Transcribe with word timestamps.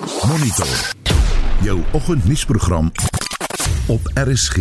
Monitor. 0.00 0.94
Jou 1.62 1.80
oggendnuusprogram 1.92 2.92
op 3.86 4.00
RSG. 4.14 4.56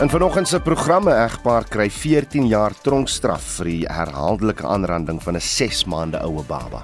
In 0.00 0.10
vanoggend 0.10 0.48
se 0.48 0.60
programme 0.60 1.14
egpaar 1.14 1.64
kry 1.68 1.90
14 1.90 2.46
jaar 2.46 2.74
tronkstraf 2.82 3.46
vir 3.56 3.70
die 3.70 3.86
herhaaldelike 3.88 4.66
aanranding 4.66 5.22
van 5.22 5.36
'n 5.36 5.40
6 5.40 5.84
maande 5.84 6.20
oue 6.20 6.42
baba. 6.42 6.82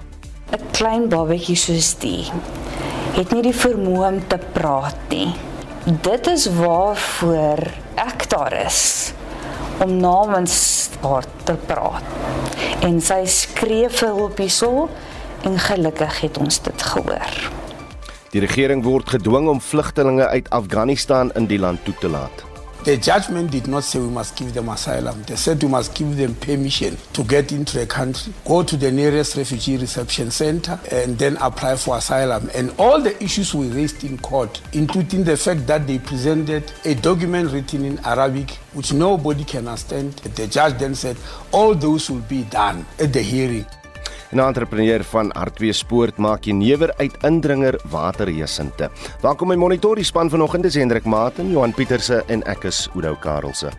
'n 0.52 0.60
Klein 0.72 1.08
babatjie 1.08 1.56
soos 1.56 1.98
die 1.98 2.30
het 3.12 3.32
nie 3.32 3.42
die 3.42 3.58
vermoë 3.64 4.08
om 4.08 4.26
te 4.26 4.38
praat 4.52 4.96
nie. 5.08 5.34
Dit 5.84 6.26
is 6.26 6.46
waarvoor 6.46 7.60
ek 7.94 8.28
daar 8.28 8.52
is 8.66 9.12
om 9.80 9.96
namens 9.96 10.88
haar 11.00 11.24
te 11.44 11.56
praat. 11.66 12.02
En 12.80 13.00
sy 13.00 13.24
skree 13.24 13.88
vir 13.88 14.08
hulp 14.08 14.38
hierso 14.38 14.88
en 15.42 15.58
gelukkig 15.58 16.20
het 16.20 16.38
ons 16.38 16.62
dit 16.62 16.82
gehoor. 16.82 17.50
Die 18.30 18.40
regering 18.40 18.84
word 18.84 19.08
gedwing 19.08 19.48
om 19.48 19.60
vlugtelinge 19.60 20.26
uit 20.28 20.50
Afghanistan 20.50 21.32
in 21.32 21.46
die 21.46 21.58
land 21.58 21.84
toe 21.84 21.94
te 22.00 22.08
laat. 22.08 22.44
The 22.84 22.96
judgment 22.96 23.50
did 23.50 23.66
not 23.66 23.84
say 23.84 23.98
we 23.98 24.06
must 24.06 24.36
give 24.36 24.54
them 24.54 24.68
asylum. 24.68 25.22
They 25.24 25.36
said 25.36 25.62
we 25.62 25.68
must 25.68 25.94
give 25.94 26.16
them 26.16 26.34
permission 26.36 26.96
to 27.12 27.24
get 27.24 27.50
into 27.52 27.82
a 27.82 27.86
country, 27.86 28.32
go 28.46 28.62
to 28.62 28.76
the 28.76 28.92
nearest 28.92 29.36
refugee 29.36 29.76
reception 29.76 30.30
center, 30.30 30.78
and 30.92 31.18
then 31.18 31.36
apply 31.38 31.76
for 31.76 31.96
asylum. 31.96 32.48
And 32.54 32.72
all 32.78 33.00
the 33.00 33.20
issues 33.22 33.52
we 33.52 33.68
raised 33.68 34.04
in 34.04 34.16
court, 34.18 34.62
including 34.72 35.24
the 35.24 35.36
fact 35.36 35.66
that 35.66 35.86
they 35.86 35.98
presented 35.98 36.72
a 36.84 36.94
document 36.94 37.50
written 37.50 37.84
in 37.84 37.98
Arabic, 38.04 38.52
which 38.72 38.92
nobody 38.92 39.44
can 39.44 39.66
understand. 39.66 40.14
The 40.14 40.46
judge 40.46 40.78
then 40.78 40.94
said 40.94 41.16
all 41.52 41.74
those 41.74 42.08
will 42.08 42.20
be 42.20 42.44
done 42.44 42.86
at 43.00 43.12
the 43.12 43.22
hearing. 43.22 43.66
'n 44.32 44.38
Entrepreneur 44.38 45.04
van 45.04 45.30
Hartwee 45.32 45.72
Spoort 45.72 46.16
maak 46.16 46.44
jenever 46.44 46.94
uit 46.96 47.16
indringer 47.24 47.80
waterjesinte. 47.90 48.90
Welkom 49.20 49.48
by 49.48 49.54
Monitor 49.54 49.96
die 49.96 50.04
span 50.04 50.30
vanoggend 50.30 50.64
is 50.64 50.74
Hendrik 50.74 51.04
Maten, 51.04 51.50
Johan 51.50 51.72
Pieterse 51.72 52.22
en 52.26 52.42
ek 52.44 52.68
is 52.68 52.88
Oudo 52.94 53.16
Karelse. 53.20 53.72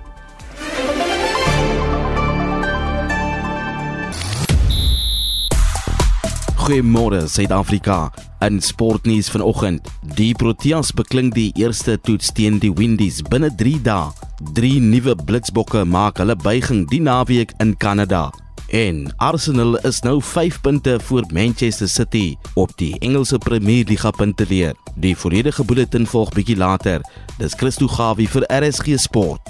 Goeiemôre 6.57 7.27
Suid-Afrika. 7.27 8.11
In 8.45 8.61
sportnuus 8.61 9.29
vanoggend, 9.29 9.87
die 10.15 10.33
Proteas 10.33 10.91
beklink 10.93 11.33
die 11.33 11.51
eerste 11.57 11.97
toets 12.01 12.33
teen 12.33 12.59
die 12.59 12.73
Windies 12.73 13.21
binne 13.21 13.49
3 13.55 13.81
dae. 13.81 14.11
Drie 14.53 14.77
nuwe 14.81 15.15
blitsbokke 15.15 15.85
maak 15.85 16.21
hulle 16.21 16.37
buiging 16.37 16.85
die 16.89 17.01
naweek 17.01 17.53
in 17.59 17.77
Kanada. 17.77 18.29
En 18.69 19.13
Arsenal 19.17 19.77
is 19.77 19.99
nou 20.01 20.21
5 20.21 20.61
punte 20.61 20.99
voor 20.99 21.23
Manchester 21.33 21.89
City 21.89 22.35
op 22.53 22.71
die 22.75 22.99
Engelse 22.99 23.37
Premier 23.37 23.85
Liga 23.85 24.11
punteleer. 24.11 24.75
Die 24.95 25.17
volledige 25.17 25.65
bulletin 25.65 26.05
volg 26.07 26.29
bietjie 26.33 26.57
later. 26.57 27.01
Dis 27.37 27.53
Christo 27.57 27.87
Gawie 27.87 28.29
vir 28.29 28.45
RSG 28.45 28.99
Sport. 29.01 29.41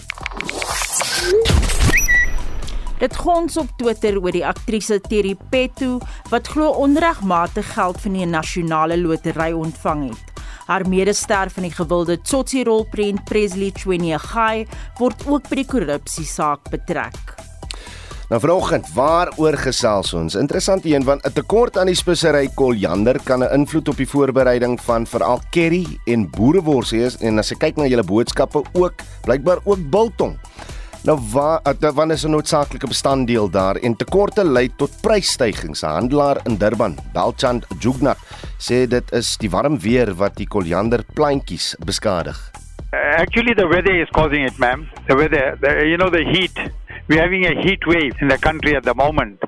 Dit 2.99 3.15
gons 3.15 3.57
op 3.57 3.67
Twitter 3.77 4.21
oor 4.21 4.31
die 4.31 4.45
aktrise 4.47 5.01
Terry 5.01 5.35
Petto 5.49 5.99
wat 6.31 6.47
glo 6.47 6.71
onregmatig 6.79 7.73
geld 7.73 7.99
van 8.01 8.15
die 8.15 8.25
nasionale 8.25 9.01
lotery 9.01 9.51
ontvang 9.51 10.07
het. 10.13 10.43
Haar 10.71 10.87
medester 10.87 11.51
van 11.51 11.67
die 11.67 11.75
gewilde 11.75 12.21
Tsotsi 12.21 12.63
rolprent 12.63 13.23
Presley 13.27 13.71
Chweneyagae 13.75 14.65
word 15.03 15.27
ook 15.27 15.51
by 15.51 15.59
die 15.59 15.67
korrupsie 15.67 16.27
saak 16.27 16.71
betrek. 16.71 17.48
Nou 18.29 18.37
vanoggend, 18.37 18.85
waaroor 18.93 19.55
gesels 19.57 20.11
ons? 20.13 20.35
Interessant 20.37 20.83
een 20.85 21.03
want 21.03 21.25
'n 21.25 21.33
tekort 21.33 21.77
aan 21.77 21.89
die 21.89 21.95
spesery 21.95 22.49
koriander 22.53 23.17
kan 23.23 23.43
'n 23.43 23.53
invloed 23.53 23.87
op 23.89 23.97
die 23.97 24.07
voorbereiding 24.07 24.81
van 24.81 25.07
veral 25.07 25.41
curry 25.49 25.97
en 26.05 26.29
boerewors 26.29 26.91
hê 26.93 27.09
en 27.21 27.39
as 27.39 27.49
jy 27.49 27.57
kyk 27.57 27.77
na 27.77 27.87
julle 27.87 28.03
boodskappe 28.03 28.61
ook 28.73 28.93
blykbaar 29.25 29.57
ook 29.63 29.89
biltong. 29.89 30.37
Nou 31.03 31.17
waar 31.31 31.61
wanneer 31.93 32.15
is 32.15 32.25
'n 32.25 32.29
noodsaaklike 32.29 32.87
bestanddeel 32.87 33.49
daar 33.49 33.75
en 33.75 33.95
tekorte 33.95 34.43
lei 34.43 34.69
tot 34.77 34.91
prysstygings. 35.01 35.81
'n 35.83 35.87
Handelaar 35.87 36.37
in 36.45 36.57
Durban, 36.57 36.97
Balchand 37.13 37.65
Jugnat, 37.79 38.17
sê 38.59 38.87
dit 38.87 39.11
is 39.11 39.37
die 39.37 39.49
warm 39.49 39.79
weer 39.79 40.15
wat 40.15 40.35
die 40.35 40.47
koriander 40.47 41.03
plantjies 41.13 41.75
beskadig. 41.85 42.51
Actually, 42.91 43.55
the 43.55 43.67
weather 43.67 43.95
is 44.01 44.09
causing 44.09 44.45
it, 44.45 44.57
ma'am. 44.57 44.87
The 45.07 45.15
weather, 45.15 45.57
the, 45.61 45.87
you 45.87 45.97
know, 45.97 46.09
the 46.09 46.23
heat. 46.25 46.71
We're 47.09 47.23
having 47.23 47.45
a 47.45 47.59
heat 47.61 47.79
wave 47.87 48.13
in 48.21 48.27
the 48.27 48.37
country 48.37 48.75
at 48.75 48.83
the 48.83 48.93
moment. 48.93 49.41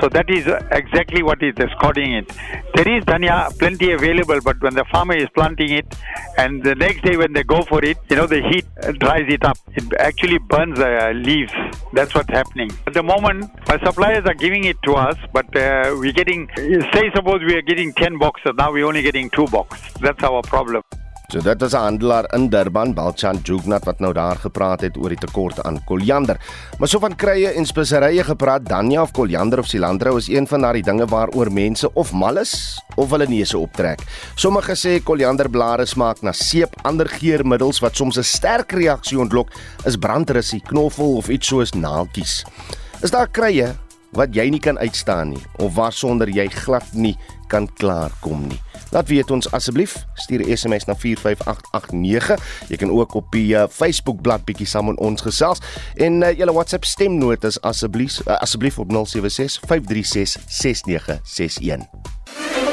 So 0.00 0.10
that 0.10 0.28
is 0.28 0.46
exactly 0.70 1.22
what 1.22 1.42
is 1.42 1.54
causing 1.80 2.12
it. 2.12 2.28
There 2.74 2.86
is 2.96 3.02
dhania 3.04 3.58
plenty 3.58 3.92
available, 3.92 4.38
but 4.44 4.60
when 4.60 4.74
the 4.74 4.84
farmer 4.92 5.16
is 5.16 5.26
planting 5.34 5.70
it, 5.70 5.86
and 6.36 6.62
the 6.62 6.74
next 6.74 7.02
day 7.02 7.16
when 7.16 7.32
they 7.32 7.42
go 7.42 7.62
for 7.62 7.82
it, 7.82 7.96
you 8.10 8.16
know 8.16 8.26
the 8.26 8.42
heat 8.42 8.66
dries 8.98 9.24
it 9.30 9.42
up. 9.46 9.56
It 9.74 9.84
actually 9.98 10.36
burns 10.36 10.78
the 10.78 11.12
leaves. 11.14 11.54
That's 11.94 12.14
what's 12.14 12.28
happening. 12.28 12.70
At 12.86 12.92
the 12.92 13.02
moment, 13.02 13.50
our 13.70 13.82
suppliers 13.82 14.26
are 14.26 14.34
giving 14.34 14.64
it 14.64 14.76
to 14.82 14.92
us, 14.96 15.16
but 15.32 15.46
uh, 15.56 15.96
we're 15.98 16.12
getting. 16.12 16.50
Say 16.56 17.10
suppose 17.14 17.40
we 17.46 17.56
are 17.56 17.62
getting 17.62 17.94
ten 17.94 18.18
boxes, 18.18 18.52
now 18.58 18.70
we're 18.70 18.86
only 18.86 19.00
getting 19.00 19.30
two 19.30 19.46
boxes. 19.46 19.94
That's 19.94 20.22
our 20.22 20.42
problem. 20.42 20.82
So 21.26 21.40
dit 21.42 21.62
is 21.62 21.72
'n 21.74 21.76
handelaar 21.76 22.34
in 22.34 22.48
Durban, 22.48 22.94
Balchan 22.94 23.40
Jugnat 23.42 23.84
wat 23.84 23.98
nou 23.98 24.12
daar 24.12 24.36
gepraat 24.36 24.80
het 24.80 24.96
oor 24.96 25.08
die 25.08 25.18
tekort 25.18 25.62
aan 25.62 25.84
koriander. 25.84 26.36
Maar 26.78 26.88
so 26.88 26.98
van 26.98 27.16
krye 27.16 27.48
en 27.48 27.66
speserye 27.66 28.24
gepraat, 28.24 28.64
Danja 28.64 29.02
of 29.02 29.10
koriander 29.10 29.58
of 29.58 29.66
cilantro 29.66 30.16
is 30.16 30.28
een 30.28 30.46
van 30.46 30.60
daardie 30.60 30.82
dinge 30.82 31.06
waaroor 31.06 31.52
mense 31.52 31.92
of 31.94 32.12
mal 32.12 32.36
is 32.38 32.82
of 32.94 33.10
hulle 33.10 33.26
neuse 33.26 33.58
optrek. 33.58 34.00
Sommige 34.34 34.76
sê 34.76 35.02
korianderblare 35.02 35.84
smaak 35.84 36.22
na 36.22 36.32
seep, 36.32 36.76
ander 36.82 37.08
geurmiddels 37.08 37.80
wat 37.80 37.96
soms 37.96 38.18
'n 38.18 38.22
sterk 38.22 38.72
reaksie 38.72 39.18
ontlok, 39.18 39.50
is 39.84 39.96
brandrussie, 39.96 40.60
knoffel 40.60 41.16
of 41.16 41.28
iets 41.28 41.46
soos 41.46 41.70
naaltjies. 41.70 42.44
Is 43.02 43.10
daar 43.10 43.28
krye 43.28 43.74
wat 44.12 44.34
jy 44.34 44.48
nie 44.48 44.60
kan 44.60 44.78
uitstaan 44.78 45.28
nie 45.28 45.44
of 45.58 45.74
waarsonder 45.74 46.28
jy 46.28 46.48
glad 46.48 46.92
nie 46.92 47.16
kan 47.48 47.68
klaarkom 47.74 48.46
nie? 48.48 48.60
Laat 48.90 49.08
weet 49.08 49.30
ons 49.30 49.50
asseblief, 49.50 50.04
stuur 50.14 50.40
'n 50.40 50.56
SMS 50.56 50.84
na 50.84 50.94
45889. 50.94 52.68
Jy 52.68 52.76
kan 52.76 52.90
ook 52.90 53.14
op 53.14 53.32
die 53.32 53.54
uh, 53.54 53.64
Facebook 53.70 54.20
bladsy 54.20 54.44
bietjie 54.44 54.66
saam 54.66 54.86
met 54.86 54.98
ons 54.98 55.22
gesels 55.22 55.58
en 55.94 56.22
uh, 56.22 56.36
julle 56.36 56.52
WhatsApp 56.52 56.84
stemnotas 56.84 57.60
asseblief 57.60 58.20
uh, 58.26 58.38
asseblief 58.38 58.78
op 58.78 58.90
076 58.90 59.60
536 59.66 60.42
6961. 60.44 62.65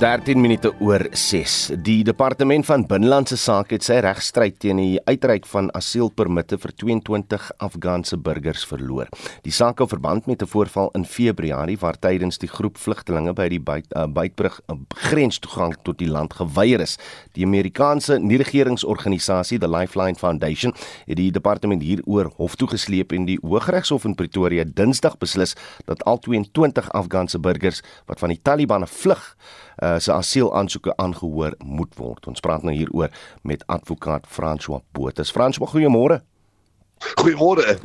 13 0.00 0.40
minute 0.40 0.70
oor 0.80 1.02
6. 1.12 1.74
Die 1.84 1.98
departement 2.08 2.64
van 2.64 2.86
binnelandse 2.88 3.36
sake 3.36 3.74
het 3.76 3.84
sy 3.84 3.98
regstryd 4.00 4.54
teen 4.62 4.78
die 4.80 5.02
uitreik 5.04 5.44
van 5.50 5.66
asielpermitte 5.76 6.56
vir 6.62 6.72
22 6.80 7.50
Afghaanse 7.60 8.16
burgers 8.16 8.62
verloor. 8.64 9.10
Die 9.44 9.52
saak 9.52 9.82
hou 9.84 9.88
verband 9.90 10.24
met 10.24 10.40
'n 10.40 10.48
voorval 10.48 10.88
in 10.96 11.04
Februarie 11.04 11.76
waar 11.76 11.98
tydens 12.00 12.38
die 12.38 12.48
groep 12.48 12.78
vlugtelinge 12.78 13.34
by 13.34 13.48
die 13.48 13.60
buit, 13.60 13.84
uh, 13.94 14.06
buitbrug 14.06 14.60
uh, 14.72 14.76
grenstoegang 14.88 15.76
tot 15.82 15.98
die 15.98 16.08
land 16.08 16.32
geweier 16.32 16.80
is. 16.80 16.96
Die 17.34 17.44
Amerikaanse 17.44 18.18
nie-regeringsorganisasie, 18.18 19.58
the 19.58 19.68
Lifeline 19.68 20.16
Foundation, 20.16 20.72
het 21.06 21.16
die 21.16 21.30
departement 21.30 21.82
hieroor 21.82 22.32
hof 22.36 22.56
toe 22.56 22.68
gesleep 22.68 23.12
en 23.12 23.26
die 23.26 23.38
Hooggeregshof 23.42 24.04
in 24.04 24.14
Pretoria 24.14 24.64
Dinsdag 24.64 25.18
beslis 25.18 25.54
dat 25.84 26.04
al 26.04 26.18
22 26.18 26.88
Afghaanse 26.90 27.38
burgers 27.38 27.82
wat 28.06 28.18
van 28.18 28.28
die 28.28 28.40
Taliban 28.42 28.88
vlug 28.88 29.36
uh, 29.82 29.98
se 29.98 30.12
asielaansoeke 30.12 30.96
aangehoor 30.96 31.54
moet 31.64 31.94
word. 31.96 32.26
Ons 32.26 32.40
praat 32.40 32.62
nou 32.62 32.74
hieroor 32.74 33.10
met 33.42 33.64
advokaat 33.66 34.26
François 34.28 34.82
Botha. 34.92 35.24
François, 35.24 35.70
goeiemôre. 35.70 36.20
Goeiemôre. 37.00 37.78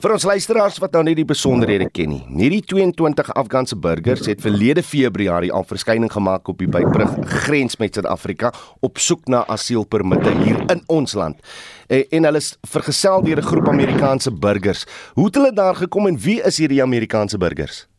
Vir 0.00 0.12
ons 0.14 0.24
luisteraars 0.24 0.76
wat 0.78 0.94
nou 0.94 1.02
nie 1.08 1.16
die 1.18 1.26
besonderhede 1.26 1.88
ken 1.90 2.12
nie. 2.12 2.20
Hierdie 2.38 2.62
22 2.70 3.32
Afghaanse 3.34 3.74
burgers 3.82 4.28
het 4.30 4.42
verlede 4.44 4.84
Februarie 4.86 5.50
al 5.50 5.66
verskyning 5.66 6.10
gemaak 6.12 6.48
op 6.48 6.62
die 6.62 6.70
buitbrug 6.70 7.16
grens 7.42 7.80
met 7.82 7.98
Suid-Afrika 7.98 8.52
op 8.86 9.02
soek 9.02 9.26
na 9.26 9.42
asielpermitte 9.50 10.30
hier 10.44 10.62
in 10.70 10.84
ons 10.86 11.18
land. 11.18 11.42
En, 11.90 12.06
en 12.06 12.30
hulle 12.30 12.42
is 12.44 12.54
vergesel 12.70 13.26
deur 13.26 13.42
'n 13.42 13.50
groep 13.50 13.68
Amerikaanse 13.68 14.30
burgers. 14.30 14.86
Hoe 15.18 15.26
het 15.26 15.34
hulle 15.34 15.52
daar 15.52 15.74
gekom 15.74 16.06
en 16.06 16.18
wie 16.18 16.40
is 16.42 16.58
hierdie 16.58 16.82
Amerikaanse 16.82 17.38
burgers? 17.38 17.89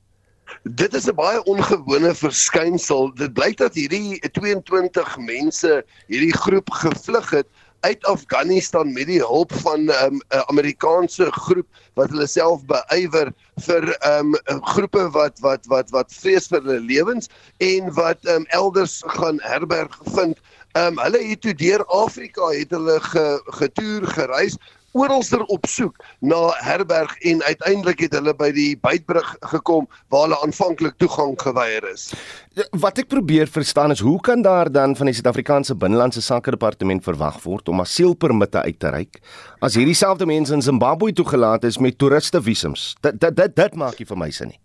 Dit 0.63 0.93
is 0.93 1.07
'n 1.07 1.15
baie 1.15 1.43
ongewone 1.43 2.15
verskynsel. 2.15 3.13
Dit 3.15 3.33
blyk 3.33 3.57
dat 3.57 3.73
hierdie 3.73 4.19
22 4.31 5.17
mense, 5.17 5.83
hierdie 6.07 6.33
groep 6.33 6.69
gevlug 6.71 7.29
het 7.29 7.47
uit 7.81 8.05
Afghanistan 8.05 8.93
met 8.93 9.05
die 9.09 9.19
hulp 9.19 9.53
van 9.53 9.85
'n 9.85 9.89
um, 9.89 10.21
Amerikaanse 10.29 11.31
groep 11.31 11.67
wat 11.93 12.09
hulle 12.09 12.27
self 12.27 12.65
beywer 12.65 13.33
vir 13.65 13.83
um 14.17 14.35
groepe 14.45 15.09
wat 15.11 15.39
wat 15.39 15.65
wat 15.65 15.89
wat 15.89 16.13
vrees 16.13 16.47
vir 16.47 16.61
hulle 16.61 16.79
lewens 16.79 17.29
en 17.57 17.93
wat 17.93 18.25
um 18.25 18.45
elders 18.45 19.01
gaan 19.05 19.39
herberg 19.41 19.97
vind. 20.13 20.37
Um 20.77 20.99
hulle 21.01 21.23
het 21.29 21.41
toe 21.41 21.53
deur 21.53 21.85
Afrika 21.85 22.51
het 22.53 22.69
hulle 22.69 22.99
ge, 22.99 23.41
getoer 23.45 24.07
gereis 24.07 24.57
oralster 24.91 25.43
op 25.53 25.65
soek 25.69 25.99
na 26.19 26.39
herberg 26.65 27.13
en 27.31 27.43
uiteindelik 27.43 27.99
het 28.05 28.15
hulle 28.17 28.33
by 28.37 28.51
die 28.55 28.71
buitbrug 28.79 29.35
gekom 29.53 29.87
waar 30.11 30.27
hulle 30.27 30.39
aanvanklik 30.45 30.97
toegang 31.01 31.37
geweier 31.41 31.85
is. 31.91 32.09
Wat 32.83 32.99
ek 32.99 33.11
probeer 33.11 33.47
verstaan 33.47 33.95
is 33.95 34.03
hoe 34.03 34.19
kan 34.21 34.43
daar 34.43 34.71
dan 34.71 34.95
van 34.99 35.09
die 35.09 35.15
Suid-Afrikaanse 35.15 35.75
Binnelandse 35.75 36.21
Sake 36.21 36.51
Departement 36.51 37.03
verwag 37.03 37.39
word 37.45 37.71
om 37.71 37.83
asielpermitte 37.83 38.63
uit 38.65 38.79
te 38.79 38.91
reik 38.91 39.21
as 39.61 39.77
hierdie 39.77 39.97
selfde 39.97 40.25
mense 40.25 40.53
in 40.53 40.65
Zimbabwe 40.65 41.13
toegelaat 41.13 41.63
is 41.69 41.79
met 41.79 41.97
toeriste 41.97 42.41
visums? 42.41 42.91
Dit 43.01 43.19
dit 43.21 43.35
dit, 43.35 43.55
dit 43.55 43.79
maak 43.79 43.99
nie 43.99 44.09
vir 44.09 44.19
my 44.19 44.31
sin 44.31 44.51
nie. 44.51 44.59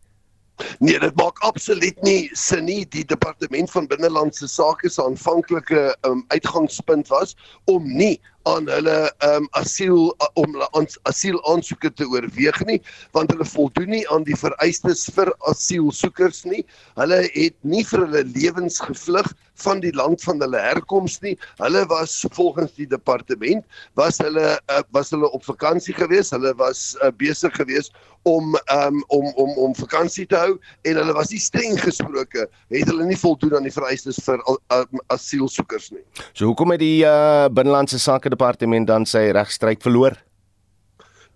Nee, 0.78 0.98
dit 0.98 1.16
maak 1.20 1.38
absoluut 1.44 1.98
nie 2.02 2.30
sin 2.32 2.64
nie. 2.64 2.84
Die 2.88 3.04
departement 3.04 3.70
van 3.70 3.88
binnelandse 3.90 4.48
sake 4.48 4.88
se 4.88 5.02
aanvanklike 5.04 5.82
um, 6.08 6.24
uitgangspunt 6.32 7.08
was 7.12 7.36
om 7.64 7.84
nie 7.96 8.16
aan 8.46 8.68
hulle 8.70 8.96
um, 9.26 9.48
asiel 9.58 10.12
om 10.38 10.54
hulle 10.54 10.68
asiel 11.10 11.38
aansoeke 11.50 11.90
te 11.98 12.06
oorweeg 12.06 12.60
nie 12.68 12.78
want 13.16 13.32
hulle 13.34 13.46
voldoen 13.48 13.90
nie 13.94 14.04
aan 14.14 14.26
die 14.26 14.38
vereistes 14.38 15.06
vir 15.16 15.32
asielsoekers 15.50 16.44
nie. 16.48 16.62
Hulle 17.00 17.22
het 17.34 17.56
nie 17.62 17.84
vir 17.86 18.06
hulle 18.06 18.24
lewens 18.34 18.78
gevlug 18.82 19.32
van 19.64 19.80
die 19.80 19.92
land 19.96 20.22
van 20.24 20.42
hulle 20.42 20.60
herkoms 20.60 21.18
nie. 21.24 21.34
Hulle 21.62 21.86
was 21.90 22.18
volgens 22.36 22.74
die 22.76 22.88
departement 22.88 23.64
was 24.00 24.20
hulle 24.22 24.56
uh, 24.56 24.82
was 24.96 25.10
hulle 25.14 25.30
op 25.30 25.44
vakansie 25.46 25.94
gewees. 25.96 26.32
Hulle 26.34 26.54
was 26.60 26.92
uh, 27.02 27.10
besig 27.16 27.54
gewees 27.56 27.90
om 28.26 28.56
um, 28.74 29.04
om 29.08 29.26
om 29.34 29.50
om 29.66 29.74
vakansie 29.78 30.26
te 30.26 30.36
hou 30.36 30.56
en 30.82 30.98
hulle 30.98 31.14
was 31.14 31.30
nie 31.30 31.40
streng 31.40 31.76
gesproke 31.78 32.48
het 32.74 32.88
hulle 32.90 33.06
nie 33.06 33.18
voldoen 33.18 33.54
aan 33.58 33.68
die 33.68 33.74
vereistes 33.74 34.18
vir 34.26 34.42
uh, 34.48 34.82
asielsoekers 35.14 35.92
nie. 35.94 36.02
So 36.32 36.50
hoekom 36.50 36.74
het 36.74 36.82
die 36.82 37.04
uh, 37.06 37.46
binnelandse 37.54 38.00
sake 38.02 38.32
departement 38.36 38.86
dan 38.88 39.08
sy 39.08 39.30
regstryd 39.36 39.82
verloor? 39.82 40.20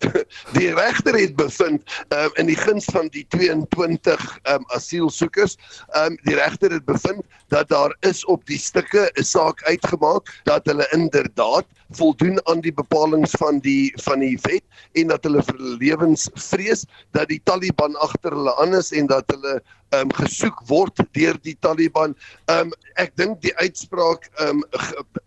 die 0.56 0.70
regter 0.74 1.16
het 1.16 1.34
bevind 1.36 1.82
um, 2.14 2.30
in 2.40 2.48
die 2.48 2.56
guns 2.56 2.86
van 2.92 3.10
die 3.12 3.24
22 3.34 4.22
um, 4.52 4.64
asielsoekers 4.76 5.56
um, 6.00 6.16
die 6.28 6.36
regter 6.38 6.72
het 6.72 6.86
bevind 6.88 7.20
dat 7.52 7.68
daar 7.68 7.92
is 8.06 8.24
op 8.24 8.44
die 8.48 8.58
stukke 8.58 9.10
'n 9.20 9.24
saak 9.24 9.62
uitgemaak 9.68 10.30
dat 10.48 10.66
hulle 10.66 10.86
inderdaad 10.96 11.66
voldoen 12.00 12.40
aan 12.48 12.60
die 12.64 12.72
bepalinge 12.72 13.28
van 13.38 13.60
die 13.60 13.92
van 14.04 14.24
die 14.24 14.38
wet 14.48 14.64
en 14.92 15.12
dat 15.12 15.24
hulle 15.24 15.42
vir 15.42 15.60
lewens 15.82 16.28
vrees 16.34 16.86
dat 17.12 17.28
die 17.28 17.40
Taliban 17.44 17.96
agter 17.96 18.32
hulle 18.32 18.56
aan 18.56 18.74
is 18.74 18.92
en 18.92 19.06
dat 19.06 19.24
hulle 19.28 19.60
ehm 19.60 19.79
um, 19.96 20.12
gesoek 20.14 20.60
word 20.68 21.00
deur 21.16 21.38
die 21.44 21.56
Taliban. 21.60 22.14
Um, 22.52 22.72
ek 23.00 23.14
dink 23.18 23.40
die 23.44 23.52
uitspraak 23.60 24.28
um, 24.44 24.62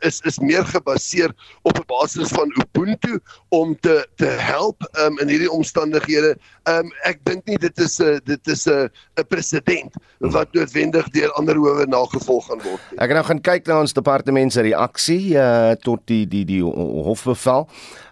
is 0.08 0.22
is 0.30 0.40
meer 0.40 0.66
gebaseer 0.68 1.34
op 1.64 1.78
'n 1.80 1.86
basis 1.88 2.32
van 2.36 2.52
Ubuntu 2.62 3.20
om 3.50 3.76
te 3.80 4.08
te 4.16 4.28
help 4.28 4.84
um, 5.00 5.20
in 5.20 5.28
hierdie 5.28 5.52
omstandighede. 5.52 6.36
Um, 6.70 6.92
ek 7.04 7.20
dink 7.26 7.46
nie 7.46 7.58
dit 7.58 7.80
is 7.80 8.00
'n 8.00 8.20
dit 8.26 8.48
is 8.48 8.68
'n 8.68 8.90
'n 9.20 9.28
presedent 9.28 9.94
wat 10.20 10.54
noodwendig 10.54 11.10
deur 11.10 11.32
ander 11.34 11.56
howe 11.56 11.86
nagevolg 11.86 12.46
gaan 12.48 12.62
word. 12.64 12.82
Ek 12.98 13.10
het 13.10 13.18
nou 13.18 13.26
gaan 13.26 13.42
kyk 13.42 13.68
na 13.68 13.80
ons 13.80 13.94
departement 13.94 14.54
se 14.54 14.62
reaksie 14.62 15.36
uh 15.36 15.76
tot 15.84 16.00
die 16.08 16.26
die 16.28 16.46
die 16.46 16.64
hofbevel. 16.64 17.68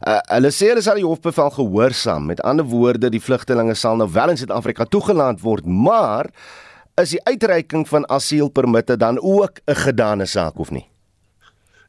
Uh, 0.07 0.19
hulle 0.33 0.51
sê 0.51 0.71
hulle 0.71 0.81
sal 0.81 0.97
die 0.97 1.05
hofbevel 1.05 1.49
gehoorsaam. 1.49 2.25
Met 2.25 2.41
ander 2.41 2.65
woorde, 2.65 3.09
die 3.09 3.21
vlugtelinge 3.21 3.75
sal 3.75 3.95
nou 3.95 4.09
wel 4.11 4.29
in 4.29 4.37
Suid-Afrika 4.37 4.85
toegelaat 4.85 5.41
word, 5.41 5.65
maar 5.65 6.31
is 6.99 7.15
die 7.15 7.23
uitreiking 7.23 7.87
van 7.87 8.07
asielpermitte 8.09 8.97
dan 8.97 9.19
ook 9.19 9.59
'n 9.65 9.75
gedane 9.75 10.25
saak 10.25 10.59
of 10.59 10.71
nie? 10.71 10.87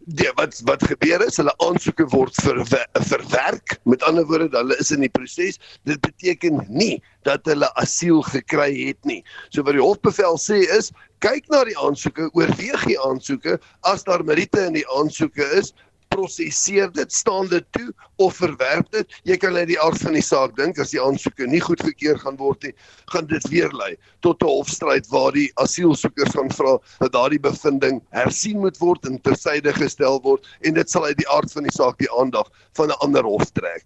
Die 0.07 0.31
wat 0.35 0.61
wat 0.65 0.83
gebeur 0.83 1.23
is, 1.27 1.37
hulle 1.37 1.55
aansoeke 1.63 2.05
word 2.11 2.35
verwe, 2.35 2.87
verwerk. 2.93 3.79
Met 3.85 4.03
ander 4.03 4.27
woorde, 4.27 4.59
hulle 4.59 4.77
is 4.79 4.91
in 4.91 5.01
die 5.01 5.09
proses. 5.09 5.59
Dit 5.85 6.01
beteken 6.01 6.67
nie 6.69 7.03
dat 7.23 7.47
hulle 7.47 7.75
asiel 7.75 8.23
gekry 8.23 8.87
het 8.89 8.99
nie. 9.05 9.23
So 9.51 9.63
wat 9.63 9.79
die 9.79 9.83
hofbevel 9.83 10.39
sê 10.39 10.67
is, 10.79 10.91
kyk 11.19 11.47
na 11.49 11.65
die 11.65 11.79
aansoeke, 11.79 12.31
oorweeg 12.35 12.85
die 12.87 12.99
aansoeke. 13.01 13.61
As 13.81 14.03
daar 14.03 14.25
meriete 14.25 14.67
in 14.67 14.73
die 14.73 14.89
aansoeke 14.91 15.47
is, 15.55 15.73
prosesseer 16.13 16.91
dit, 16.95 17.13
staan 17.13 17.49
dit 17.51 17.65
toe 17.77 17.89
of 18.23 18.37
verwerp 18.41 18.89
dit. 18.95 19.19
Jy 19.29 19.37
kan 19.43 19.57
uit 19.57 19.69
die 19.73 19.81
aard 19.81 20.01
van 20.03 20.17
die 20.17 20.25
saak 20.25 20.57
dink 20.59 20.79
as 20.83 20.93
die 20.95 21.01
aansoeke 21.03 21.49
nie 21.51 21.63
goedgekeur 21.65 22.21
gaan 22.23 22.39
word 22.41 22.69
nie, 22.69 22.75
gaan 23.13 23.29
dit 23.31 23.49
weer 23.53 23.73
lei 23.77 23.95
tot 24.23 24.43
'n 24.43 24.51
hofstryd 24.51 25.09
waar 25.11 25.33
die 25.33 25.51
asielsoekers 25.65 26.35
gaan 26.37 26.51
vra 26.51 26.79
dat 27.01 27.13
daardie 27.13 27.41
bevinding 27.41 28.03
hersien 28.11 28.61
moet 28.61 28.79
word 28.79 29.07
en 29.07 29.21
tersyde 29.21 29.73
gestel 29.73 30.21
word 30.23 30.47
en 30.63 30.75
dit 30.75 30.91
sal 30.91 31.05
uit 31.05 31.17
die 31.17 31.29
aard 31.29 31.53
van 31.53 31.63
die 31.63 31.77
saak 31.77 31.99
die 31.99 32.13
aandag 32.21 32.51
van 32.77 32.89
'n 32.89 33.01
ander 33.01 33.25
hof 33.25 33.51
trek. 33.53 33.85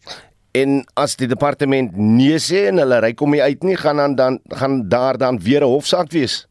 En 0.53 0.85
as 0.97 1.17
die 1.17 1.29
departement 1.29 1.97
nee 1.97 2.39
sê 2.39 2.67
en 2.69 2.79
hulle 2.79 3.01
ry 3.01 3.13
kom 3.13 3.31
nie 3.31 3.43
uit 3.43 3.63
nie, 3.63 3.77
gaan 3.77 3.97
dan 3.97 4.15
dan 4.17 4.41
gaan 4.49 4.89
daar 4.89 5.19
dan 5.19 5.39
weer 5.39 5.61
'n 5.61 5.73
hofsaak 5.73 6.13
wees 6.13 6.47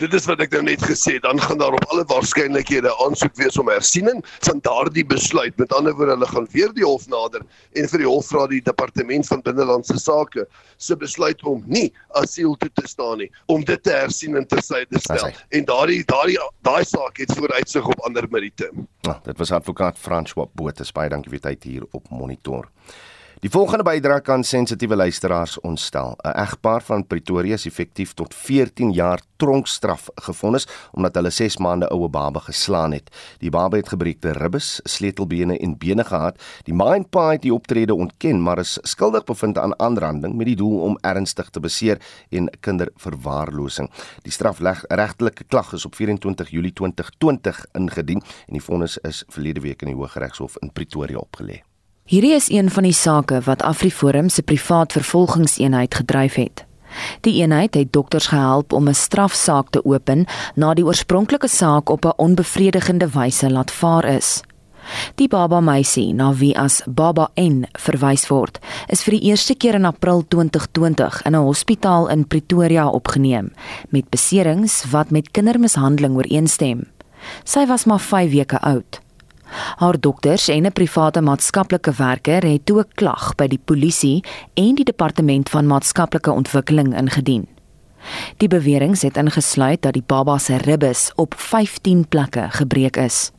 dit 0.00 0.14
is 0.16 0.26
wat 0.28 0.40
ek 0.40 0.54
nou 0.56 0.62
net 0.64 0.82
gesê 0.86 1.16
het, 1.18 1.24
dan 1.26 1.40
gaan 1.40 1.58
daar 1.60 1.76
op 1.76 1.84
alle 1.92 2.04
waarskynlikhede 2.08 2.92
aansoek 3.04 3.34
wees 3.40 3.58
om 3.60 3.68
hersiening 3.68 4.22
van 4.46 4.62
daardie 4.64 5.04
besluit. 5.04 5.56
Met 5.60 5.74
ander 5.76 5.94
woorde, 5.96 6.16
hulle 6.16 6.28
gaan 6.30 6.48
weer 6.54 6.72
die 6.76 6.86
hof 6.86 7.04
nader 7.12 7.44
en 7.76 7.88
vir 7.92 8.04
die 8.04 8.08
hof 8.08 8.30
vra 8.30 8.46
die 8.50 8.62
departement 8.64 9.28
van 9.28 9.44
binnelandse 9.44 9.98
sake 10.00 10.46
se 10.80 10.96
besluit 10.96 11.44
om 11.44 11.60
nie 11.68 11.90
asiel 12.20 12.56
toe 12.60 12.70
te 12.80 12.86
staan 12.88 13.20
nie, 13.20 13.28
om 13.52 13.64
dit 13.66 13.82
te 13.84 13.92
hersien 13.92 14.38
en 14.40 14.46
te 14.48 14.62
syde 14.64 15.02
stel. 15.04 15.28
En 15.52 15.68
daardie 15.68 16.00
daardie 16.08 16.38
daai 16.66 16.84
saak 16.88 17.20
het 17.20 17.32
vooruitsig 17.36 17.86
op 17.92 18.00
ander 18.08 18.28
meriete. 18.30 18.70
Ja, 19.04 19.20
dit 19.24 19.38
was 19.38 19.52
advokaat 19.52 19.98
François 19.98 20.48
Botha. 20.54 20.84
Baie 20.94 21.10
dankie 21.12 21.30
vir 21.32 21.42
tyd 21.44 21.64
hier 21.68 21.84
op 21.96 22.08
monitor. 22.10 22.70
Die 23.40 23.48
volgende 23.48 23.86
bydrae 23.88 24.20
kan 24.20 24.42
sensitiewe 24.44 24.96
luisteraars 25.00 25.54
ontstel. 25.60 26.16
'n 26.24 26.34
Egpaar 26.42 26.82
van 26.82 27.06
Pretoria 27.06 27.54
is 27.54 27.66
effektief 27.66 28.12
tot 28.14 28.34
14 28.34 28.90
jaar 28.92 29.20
tronkstraf 29.36 30.08
gefonnis 30.14 30.66
omdat 30.92 31.14
hulle 31.14 31.30
6 31.30 31.56
maande 31.56 31.88
oue 31.88 32.08
baba 32.08 32.40
geslaan 32.40 32.92
het. 32.92 33.08
Die 33.38 33.50
baba 33.50 33.76
het 33.76 33.88
gebreekte 33.88 34.32
ribbes, 34.32 34.80
sleutelbene 34.84 35.58
en 35.58 35.78
bene 35.78 36.04
gehad. 36.04 36.42
Die 36.64 36.74
ma 36.74 36.94
en 36.94 37.08
pa 37.08 37.30
het 37.30 37.42
die 37.42 37.54
optrede 37.54 37.94
ontken, 37.94 38.42
maar 38.42 38.58
is 38.58 38.78
skuldig 38.82 39.24
bevind 39.24 39.58
aan 39.58 39.78
aanranding 39.80 40.36
met 40.36 40.46
die 40.46 40.56
doel 40.56 40.80
om 40.80 40.98
ernstig 41.00 41.50
te 41.50 41.60
beseer 41.60 41.98
en 42.28 42.50
kinderverwaarlosing. 42.60 43.90
Die 44.22 44.32
strafregtelike 44.32 45.44
klag 45.44 45.72
is 45.72 45.84
op 45.84 45.94
24 45.94 46.50
Julie 46.50 46.72
2020 46.72 47.66
ingedien 47.72 48.22
en 48.46 48.52
die 48.52 48.62
vonnis 48.62 48.98
is 48.98 49.24
verlede 49.28 49.60
week 49.60 49.82
in 49.82 49.88
die 49.88 49.96
Hooggeregshof 49.96 50.56
in 50.60 50.72
Pretoria 50.72 51.16
opgelê. 51.16 51.69
Hierdie 52.10 52.32
is 52.34 52.48
een 52.50 52.70
van 52.70 52.82
die 52.82 52.94
sake 52.96 53.36
wat 53.46 53.60
AfriForum 53.62 54.28
se 54.28 54.42
privaat 54.42 54.92
vervolgingseenheid 54.92 55.94
gedryf 55.94 56.34
het. 56.34 56.64
Die 57.22 57.36
eenheid 57.38 57.74
het 57.78 57.92
dokters 57.92 58.26
gehelp 58.32 58.72
om 58.72 58.88
'n 58.88 58.94
strafsaak 58.94 59.70
te 59.70 59.84
open 59.84 60.24
na 60.54 60.74
die 60.74 60.84
oorspronklike 60.84 61.48
saak 61.48 61.88
op 61.88 62.04
'n 62.04 62.12
onbevredigende 62.16 63.08
wyse 63.08 63.50
laat 63.50 63.70
vaar 63.70 64.04
is. 64.04 64.42
Die 65.14 65.28
baba 65.28 65.60
meisie 65.60 66.12
na 66.14 66.34
wie 66.34 66.58
as 66.58 66.82
Baba 66.86 67.30
N 67.40 67.66
verwys 67.72 68.26
word, 68.26 68.58
is 68.86 69.02
vir 69.02 69.12
die 69.12 69.28
eerste 69.30 69.54
keer 69.54 69.74
in 69.74 69.84
April 69.84 70.24
2020 70.28 71.22
in 71.22 71.34
'n 71.34 71.44
hospitaal 71.44 72.08
in 72.08 72.26
Pretoria 72.26 72.88
opgeneem 72.88 73.52
met 73.88 74.08
beserings 74.08 74.84
wat 74.90 75.10
met 75.10 75.30
kindermishandeling 75.30 76.16
ooreenstem. 76.16 76.88
Sy 77.44 77.66
was 77.66 77.84
maar 77.84 78.00
5 78.00 78.30
weke 78.30 78.60
oud. 78.60 79.00
Haar 79.76 80.00
dokters 80.00 80.48
en 80.48 80.66
'n 80.66 80.72
private 80.72 81.20
maatskaplike 81.20 81.92
werker 81.92 82.42
het 82.42 82.66
toe 82.66 82.80
'n 82.80 82.94
klag 82.94 83.34
by 83.34 83.46
die 83.46 83.60
polisie 83.64 84.24
en 84.54 84.74
die 84.74 84.84
departement 84.84 85.48
van 85.48 85.66
maatskaplike 85.66 86.30
ontwikkeling 86.30 86.96
ingedien. 86.96 87.48
Die 88.36 88.48
beweringe 88.48 88.96
het 89.00 89.16
ingesluit 89.16 89.82
dat 89.82 89.92
die 89.92 90.04
baba 90.06 90.38
se 90.38 90.56
ribbes 90.56 91.12
op 91.14 91.34
15 91.36 92.08
plekke 92.08 92.46
gebreek 92.50 92.96
is. 92.96 93.30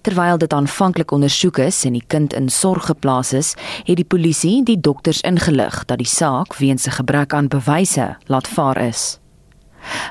Terwyl 0.00 0.38
dit 0.38 0.52
aanvanklik 0.52 1.10
ondersoek 1.10 1.58
is 1.58 1.84
en 1.84 1.92
die 1.92 2.04
kind 2.06 2.32
in 2.32 2.48
sorg 2.48 2.86
geplaas 2.86 3.32
is, 3.32 3.54
het 3.84 3.96
die 3.96 4.04
polisie 4.04 4.62
die 4.64 4.80
dokters 4.80 5.20
ingelig 5.20 5.84
dat 5.84 5.98
die 5.98 6.06
saak 6.06 6.56
weens 6.56 6.86
'n 6.86 6.90
gebrek 6.90 7.34
aan 7.34 7.48
bewyse 7.48 8.16
laat 8.26 8.48
vaar 8.48 8.76
is. 8.76 9.18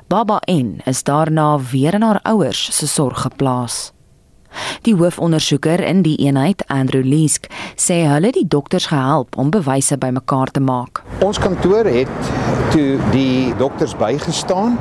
Baba 0.08 0.42
N 0.52 0.82
is 0.86 1.04
daarna 1.04 1.60
weer 1.60 1.94
in 1.94 2.02
haar 2.02 2.20
ouers 2.22 2.78
se 2.78 2.88
sorg 2.88 3.22
geplaas. 3.22 3.92
Die 4.82 4.96
hoofondersoeker 4.96 5.80
in 5.86 6.02
die 6.02 6.16
eenheid, 6.26 6.64
Andrew 6.68 7.04
Leesk, 7.06 7.46
sê 7.78 8.02
hulle 8.10 8.32
die 8.34 8.48
dokters 8.48 8.88
gehelp 8.90 9.38
om 9.38 9.52
bewyse 9.54 9.98
bymekaar 9.98 10.52
te 10.52 10.60
maak. 10.60 11.04
Ons 11.22 11.38
kantoor 11.38 11.86
het 11.86 12.32
toe 12.72 12.98
die 13.12 13.54
dokters 13.60 13.94
bygestaan 14.00 14.78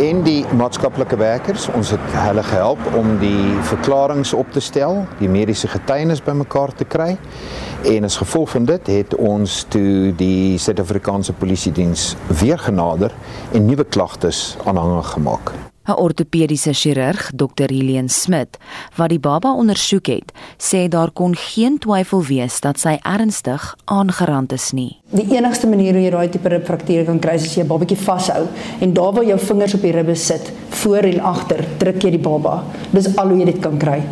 en 0.00 0.22
die 0.26 0.42
maatskaplike 0.56 1.16
werkers. 1.20 1.68
Ons 1.76 1.92
het 1.94 2.06
hulle 2.16 2.42
gehelp 2.42 2.80
om 2.98 3.18
die 3.20 3.52
verklaringe 3.68 4.36
op 4.36 4.50
te 4.52 4.62
stel, 4.64 5.04
die 5.20 5.28
mediese 5.28 5.68
getuienis 5.70 6.22
bymekaar 6.24 6.74
te 6.74 6.84
kry. 6.88 7.12
En 7.84 8.08
as 8.08 8.16
gevolg 8.16 8.50
van 8.56 8.64
dit 8.64 8.90
het 8.94 9.14
ons 9.14 9.60
toe 9.68 10.14
die 10.16 10.58
Suid-Afrikaanse 10.58 11.36
Polisie 11.36 11.72
Diens 11.72 12.14
weer 12.40 12.58
genader 12.58 13.12
en 13.52 13.68
nuwe 13.68 13.84
klagtes 13.84 14.56
aanhangig 14.64 15.14
gemaak. 15.18 15.54
'n 15.86 15.96
Ortopediese 16.00 16.72
chirurg, 16.72 17.30
Dr. 17.34 17.68
Helene 17.68 18.08
Smit, 18.08 18.56
wat 18.96 19.08
die 19.12 19.18
baba 19.18 19.52
ondersoek 19.52 20.06
het, 20.06 20.32
sê 20.56 20.88
daar 20.88 21.10
kon 21.12 21.36
geen 21.36 21.78
twyfel 21.78 22.24
wees 22.24 22.60
dat 22.60 22.80
sy 22.80 22.96
ernstig 23.02 23.76
aangerand 23.84 24.52
is 24.52 24.72
nie. 24.72 24.96
Die 25.12 25.26
enigste 25.36 25.68
manier 25.68 25.92
hoe 25.92 26.02
jy 26.02 26.10
daai 26.10 26.28
tipe 26.32 26.48
ribfraktuur 26.48 27.04
kan 27.04 27.20
kry 27.20 27.36
is 27.36 27.54
jy 27.54 27.62
'n 27.62 27.68
babatjie 27.68 27.96
vashou 27.96 28.48
en 28.80 28.92
daar 28.94 29.12
waar 29.12 29.24
jou 29.24 29.38
vingers 29.38 29.74
op 29.74 29.82
die 29.82 29.92
ribbe 29.92 30.14
sit, 30.14 30.52
voor 30.70 31.04
en 31.04 31.20
agter, 31.20 31.64
druk 31.78 32.02
jy 32.02 32.10
die 32.10 32.18
baba. 32.18 32.64
Dis 32.92 33.16
al 33.16 33.28
hoe 33.28 33.38
jy 33.38 33.44
dit 33.44 33.60
kan 33.60 33.78
kry. 33.78 34.02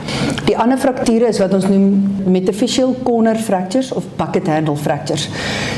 Die 0.44 0.58
ander 0.58 0.78
frakture 0.78 1.26
is 1.26 1.38
wat 1.38 1.54
ons 1.54 1.66
noem 1.66 2.22
metaphyseal 2.26 2.94
corner 3.02 3.36
fractures 3.36 3.92
of 3.92 4.04
bucket 4.16 4.46
handle 4.46 4.76
fractures. 4.76 5.28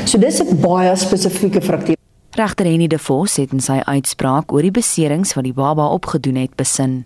So 0.05 0.17
dis 0.17 0.41
'n 0.41 0.59
baie 0.61 0.95
spesifieke 0.95 1.61
fraktuur. 1.61 2.04
Regter 2.35 2.65
Henny 2.65 2.87
de 2.87 2.99
Vos 2.99 3.37
het 3.39 3.53
in 3.55 3.61
sy 3.63 3.77
uitspraak 3.87 4.51
oor 4.51 4.65
die 4.65 4.73
beserings 4.75 5.31
wat 5.37 5.45
die 5.47 5.55
baba 5.55 5.85
opgedoen 5.95 6.35
het 6.41 6.57
besin. 6.59 7.05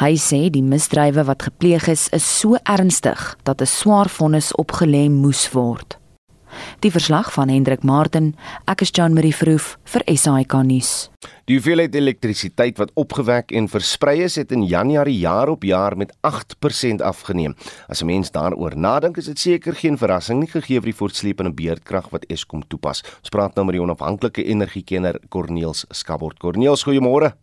Hy 0.00 0.14
sê 0.16 0.46
die 0.48 0.64
misdrywe 0.64 1.26
wat 1.28 1.44
gepleeg 1.50 1.84
is, 1.92 2.06
is 2.16 2.24
so 2.24 2.56
ernstig 2.64 3.36
dat 3.44 3.60
'n 3.60 3.68
swaar 3.68 4.08
vonnis 4.08 4.52
opgelê 4.56 5.10
moes 5.12 5.52
word. 5.52 5.99
Die 6.80 6.88
verslag 6.88 7.28
van 7.34 7.50
Hendrik 7.52 7.82
Martin, 7.84 8.30
ek 8.64 8.80
is 8.86 8.90
Jan 8.96 9.12
Marie 9.12 9.34
Verhoef 9.36 9.74
vir 9.92 10.00
SAK 10.08 10.54
nuus. 10.64 11.10
Die 11.44 11.58
hoeveelheid 11.58 11.92
elektrisiteit 11.92 12.78
wat 12.80 12.94
opgewek 12.96 13.52
en 13.52 13.66
versprei 13.68 14.22
is, 14.24 14.38
het 14.40 14.54
in 14.56 14.62
Januarie 14.64 15.18
jaar 15.20 15.52
op 15.52 15.66
jaar 15.68 15.92
met 16.00 16.14
8% 16.24 17.04
afgeneem. 17.04 17.52
As 17.86 18.00
'n 18.00 18.06
mens 18.06 18.32
daaroor 18.32 18.78
nadink, 18.78 19.18
is 19.18 19.26
dit 19.26 19.38
seker 19.38 19.74
geen 19.74 19.98
verrassing 19.98 20.40
nie 20.40 20.48
gegee 20.48 20.80
vir 20.80 20.92
die 20.92 20.96
voortsleepende 20.96 21.52
beerdkrag 21.52 22.08
wat 22.10 22.24
Eskom 22.30 22.62
toepas. 22.66 23.02
Ons 23.20 23.28
praat 23.28 23.54
nou 23.56 23.66
met 23.66 23.74
die 23.74 23.82
onafhanklike 23.82 24.42
energiekenner 24.42 25.20
Corneels 25.28 25.84
Skabort. 25.90 26.38
Corneels, 26.38 26.84
goeiemôre. 26.84 27.34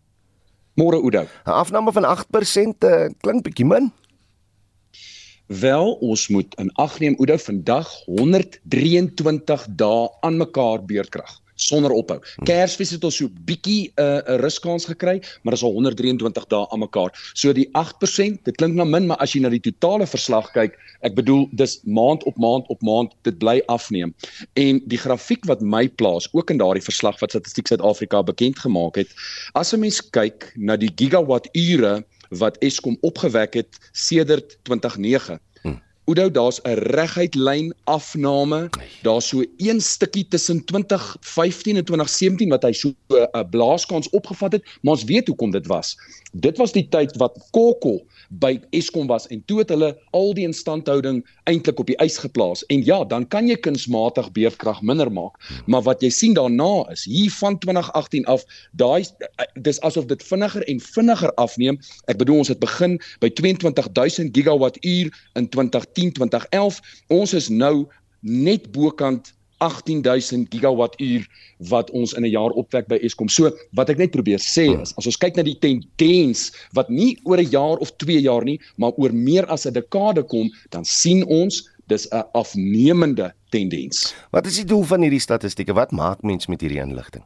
Môre 0.74 0.98
Oudo. 0.98 1.28
'n 1.46 1.52
Afname 1.52 1.92
van 1.92 2.06
8% 2.06 2.84
uh, 2.84 3.06
eh, 3.06 3.12
klink 3.22 3.44
bietjie 3.44 3.66
min. 3.66 3.92
Wel, 5.48 5.92
ons 5.94 6.28
moet 6.28 6.56
in 6.60 6.72
ag 6.76 7.00
neem 7.00 7.16
Oudo 7.18 7.38
vandag 7.40 7.88
123 8.06 9.68
dae 9.80 10.08
aan 10.20 10.38
mekaar 10.38 10.84
beerdkrag 10.86 11.38
sonder 11.58 11.92
ophou. 11.92 12.20
Hm. 12.22 12.46
Kersfees 12.46 12.92
het 12.94 13.06
ons 13.08 13.16
so 13.18 13.32
bietjie 13.50 13.90
'n 13.96 14.02
uh, 14.02 14.36
'n 14.36 14.40
ruskans 14.42 14.86
gekry, 14.86 15.18
maar 15.42 15.54
dit 15.54 15.62
is 15.62 15.64
al 15.64 15.74
123 15.74 16.46
dae 16.48 16.68
aan 16.70 16.80
mekaar. 16.80 17.12
So 17.34 17.54
die 17.54 17.70
8%, 17.74 18.44
dit 18.44 18.56
klink 18.56 18.76
nou 18.76 18.86
min, 18.86 19.08
maar 19.08 19.18
as 19.18 19.34
jy 19.34 19.42
na 19.42 19.50
die 19.50 19.64
totale 19.64 20.06
verslag 20.06 20.52
kyk, 20.52 20.78
ek 21.02 21.16
bedoel 21.16 21.48
dis 21.52 21.80
maand 21.84 22.24
op 22.24 22.38
maand 22.38 22.68
op 22.68 22.82
maand 22.82 23.14
dit 23.24 23.38
bly 23.38 23.62
afneem. 23.68 24.14
En 24.54 24.82
die 24.86 24.98
grafiek 24.98 25.46
wat 25.46 25.62
my 25.62 25.88
plaas, 25.90 26.30
ook 26.34 26.52
in 26.52 26.58
daardie 26.58 26.84
verslag 26.84 27.20
wat 27.20 27.30
Statistiek 27.30 27.68
Suid-Afrika 27.68 28.24
bekend 28.24 28.60
gemaak 28.60 28.96
het, 28.96 29.10
as 29.54 29.74
'n 29.74 29.80
mens 29.80 30.02
kyk 30.10 30.54
na 30.56 30.76
die 30.76 30.92
gigawatt 30.96 31.50
ure 31.54 32.06
wat 32.30 32.58
Eskom 32.58 32.98
opgewek 33.02 33.54
het 33.54 33.90
sedert 33.92 34.58
2009. 34.64 35.40
Oudou, 36.08 36.32
daar's 36.32 36.62
'n 36.64 36.80
reguit 36.96 37.36
lyn 37.36 37.74
afname. 37.84 38.70
Daar's 39.02 39.28
so 39.28 39.44
een 39.58 39.82
stukkie 39.82 40.28
tussen 40.28 40.66
2015 40.66 41.76
en 41.76 41.84
2017 41.86 42.50
wat 42.50 42.64
hy 42.64 42.72
so 42.72 42.94
'n 43.08 43.50
blaaskans 43.50 44.10
opgevat 44.10 44.52
het, 44.52 44.64
maar 44.82 44.94
ons 44.94 45.04
weet 45.04 45.28
hoekom 45.28 45.52
dit 45.52 45.68
was. 45.68 45.98
Dit 46.32 46.58
was 46.58 46.72
die 46.72 46.88
tyd 46.90 47.16
wat 47.18 47.48
Kokko 47.52 48.06
by 48.30 48.58
Eskom 48.76 49.08
was 49.08 49.28
en 49.28 49.44
toe 49.46 49.60
het 49.62 49.70
hulle 49.72 49.92
al 50.18 50.34
die 50.38 50.46
instandhouding 50.48 51.22
eintlik 51.50 51.80
op 51.80 51.88
die 51.88 51.98
ys 52.04 52.18
geplaas. 52.22 52.64
En 52.74 52.84
ja, 52.86 53.04
dan 53.06 53.28
kan 53.28 53.48
jy 53.48 53.58
kunsmatig 53.64 54.32
beerdkrag 54.36 54.82
minder 54.82 55.12
maak, 55.12 55.38
maar 55.66 55.86
wat 55.88 56.04
jy 56.04 56.12
sien 56.14 56.36
daarna 56.38 56.88
is 56.92 57.06
hier 57.08 57.32
van 57.40 57.60
2018 57.64 58.26
af, 58.26 58.44
daai 58.72 59.06
dis 59.64 59.82
asof 59.88 60.10
dit 60.12 60.24
vinniger 60.24 60.66
en 60.68 60.82
vinniger 60.84 61.34
afneem. 61.36 61.80
Ek 62.12 62.20
bedoel 62.20 62.44
ons 62.44 62.52
het 62.52 62.60
begin 62.64 62.98
by 63.24 63.32
22000 63.40 64.36
gigawattuur 64.36 65.14
in 65.40 65.50
2010, 65.50 66.14
2011. 66.20 66.82
Ons 67.14 67.34
is 67.38 67.50
nou 67.50 67.88
net 68.22 68.72
bokant 68.74 69.32
18000 69.58 70.50
gigawattuur 70.54 71.28
wat 71.70 71.92
ons 71.92 72.14
in 72.14 72.26
'n 72.26 72.32
jaar 72.32 72.52
opwek 72.52 72.88
by 72.88 73.00
Eskom. 73.02 73.30
So 73.30 73.52
wat 73.74 73.90
ek 73.90 73.98
net 73.98 74.12
probeer 74.12 74.40
sê 74.40 74.82
is 74.82 74.94
as 74.98 75.06
ons 75.06 75.18
kyk 75.18 75.36
na 75.36 75.44
die 75.44 75.60
tendens 75.60 76.52
wat 76.74 76.90
nie 76.90 77.18
oor 77.24 77.38
'n 77.38 77.50
jaar 77.50 77.78
of 77.78 77.92
2 77.98 78.22
jaar 78.22 78.44
nie, 78.44 78.60
maar 78.78 78.92
oor 78.98 79.14
meer 79.14 79.46
as 79.46 79.66
'n 79.66 79.74
dekade 79.74 80.24
kom, 80.24 80.52
dan 80.70 80.86
sien 80.86 81.26
ons 81.26 81.70
dis 81.88 82.08
'n 82.12 82.24
afnemende 82.34 83.34
tendens. 83.50 84.14
Wat 84.32 84.46
is 84.46 84.56
die 84.56 84.66
doel 84.66 84.84
van 84.84 85.02
hierdie 85.02 85.20
statistieke? 85.20 85.74
Wat 85.74 85.92
maak 85.92 86.22
mens 86.22 86.48
met 86.48 86.62
hierdie 86.62 86.82
inligting? 86.82 87.24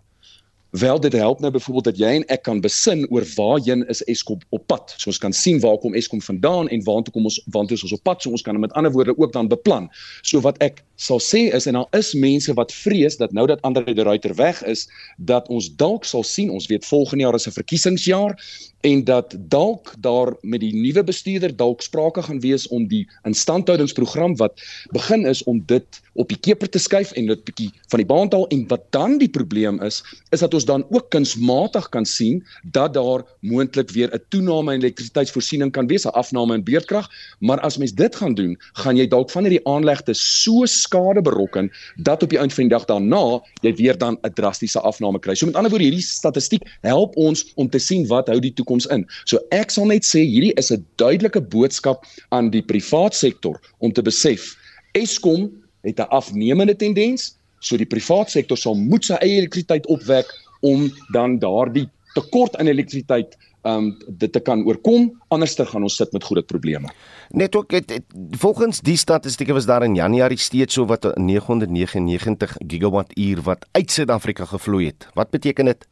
Wel 0.71 0.99
dit 0.99 1.13
help 1.13 1.39
nou 1.39 1.51
byvoorbeeld 1.51 1.85
dat 1.85 1.97
jy 1.97 2.09
en 2.15 2.25
ek 2.31 2.45
kan 2.47 2.61
besin 2.63 3.03
oor 3.11 3.25
waarheen 3.35 3.81
is 3.91 3.99
Eskom 4.07 4.39
op 4.55 4.63
pad. 4.71 4.93
So 4.95 5.09
ons 5.11 5.17
kan 5.19 5.33
sien 5.35 5.59
waar 5.59 5.75
kom 5.83 5.93
Eskom 5.93 6.21
vandaan 6.23 6.69
en 6.71 6.83
waartoe 6.83 7.11
kom 7.13 7.27
ons 7.27 7.41
waartoe 7.51 7.75
is 7.75 7.83
ons 7.83 7.97
op 7.97 8.03
pad. 8.07 8.21
So 8.23 8.31
ons 8.31 8.41
kan 8.41 8.59
met 8.59 8.71
ander 8.79 8.91
woorde 8.91 9.17
ook 9.17 9.33
dan 9.33 9.49
beplan. 9.51 9.89
So 10.21 10.39
wat 10.39 10.61
ek 10.63 10.79
sal 10.95 11.19
sê 11.19 11.49
is 11.51 11.67
en 11.67 11.75
daar 11.75 11.99
is 11.99 12.13
mense 12.13 12.55
wat 12.55 12.71
vrees 12.71 13.19
dat 13.19 13.35
nou 13.35 13.47
dat 13.51 13.61
Andre 13.67 13.93
de 13.93 14.03
Ruyter 14.07 14.35
weg 14.35 14.63
is, 14.63 14.87
dat 15.17 15.49
ons 15.49 15.67
dalk 15.75 16.07
sal 16.07 16.23
sien, 16.23 16.49
ons 16.49 16.69
weet 16.71 16.87
volgende 16.87 17.23
jaar 17.23 17.35
is 17.35 17.47
'n 17.47 17.51
verkiesingsjaar 17.51 18.37
en 18.81 19.03
dat 19.03 19.35
dalk 19.37 19.93
daar 19.99 20.33
met 20.41 20.59
die 20.59 20.73
nuwe 20.75 21.03
bestuurder 21.03 21.55
dalk 21.55 21.81
sprake 21.81 22.21
gaan 22.21 22.39
wees 22.39 22.67
om 22.67 22.87
die 22.87 23.07
instandhoudingsprogram 23.23 24.35
wat 24.37 24.61
begin 24.91 25.25
is 25.25 25.43
om 25.43 25.61
dit 25.65 26.01
op 26.13 26.29
die 26.29 26.39
keper 26.39 26.69
te 26.69 26.79
skuif 26.79 27.11
en 27.11 27.29
dit 27.29 27.43
bietjie 27.43 27.69
van 27.93 28.01
die 28.01 28.07
baan 28.09 28.29
te 28.29 28.35
haal 28.35 28.47
en 28.47 28.65
wat 28.67 28.87
dan 28.89 29.17
die 29.21 29.29
probleem 29.29 29.81
is 29.85 30.01
is 30.29 30.39
dat 30.39 30.53
ons 30.53 30.60
dan 30.65 30.85
ook 30.89 31.09
kunsmatig 31.09 31.89
kan 31.89 32.05
sien 32.05 32.43
dat 32.63 32.93
daar 32.93 33.23
moontlik 33.39 33.91
weer 33.91 34.09
'n 34.13 34.23
toename 34.29 34.73
in 34.73 34.79
elektrisiteitsvoorsiening 34.79 35.71
kan 35.71 35.87
wees, 35.87 36.05
'n 36.05 36.13
afname 36.13 36.53
in 36.53 36.63
beerdkrag, 36.63 37.09
maar 37.39 37.59
as 37.59 37.77
mens 37.77 37.93
dit 37.93 38.15
gaan 38.15 38.33
doen, 38.33 38.57
gaan 38.73 38.97
jy 38.97 39.07
dalk 39.07 39.29
van 39.29 39.43
hierdie 39.43 39.67
aanlegte 39.67 40.13
so 40.13 40.65
skade 40.65 41.21
berokken 41.21 41.71
dat 41.95 42.23
op 42.23 42.29
die 42.29 42.39
einde 42.39 42.53
van 42.53 42.67
die 42.67 42.77
dag 42.77 42.85
daarna 42.85 43.41
jy 43.61 43.75
weer 43.75 43.97
dan 43.97 44.17
'n 44.21 44.33
drastiese 44.33 44.79
afname 44.79 45.19
kry. 45.19 45.35
So 45.35 45.45
met 45.45 45.55
ander 45.55 45.71
woorde, 45.71 45.85
hierdie 45.85 46.01
statistiek 46.01 46.63
help 46.81 47.15
ons 47.15 47.51
om 47.55 47.69
te 47.69 47.79
sien 47.79 48.07
wat 48.07 48.27
hou 48.27 48.39
die 48.39 48.53
toekoms 48.53 48.85
in. 48.85 49.07
So 49.25 49.37
ek 49.49 49.69
sal 49.69 49.85
net 49.85 50.03
sê 50.05 50.19
hierdie 50.19 50.53
is 50.53 50.71
'n 50.71 50.85
duidelike 50.95 51.41
boodskap 51.41 52.05
aan 52.29 52.49
die 52.49 52.63
privaat 52.63 53.15
sektor 53.15 53.59
om 53.79 53.91
te 53.91 54.01
besef 54.01 54.57
Eskom 54.91 55.51
het 55.81 55.99
'n 55.99 56.09
afnemende 56.09 56.75
tendens, 56.75 57.37
so 57.59 57.77
die 57.77 57.85
privaat 57.85 58.29
sektor 58.29 58.57
sal 58.57 58.75
moet 58.75 59.05
sy 59.05 59.13
eie 59.13 59.37
elektrisiteit 59.37 59.87
opwek 59.87 60.27
om 60.61 60.89
dan 61.13 61.39
daardie 61.39 61.89
tekort 62.13 62.57
aan 62.57 62.67
elektrisiteit 62.67 63.37
um 63.61 63.91
dit 64.07 64.31
te 64.33 64.39
kan 64.41 64.63
oorkom 64.65 65.11
anderster 65.29 65.67
gaan 65.69 65.83
ons 65.85 65.95
sit 65.95 66.11
met 66.15 66.23
groot 66.25 66.45
probleme. 66.49 66.89
Net 67.29 67.55
ook 67.55 67.71
het, 67.71 67.91
het, 67.93 68.03
volgens 68.41 68.81
die 68.81 68.97
statistieke 68.97 69.53
was 69.53 69.69
daar 69.69 69.85
in 69.85 69.95
Januarie 69.95 70.37
steeds 70.37 70.73
so 70.73 70.85
wat 70.89 71.05
999 71.15 72.55
gigawattuur 72.67 73.41
wat 73.45 73.67
uit 73.71 73.91
Suid-Afrika 73.91 74.45
gevloei 74.45 74.85
het. 74.85 75.07
Wat 75.13 75.29
beteken 75.29 75.65
dit? 75.65 75.87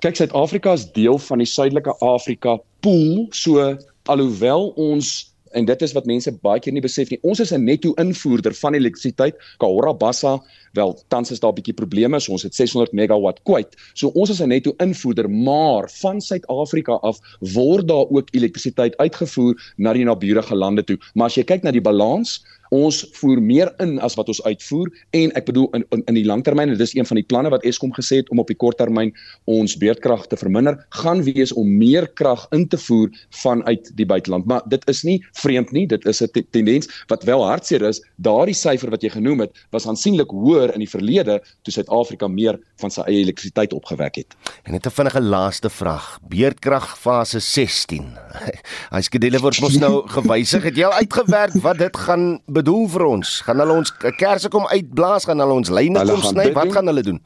kyk 0.00 0.16
Suid-Afrika 0.16 0.72
is 0.72 0.86
deel 0.96 1.18
van 1.20 1.42
die 1.42 1.48
Suidelike 1.48 1.92
Afrika 2.00 2.56
pool, 2.80 3.26
so 3.36 3.76
alhoewel 4.08 4.70
ons 4.80 5.29
en 5.50 5.64
dit 5.64 5.82
is 5.82 5.92
wat 5.96 6.06
mense 6.06 6.32
baie 6.44 6.60
keer 6.62 6.74
nie 6.74 6.82
besef 6.84 7.10
nie. 7.10 7.18
Ons 7.22 7.40
is 7.40 7.52
'n 7.52 7.64
netto 7.64 7.92
invoerder 7.94 8.54
van 8.54 8.74
elektrisiteit. 8.74 9.34
Kahora 9.58 9.92
Bassa, 9.94 10.40
wel 10.72 10.98
tans 11.08 11.30
is 11.30 11.40
daar 11.40 11.50
'n 11.50 11.54
bietjie 11.54 11.74
probleme, 11.74 12.20
so 12.20 12.32
ons 12.32 12.42
het 12.42 12.54
600 12.54 12.92
megawatt 12.92 13.42
kwyt. 13.42 13.76
So 13.94 14.08
ons 14.08 14.30
is 14.30 14.40
'n 14.40 14.48
netto 14.48 14.74
invoerder, 14.78 15.30
maar 15.30 15.90
van 15.90 16.20
Suid-Afrika 16.20 16.92
af 17.02 17.18
word 17.40 17.88
daar 17.88 18.06
ook 18.10 18.28
elektrisiteit 18.30 18.96
uitgevoer 18.96 19.74
na 19.76 19.92
die 19.92 20.04
naburige 20.04 20.54
lande 20.54 20.84
toe. 20.84 20.98
Maar 21.14 21.26
as 21.26 21.34
jy 21.34 21.44
kyk 21.44 21.62
na 21.62 21.70
die 21.70 21.80
balans, 21.80 22.44
ons 22.70 23.02
voer 23.18 23.40
meer 23.42 23.70
in 23.82 23.98
as 23.98 24.14
wat 24.18 24.28
ons 24.28 24.42
uitvoer 24.46 24.90
en 25.10 25.32
ek 25.38 25.46
bedoel 25.50 25.68
in 25.74 25.84
in, 25.90 26.02
in 26.06 26.14
die 26.18 26.26
langtermyn 26.26 26.70
en 26.70 26.78
dis 26.78 26.94
een 26.94 27.06
van 27.06 27.18
die 27.18 27.26
planne 27.26 27.50
wat 27.50 27.64
Eskom 27.66 27.92
gesê 27.96 28.20
het 28.20 28.30
om 28.30 28.38
op 28.42 28.50
die 28.50 28.58
korttermyn 28.58 29.12
ons 29.50 29.76
beerdkrag 29.80 30.26
te 30.30 30.38
verminder 30.38 30.78
gaan 31.02 31.22
wees 31.26 31.52
om 31.52 31.68
meer 31.80 32.06
krag 32.20 32.46
in 32.56 32.66
te 32.70 32.78
voer 32.78 33.10
vanuit 33.42 33.90
die 33.96 34.06
buiteland. 34.06 34.46
Maar 34.46 34.62
dit 34.70 34.84
is 34.90 35.02
nie 35.06 35.18
vreemd 35.42 35.72
nie 35.72 35.86
dit 35.90 36.06
is 36.06 36.22
'n 36.22 36.44
tendens 36.50 36.88
wat 37.08 37.24
wel 37.24 37.44
hartseer 37.44 37.82
is. 37.82 38.02
Daardie 38.16 38.54
syfer 38.54 38.90
wat 38.90 39.02
jy 39.02 39.10
genoem 39.10 39.40
het 39.40 39.52
was 39.70 39.86
aansienlik 39.86 40.30
hoër 40.30 40.74
in 40.74 40.80
die 40.80 40.90
verlede 40.90 41.40
toe 41.62 41.72
Suid-Afrika 41.72 42.28
meer 42.28 42.58
van 42.80 42.90
sy 42.90 43.00
eie 43.00 43.22
elektrisiteit 43.24 43.72
opgewek 43.72 44.16
het. 44.16 44.36
En 44.64 44.72
net 44.72 44.86
'n 44.86 44.90
vinnige 44.90 45.20
laaste 45.20 45.70
vraag. 45.70 46.18
Beerdkrag 46.28 46.98
fase 46.98 47.40
16 47.40 48.16
hy 48.94 49.00
skedule 49.00 49.38
word 49.40 49.60
mos 49.60 49.78
nou 49.78 50.06
gewysig. 50.16 50.62
Het 50.62 50.76
jy 50.76 50.84
al 50.84 50.98
uitgewerk 51.02 51.52
wat 51.62 51.78
dit 51.78 51.96
gaan 51.96 52.40
bedoel 52.60 52.86
vir 52.94 53.04
ons? 53.08 53.34
Gaan 53.46 53.60
hulle 53.64 53.76
ons 53.82 53.92
kersse 54.20 54.50
kom 54.52 54.66
uitblaas, 54.70 55.26
gaan 55.28 55.42
hulle 55.42 55.58
ons 55.62 55.72
lyne 55.72 56.04
kom 56.08 56.22
sny? 56.24 56.50
Wat 56.56 56.72
gaan 56.76 56.90
hulle 56.92 57.04
doen? 57.06 57.20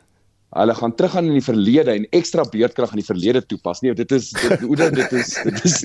Hulle 0.54 0.75
gaan 0.75 0.94
teruggaan 0.94 1.28
in 1.30 1.38
die 1.38 1.44
verlede 1.44 1.94
en 1.94 2.06
ekstra 2.14 2.44
beerdkrag 2.50 2.94
in 2.94 3.02
die 3.02 3.06
verlede 3.06 3.42
toepas. 3.46 3.82
Nee, 3.82 3.94
dit 3.94 4.12
is 4.12 4.30
dit 4.30 4.62
Oudo 4.62 4.90
dit 4.94 5.12
is 5.12 5.34
dit 5.44 5.64
is 5.64 5.76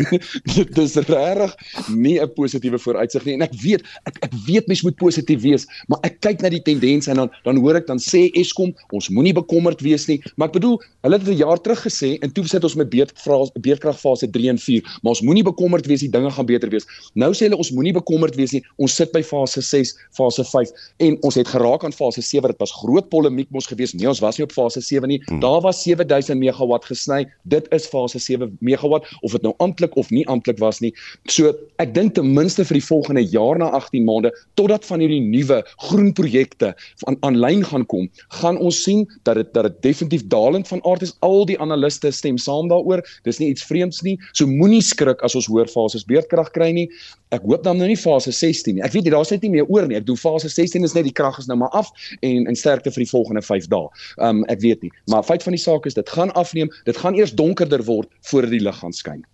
dit 0.56 0.78
is 0.84 0.96
regtig 1.10 1.56
nie 1.96 2.20
'n 2.22 2.34
positiewe 2.34 2.80
vooruitsig 2.80 3.26
nie. 3.26 3.34
En 3.34 3.42
ek 3.42 3.54
weet 3.62 3.84
ek 4.06 4.18
ek 4.28 4.34
weet 4.46 4.68
mens 4.68 4.84
moet 4.84 4.96
positief 4.96 5.42
wees, 5.42 5.66
maar 5.88 6.00
ek 6.04 6.20
kyk 6.22 6.42
na 6.42 6.50
die 6.50 6.62
tendens 6.62 7.08
en 7.08 7.16
dan 7.16 7.30
dan 7.44 7.58
hoor 7.58 7.76
ek 7.76 7.88
dan 7.88 8.00
sê 8.00 8.30
Eskom, 8.34 8.74
ons 8.92 9.10
moenie 9.10 9.34
bekommerd 9.34 9.82
wees 9.82 10.08
nie. 10.08 10.22
Maar 10.36 10.48
ek 10.50 10.60
bedoel, 10.60 10.78
hulle 11.04 11.18
het 11.18 11.28
'n 11.28 11.38
jaar 11.38 11.60
terug 11.62 11.82
gesê 11.82 12.18
en 12.22 12.32
toe 12.32 12.46
sit 12.48 12.64
ons 12.64 12.76
met 12.76 12.90
beerdkrag 12.90 14.00
fase 14.00 14.30
3 14.30 14.50
en 14.50 14.58
4, 14.58 14.82
maar 15.02 15.12
ons 15.16 15.22
moenie 15.22 15.44
bekommerd 15.44 15.86
wees, 15.88 16.02
die 16.02 16.10
dinge 16.10 16.32
gaan 16.32 16.46
beter 16.46 16.70
wees. 16.70 16.86
Nou 17.14 17.34
sê 17.34 17.48
hulle 17.48 17.58
ons 17.58 17.72
moenie 17.72 17.94
bekommerd 17.94 18.36
wees 18.36 18.52
nie. 18.52 18.64
Ons 18.78 18.96
sit 18.96 19.12
by 19.12 19.24
fase 19.24 19.62
6, 19.62 19.96
fase 20.12 20.44
5 20.44 20.70
en 20.98 21.18
ons 21.22 21.36
het 21.36 21.48
geraak 21.48 21.84
aan 21.84 21.94
fase 21.94 22.22
7. 22.22 22.50
Dit 22.50 22.60
was 22.60 22.72
groot 22.72 23.10
polemiek 23.10 23.50
mos 23.52 23.68
geweest. 23.68 23.96
Nee, 23.96 24.08
ons 24.08 24.20
was 24.20 24.38
nie 24.38 24.46
op 24.46 24.52
fase 24.60 24.84
7 24.84 25.10
nie. 25.10 25.20
Hmm. 25.26 25.40
Daar 25.44 25.62
was 25.66 25.84
7000 25.84 26.40
megawatt 26.40 26.86
gesny. 26.90 27.26
Dit 27.44 27.68
is 27.76 27.88
fase 27.88 28.20
7 28.20 28.58
megawatt 28.60 29.08
of 29.22 29.32
dit 29.32 29.48
nou 29.48 29.54
amptelik 29.58 29.96
of 29.96 30.12
nie 30.14 30.26
amptelik 30.28 30.60
was 30.60 30.82
nie. 30.84 30.94
So 31.32 31.54
ek 31.82 31.94
dink 31.96 32.16
ten 32.18 32.34
minste 32.34 32.66
vir 32.68 32.80
die 32.80 32.86
volgende 32.86 33.24
jaar 33.24 33.60
na 33.60 33.72
18 33.78 34.06
maande 34.08 34.34
totdat 34.60 34.86
van 34.86 35.04
hierdie 35.04 35.22
nuwe 35.24 35.62
groen 35.90 36.12
projekte 36.14 36.74
van 37.04 37.18
aanlyn 37.28 37.64
gaan 37.66 37.86
kom, 37.90 38.10
gaan 38.42 38.60
ons 38.60 38.84
sien 38.84 39.06
dat 39.28 39.40
dit 39.40 39.54
dat 39.54 39.70
dit 39.70 39.82
definitief 39.90 40.26
dalend 40.32 40.68
van 40.68 40.84
aard 40.86 41.06
is. 41.06 41.16
Al 41.26 41.46
die 41.50 41.60
analiste 41.60 42.12
stem 42.12 42.38
saam 42.38 42.70
daaroor. 42.72 43.04
Dis 43.28 43.40
nie 43.40 43.50
iets 43.54 43.66
vreemds 43.66 44.02
nie. 44.06 44.18
So 44.34 44.48
moenie 44.48 44.84
skrik 44.86 45.24
as 45.26 45.36
ons 45.36 45.50
hoor 45.52 45.70
fases 45.72 46.06
beerdkrag 46.08 46.52
kry 46.56 46.72
nie. 46.76 46.88
Ek 47.36 47.44
hoop 47.46 47.64
dan 47.66 47.78
nou 47.78 47.88
nie 47.90 48.00
fase 48.00 48.32
16 48.34 48.78
nie. 48.78 48.84
Ek 48.86 48.94
weet 48.96 49.08
jy 49.08 49.14
daar's 49.14 49.32
net 49.34 49.44
nie 49.46 49.54
meer 49.54 49.68
oor 49.70 49.88
nie. 49.88 49.98
Ek 50.00 50.08
doen 50.08 50.18
fase 50.18 50.50
16 50.50 50.88
is 50.88 50.96
net 50.98 51.06
die 51.06 51.16
krag 51.16 51.38
is 51.42 51.50
nou 51.50 51.60
maar 51.62 51.74
af 51.78 51.92
en 52.26 52.48
en 52.50 52.58
sterkte 52.58 52.94
vir 52.96 53.06
die 53.06 53.12
volgende 53.12 53.44
5 53.46 53.70
dae. 53.72 53.90
Um 54.26 54.39
ek 54.48 54.62
weet 54.62 54.82
nie, 54.82 54.92
maar 55.12 55.24
feit 55.24 55.44
van 55.44 55.56
die 55.56 55.62
saak 55.62 55.86
is 55.86 55.94
dit 55.94 56.10
gaan 56.10 56.32
afneem. 56.34 56.72
Dit 56.86 56.98
gaan 56.98 57.16
eers 57.16 57.34
donkerder 57.36 57.84
word 57.84 58.10
voor 58.32 58.48
die 58.50 58.64
lig 58.64 58.80
gaan 58.80 58.94
skyn 58.94 59.26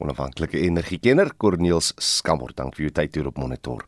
onafhanklike 0.00 0.58
energiekenner 0.58 1.32
Corneels 1.36 1.92
Skammer. 2.00 2.52
Dank 2.56 2.76
vir 2.76 2.88
u 2.88 2.90
tyd 2.90 3.14
hier 3.14 3.28
op 3.30 3.38
monitor. 3.40 3.84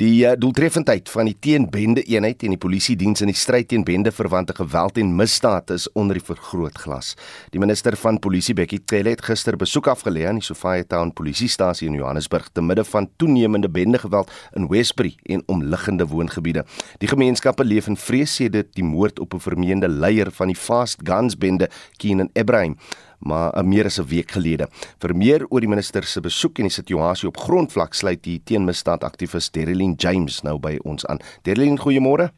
Die 0.00 0.24
uh, 0.24 0.34
doeltreffendheid 0.38 1.10
van 1.12 1.30
die 1.30 1.36
teenbende 1.38 2.02
eenheid 2.02 2.42
en 2.42 2.54
die 2.56 2.60
polisie 2.60 2.96
diens 2.98 3.22
in 3.22 3.30
die 3.30 3.36
stryd 3.38 3.70
teen 3.70 3.84
bende 3.86 4.12
verwante 4.12 4.54
geweld 4.58 4.98
en 4.98 5.14
misdaad 5.16 5.70
is 5.74 5.88
onder 5.98 6.18
die 6.18 6.24
vergrootglas. 6.24 7.14
Die 7.54 7.62
minister 7.62 7.96
van 7.96 8.20
polisie 8.22 8.56
Bekkie 8.58 8.82
Cele 8.86 9.14
het 9.14 9.24
gister 9.26 9.56
besoek 9.56 9.90
afgelê 9.92 10.26
aan 10.28 10.40
die 10.40 10.46
Sophiatown 10.46 11.14
polisiestasie 11.16 11.88
in 11.88 11.98
Johannesburg 11.98 12.48
te 12.52 12.62
midde 12.62 12.84
van 12.84 13.08
toenemende 13.16 13.70
bendegeweld 13.70 14.32
in 14.56 14.68
Westbury 14.68 15.14
en 15.30 15.42
omliggende 15.46 16.06
woongebiede. 16.06 16.64
Die 16.98 17.08
gemeenskappe 17.10 17.64
leef 17.64 17.88
in 17.90 17.96
vrees 17.96 18.34
sedert 18.34 18.72
die 18.74 18.84
moord 18.84 19.20
op 19.20 19.34
'n 19.34 19.40
vermeende 19.40 19.88
leier 19.88 20.30
van 20.30 20.48
die 20.48 20.56
Fast 20.56 21.00
Guns 21.04 21.36
bende, 21.36 21.68
Keenan 21.96 22.30
Ebrahim 22.32 22.76
maar 23.22 23.54
uh, 23.54 23.62
meer 23.62 23.84
as 23.84 23.98
'n 23.98 24.06
week 24.06 24.30
gelede. 24.30 24.68
Vir 24.98 25.16
meer 25.16 25.46
oor 25.48 25.60
die 25.60 25.68
minister 25.68 26.04
se 26.04 26.20
besoek 26.20 26.58
en 26.58 26.68
die 26.68 26.72
situasie 26.72 27.28
op 27.28 27.36
grondvlak 27.36 27.94
sluit 27.94 28.22
die 28.22 28.40
teenmisdaad 28.44 29.04
aktivis 29.04 29.50
Derilyn 29.50 29.94
James 29.96 30.42
nou 30.42 30.58
by 30.58 30.78
ons 30.84 31.06
aan. 31.06 31.18
Derilyn, 31.42 31.78
goeiemôre. 31.78 32.32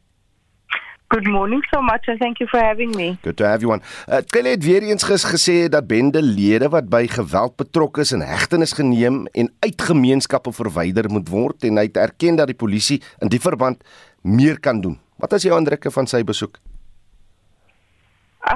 Good 1.09 1.26
morning 1.29 1.62
so 1.71 1.83
much 1.83 2.09
and 2.09 2.19
thank 2.19 2.38
you 2.38 2.49
for 2.49 2.59
having 2.59 2.91
me. 2.97 3.19
Good 3.23 3.37
to 3.37 3.45
have 3.45 3.61
you 3.61 3.73
on. 3.73 3.83
Uh, 4.09 4.19
Kyle 4.26 4.49
het 4.49 4.64
weer 4.64 4.83
eens 4.83 5.05
gesê 5.05 5.69
dat 5.69 5.87
bendelede 5.87 6.69
wat 6.69 6.88
by 6.88 7.07
geweld 7.07 7.57
betrokke 7.57 8.00
is 8.00 8.12
in 8.12 8.21
hegtenis 8.21 8.73
geneem 8.73 9.26
en 9.33 9.53
uit 9.61 9.83
gemeenskappe 9.83 10.53
verwyder 10.53 11.11
moet 11.11 11.29
word 11.29 11.64
en 11.69 11.76
hy 11.76 11.87
het 11.87 11.97
erken 11.97 12.41
dat 12.41 12.50
die 12.50 12.59
polisie 12.59 13.03
in 13.21 13.29
die 13.29 13.41
verband 13.41 13.85
meer 14.23 14.59
kan 14.61 14.81
doen. 14.81 14.99
Wat 15.17 15.33
is 15.33 15.47
jou 15.47 15.55
indrukke 15.59 15.91
van 15.91 16.11
sy 16.11 16.25
besoek? 16.25 16.59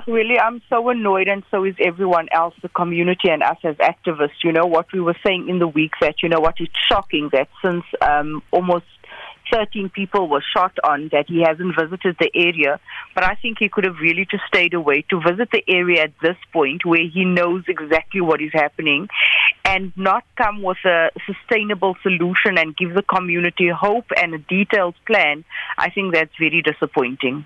Really, 0.09 0.38
I'm 0.38 0.62
so 0.71 0.88
annoyed, 0.88 1.28
and 1.28 1.42
so 1.50 1.64
is 1.64 1.75
everyone 1.78 2.28
else, 2.33 2.54
the 2.62 2.71
community 2.71 3.28
and 3.28 3.42
us 3.42 3.59
as 3.62 3.76
activists. 3.76 4.42
You 4.42 4.52
know, 4.52 4.64
what 4.64 4.90
we 4.90 5.00
were 5.00 5.16
saying 5.25 5.50
in 5.50 5.59
the 5.59 5.68
week 5.68 5.92
that, 6.00 6.23
you 6.23 6.30
know, 6.30 6.40
what 6.40 6.54
is 6.61 6.68
shocking 6.88 7.28
that 7.33 7.49
since 7.62 7.85
um, 8.00 8.42
almost 8.50 8.87
13 9.52 9.90
people 9.90 10.28
were 10.28 10.42
shot 10.54 10.73
on 10.85 11.09
that 11.12 11.26
he 11.28 11.42
hasn't 11.42 11.75
visited 11.78 12.16
the 12.18 12.30
area. 12.35 12.80
But 13.14 13.25
I 13.25 13.35
think 13.35 13.59
he 13.59 13.68
could 13.68 13.85
have 13.85 13.97
really 14.00 14.26
just 14.30 14.45
stayed 14.47 14.75
away 14.75 15.04
to 15.11 15.21
visit 15.21 15.50
the 15.52 15.62
area 15.68 16.04
at 16.04 16.12
this 16.23 16.37
point 16.52 16.85
where 16.85 17.07
he 17.07 17.25
knows 17.25 17.64
exactly 17.68 18.21
what 18.21 18.40
is 18.40 18.52
happening 18.52 19.09
and 19.64 19.92
not 19.97 20.25
come 20.37 20.62
with 20.62 20.78
a 20.85 21.11
sustainable 21.26 21.97
solution 22.02 22.59
and 22.59 22.76
give 22.76 22.95
the 22.95 23.02
community 23.02 23.68
hope 23.68 24.07
and 24.16 24.35
a 24.35 24.38
detailed 24.38 24.95
plan. 25.07 25.45
I 25.76 25.90
think 25.90 26.14
that's 26.14 26.35
very 26.38 26.62
disappointing. 26.62 27.45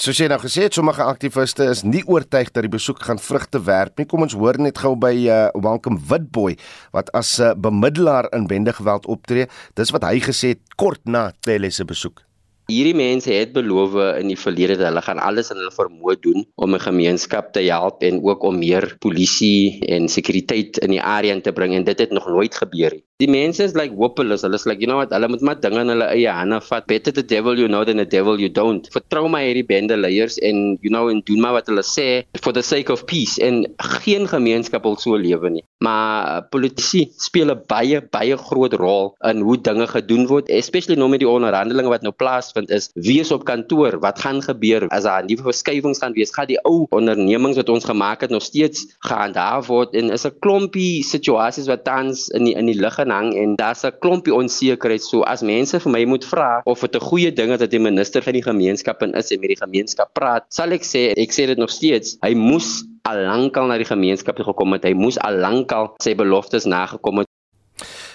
Soos 0.00 0.16
jy 0.16 0.28
nou 0.30 0.38
gesê 0.40 0.64
het, 0.64 0.76
sommige 0.76 1.04
aktiviste 1.04 1.66
is 1.68 1.82
nie 1.84 2.00
oortuig 2.08 2.48
dat 2.54 2.64
die 2.64 2.72
besoek 2.72 3.02
gaan 3.04 3.20
vrugte 3.20 3.60
werp 3.66 4.00
nie. 4.00 4.06
Kom 4.08 4.24
ons 4.24 4.36
hoor 4.38 4.56
net 4.56 4.80
gou 4.80 4.94
by 4.96 5.12
uh, 5.26 5.42
Welcome 5.52 6.00
Witboy 6.08 6.56
wat 6.96 7.12
as 7.12 7.36
'n 7.38 7.52
uh, 7.52 7.54
bemiddelaar 7.54 8.30
in 8.32 8.48
bendegeweld 8.48 9.06
optree. 9.06 9.46
Dis 9.76 9.92
wat 9.92 10.04
hy 10.08 10.20
gesê 10.20 10.56
het 10.56 10.64
kort 10.76 11.04
na 11.04 11.32
Telle 11.44 11.70
se 11.70 11.84
besoek. 11.84 12.24
Hierdie 12.70 12.94
mense 12.94 13.32
het 13.34 13.52
beloof 13.52 13.96
in 14.22 14.30
die 14.30 14.38
verlede 14.38 14.76
dat 14.78 14.88
hulle 14.88 15.02
gaan 15.02 15.18
alles 15.18 15.50
in 15.50 15.58
hulle 15.58 15.74
vermoë 15.74 16.16
doen 16.22 16.46
om 16.54 16.74
'n 16.74 16.86
gemeenskap 16.86 17.52
te 17.52 17.60
help 17.60 18.02
en 18.02 18.22
ook 18.22 18.42
om 18.42 18.58
meer 18.58 18.96
polisie 18.98 19.84
en 19.88 20.08
sekuriteit 20.08 20.78
in 20.78 20.90
die 20.90 21.02
area 21.02 21.34
in 21.34 21.42
te 21.42 21.52
bring 21.52 21.74
en 21.74 21.84
dit 21.84 21.98
het 21.98 22.10
nog 22.10 22.26
nooit 22.28 22.54
gebeur 22.54 22.92
nie. 22.94 23.09
Die 23.20 23.28
mense 23.28 23.64
is 23.64 23.74
like 23.74 23.94
hopeless. 23.96 24.44
Hulle 24.46 24.54
is 24.54 24.66
like, 24.66 24.80
you 24.80 24.86
know 24.86 24.96
what, 24.96 25.10
hulle 25.10 25.28
moet 25.28 25.42
maar 25.44 25.60
dinge 25.60 25.82
in 25.84 25.92
hulle 25.92 26.08
eie 26.14 26.30
hande 26.32 26.60
vat. 26.68 26.86
Better 26.86 27.12
the 27.12 27.22
devil 27.22 27.58
you 27.58 27.68
know 27.68 27.84
than 27.84 27.98
the 28.00 28.06
devil 28.06 28.40
you 28.40 28.48
don't. 28.48 28.88
Vertrou 28.94 29.26
my 29.28 29.42
hierdie 29.44 29.66
bende 29.66 29.98
leiers 29.98 30.38
en 30.38 30.78
you 30.80 30.92
know 30.94 31.08
en 31.10 31.20
doen 31.26 31.42
maar 31.44 31.58
wat 31.58 31.68
hulle 31.68 31.84
sê 31.84 32.08
for 32.40 32.56
the 32.56 32.62
sake 32.62 32.92
of 32.92 33.04
peace 33.10 33.36
en 33.42 33.66
geen 34.00 34.28
gemeenskap 34.30 34.86
wil 34.88 34.96
so 34.96 35.18
lewe 35.18 35.50
nie. 35.50 35.64
Maar 35.84 36.46
politici 36.54 37.08
speel 37.18 37.52
'n 37.52 37.60
baie 37.68 38.00
baie 38.00 38.36
groot 38.36 38.74
rol 38.80 39.14
in 39.24 39.44
hoe 39.44 39.58
dinge 39.60 39.86
gedoen 39.86 40.26
word, 40.26 40.48
especially 40.48 40.96
nou 40.96 41.08
met 41.08 41.20
die 41.20 41.28
onderhandelinge 41.28 41.88
wat 41.88 42.02
nou 42.02 42.12
plaasvind 42.12 42.60
vind 42.60 42.70
is 42.70 42.90
wie 42.94 43.20
is 43.20 43.32
op 43.32 43.44
kantoor, 43.48 43.98
wat 44.00 44.20
gaan 44.22 44.40
gebeur 44.44 44.86
as 44.94 45.06
daar 45.08 45.24
nuwe 45.24 45.42
verskywings 45.48 46.00
gaan 46.02 46.14
wees, 46.16 46.32
gaan 46.34 46.48
die 46.50 46.58
ou 46.68 46.86
ondernemings 46.96 47.58
wat 47.60 47.72
ons 47.72 47.88
gemaak 47.88 48.24
het 48.24 48.30
nog 48.34 48.44
steeds 48.44 48.86
gehandhaaf 49.06 49.68
word 49.72 49.94
en 49.94 50.10
is 50.10 50.26
'n 50.26 50.38
klompie 50.40 51.02
situasies 51.04 51.68
wat 51.70 51.84
tans 51.84 52.28
in 52.28 52.44
die, 52.44 52.54
in 52.54 52.66
die 52.66 52.78
lug 52.78 52.96
hang 53.10 53.34
en 53.34 53.56
daar's 53.56 53.84
'n 53.84 53.92
klompie 54.00 54.34
onsekerheid 54.34 55.02
so 55.02 55.22
as 55.22 55.42
mense 55.42 55.80
vir 55.80 55.92
my 55.92 56.04
moet 56.04 56.24
vra 56.24 56.62
of 56.64 56.80
dit 56.80 56.94
'n 56.94 57.06
goeie 57.10 57.32
ding 57.32 57.52
is 57.52 57.58
dat 57.58 57.70
die 57.70 57.80
minister 57.80 58.22
van 58.22 58.32
die 58.32 58.42
gemeenskap 58.42 59.02
in 59.02 59.14
is 59.14 59.30
en 59.30 59.40
met 59.40 59.48
die 59.48 59.62
gemeenskap 59.64 60.14
praat, 60.14 60.44
sal 60.48 60.72
ek 60.72 60.82
sê 60.82 61.12
ek 61.16 61.30
sê 61.32 61.46
dit 61.46 61.58
nog 61.58 61.70
steeds, 61.70 62.16
hy 62.22 62.34
moes 62.34 62.84
al 63.04 63.18
lankal 63.24 63.66
na 63.66 63.78
die 63.78 63.88
gemeenskap 63.88 64.36
toe 64.36 64.44
gekom 64.44 64.72
het. 64.72 64.84
Hy 64.84 64.92
moes 64.92 65.18
al 65.18 65.40
lankal 65.40 65.94
sy 66.02 66.14
beloftes 66.14 66.64
nagekom 66.64 67.18
het 67.18 67.26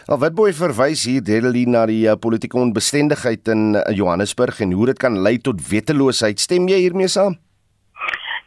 Al 0.06 0.20
wat 0.22 0.36
boy 0.38 0.52
verwys 0.54 1.08
hier 1.10 1.24
Dedelie 1.26 1.66
na 1.66 1.88
die 1.90 2.04
uh, 2.06 2.14
politieke 2.14 2.60
onbestendigheid 2.62 3.50
in 3.50 3.74
uh, 3.74 3.82
Johannesburg 3.90 4.60
en 4.62 4.76
hoe 4.78 4.92
dit 4.92 5.00
kan 5.02 5.18
lei 5.18 5.40
tot 5.42 5.58
wetteloosheid. 5.72 6.38
Stem 6.38 6.68
jy 6.70 6.78
hiermee 6.84 7.10
saam? 7.10 7.40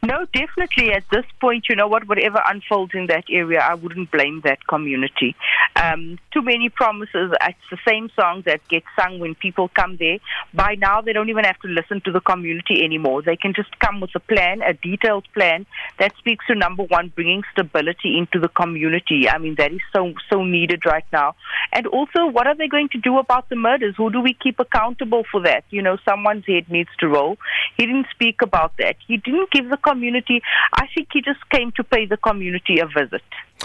No, 0.01 0.27
definitely. 0.33 0.93
At 0.93 1.05
this 1.11 1.25
point, 1.41 1.67
you 1.69 1.75
know 1.75 1.89
what? 1.89 2.07
Whatever 2.07 2.41
unfolds 2.47 2.93
in 2.95 3.09
that 3.09 3.25
area, 3.29 3.59
I 3.61 3.75
wouldn't 3.75 4.13
blame 4.13 4.43
that 4.45 4.65
community. 4.69 5.35
Um, 5.75 6.19
too 6.33 6.41
many 6.41 6.69
promises. 6.69 7.33
It's 7.41 7.59
the 7.71 7.79
same 7.87 8.09
songs 8.15 8.45
that 8.45 8.61
get 8.69 8.85
sung 8.99 9.19
when 9.19 9.35
people 9.35 9.69
come 9.69 9.97
there. 9.97 10.19
By 10.55 10.77
now, 10.77 11.01
they 11.01 11.13
don't 11.13 11.31
even 11.31 11.45
have 11.45 11.59
to 11.61 11.69
listen 11.69 12.01
to 12.03 12.13
the 12.13 12.21
community 12.21 12.85
anymore. 12.85 13.23
They 13.23 13.37
can 13.37 13.55
just 13.55 13.77
come 13.81 14.01
with 14.01 14.11
a 14.15 14.21
plan, 14.21 14.63
a 14.63 14.73
detailed 14.73 15.27
plan 15.35 15.67
that 15.99 16.17
speaks 16.17 16.47
to 16.47 16.55
number 16.55 16.85
one, 16.85 17.13
bringing 17.15 17.43
stability 17.53 18.17
into 18.19 18.39
the 18.39 18.49
community. 18.49 19.29
I 19.29 19.39
mean, 19.39 19.57
that 19.57 19.73
is 19.73 19.81
so 19.93 20.13
so 20.31 20.45
needed 20.45 20.87
right 20.87 21.05
now. 21.13 21.35
And 21.73 21.89
also, 21.89 22.27
what 22.27 22.47
are 22.47 22.55
they 22.55 22.69
going 22.69 22.89
to 22.91 22.99
do 22.99 23.19
about 23.19 23.49
the 23.49 23.57
murders? 23.57 23.95
Who 23.97 24.13
do 24.13 24.21
we 24.21 24.35
keep 24.35 24.61
accountable 24.61 25.25
for 25.31 25.43
that? 25.43 25.65
You 25.71 25.83
know, 25.83 25.97
someone's 26.09 26.47
head 26.47 26.71
needs 26.71 26.91
to 27.01 27.09
roll. 27.09 27.37
He 27.77 27.85
didn't 27.85 28.07
speak 28.13 28.43
about 28.43 28.75
that. 28.79 28.97
He 29.07 29.17
didn't 29.17 29.51
give 29.51 29.69
the 29.69 29.77
community. 29.89 30.41
I 30.83 30.87
think 30.95 31.13
he 31.13 31.21
just 31.31 31.43
came 31.49 31.71
to 31.79 31.85
pay 31.85 32.07
the 32.07 32.19
community 32.29 32.81
a 32.85 32.87
visit. 32.87 33.25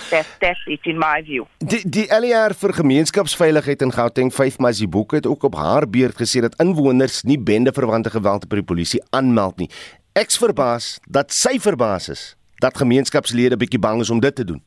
That's 0.10 0.30
that's 0.40 0.64
it 0.66 0.86
in 0.92 0.98
my 0.98 1.22
view. 1.30 1.46
Die 1.58 1.84
die 1.86 2.08
LER 2.10 2.56
vir 2.58 2.74
gemeenskapsveiligheid 2.80 3.82
in 3.86 3.94
Gauteng 3.94 4.32
5 4.34 4.60
Masiboek 4.66 5.18
het 5.20 5.28
ook 5.28 5.44
op 5.44 5.56
haar 5.56 5.90
beurt 5.90 6.18
gesê 6.22 6.42
dat 6.46 6.58
inwoners 6.64 7.22
nie 7.24 7.40
bendeverwante 7.40 8.10
geweld 8.10 8.48
by 8.50 8.62
die 8.62 8.70
polisie 8.74 9.02
aanmeld 9.10 9.58
nie. 9.62 9.70
Ek's 10.18 10.38
verbaas 10.42 10.98
dat 11.10 11.34
sy 11.34 11.60
verbaas 11.62 12.10
is 12.10 12.24
dat 12.64 12.78
gemeenskapslede 12.78 13.58
bietjie 13.60 13.82
bang 13.82 14.02
is 14.02 14.10
om 14.14 14.22
dit 14.24 14.36
te 14.36 14.46
doen. 14.46 14.62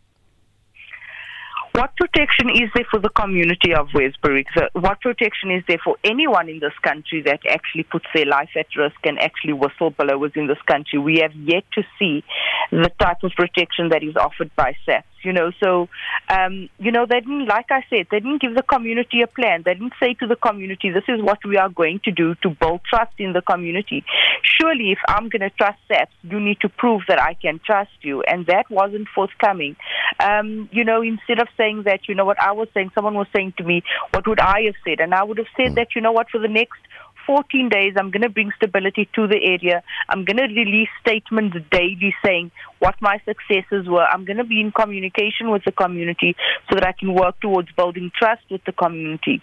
What 1.77 1.95
protection 1.95 2.49
is 2.49 2.71
there 2.75 2.87
for 2.91 2.99
the 2.99 3.11
community 3.11 3.75
of 3.75 3.89
Westbury? 3.93 4.47
What 4.73 4.99
protection 5.03 5.51
is 5.51 5.63
there 5.69 5.77
for 5.85 5.97
anyone 6.05 6.49
in 6.49 6.59
this 6.59 6.73
country 6.81 7.21
that 7.27 7.41
actually 7.47 7.83
puts 7.83 8.07
their 8.15 8.25
life 8.25 8.49
at 8.57 8.65
risk 8.79 8.97
and 9.05 9.19
actually 9.19 9.53
whistleblowers 9.53 10.35
in 10.39 10.47
this 10.47 10.57
country? 10.67 10.99
We 10.99 11.19
have 11.19 11.35
yet 11.35 11.65
to 11.75 11.83
see 11.99 12.25
the 12.73 12.91
type 12.99 13.19
of 13.23 13.33
protection 13.37 13.91
that 13.91 14.03
is 14.03 14.17
offered 14.17 14.51
by 14.57 14.75
SAPS. 14.87 15.07
You 15.23 15.33
know, 15.33 15.51
so 15.63 15.89
um, 16.29 16.69
you 16.79 16.93
know 16.93 17.07
they 17.07 17.21
didn't, 17.21 17.47
like 17.47 17.67
I 17.71 17.85
said, 17.91 18.07
they 18.11 18.21
didn't 18.21 18.43
give 18.43 18.55
the 18.55 18.63
community 18.63 19.23
a 19.23 19.27
plan. 19.27 19.63
They 19.65 19.75
didn't 19.75 19.95
say 20.01 20.15
to 20.15 20.27
the 20.27 20.37
community, 20.37 20.91
"This 20.91 21.05
is 21.09 21.21
what 21.23 21.39
we 21.45 21.57
are 21.57 21.69
going 21.69 22.01
to 22.05 22.13
do 22.13 22.35
to 22.43 22.51
build 22.51 22.83
trust 22.89 23.15
in 23.19 23.33
the 23.33 23.43
community." 23.43 24.05
Surely, 24.43 24.93
if 24.93 24.99
I'm 25.09 25.29
going 25.29 25.41
to 25.41 25.51
trust 25.51 25.79
SAPS, 25.89 26.13
you 26.23 26.39
need 26.41 26.61
to 26.61 26.69
prove 26.69 27.03
that 27.09 27.21
I 27.21 27.35
can 27.35 27.61
trust 27.65 27.91
you, 28.03 28.23
and 28.23 28.47
that 28.47 28.71
wasn't 28.71 29.09
forthcoming. 29.15 29.77
Um, 30.21 30.69
you 30.73 30.85
know, 30.85 31.03
instead 31.03 31.41
of 31.41 31.49
saying 31.57 31.85
that, 31.87 32.09
you 32.09 32.15
know 32.15 32.25
what 32.25 32.41
I 32.41 32.53
was 32.53 32.69
saying, 32.75 32.91
someone 32.95 33.15
was 33.15 33.29
saying 33.35 33.55
to 33.59 33.65
me, 33.65 33.83
"What 34.13 34.27
would 34.29 34.41
I 34.41 34.63
have 34.67 34.77
said?" 34.87 35.01
And 35.01 35.15
I 35.15 35.25
would 35.25 35.39
have 35.39 35.53
said 35.57 35.75
that, 35.77 35.95
you 35.95 36.01
know 36.01 36.13
what, 36.13 36.31
for 36.31 36.39
the 36.39 36.49
next 36.49 36.79
14 37.27 37.69
days, 37.69 37.95
I'm 37.97 38.11
going 38.11 38.23
to 38.23 38.29
bring 38.29 38.51
stability 38.57 39.09
to 39.15 39.27
the 39.27 39.41
area. 39.43 39.83
I'm 40.09 40.25
going 40.25 40.37
to 40.37 40.45
release 40.45 40.89
statements 41.01 41.57
daily 41.71 42.15
saying 42.25 42.51
what 42.79 42.95
my 43.01 43.21
successes 43.25 43.89
were. 43.89 44.05
I'm 44.05 44.25
going 44.25 44.37
to 44.39 44.45
be 44.45 44.61
in 44.61 44.73
communication 44.73 45.51
with 45.51 45.65
the 45.65 45.73
community 45.73 46.37
so 46.69 46.77
that 46.77 46.87
I 46.87 46.93
can 46.93 47.15
work 47.15 47.41
towards 47.41 47.69
building 47.73 48.11
trust 48.17 48.43
with 48.51 48.65
the 48.65 48.73
community. 48.73 49.43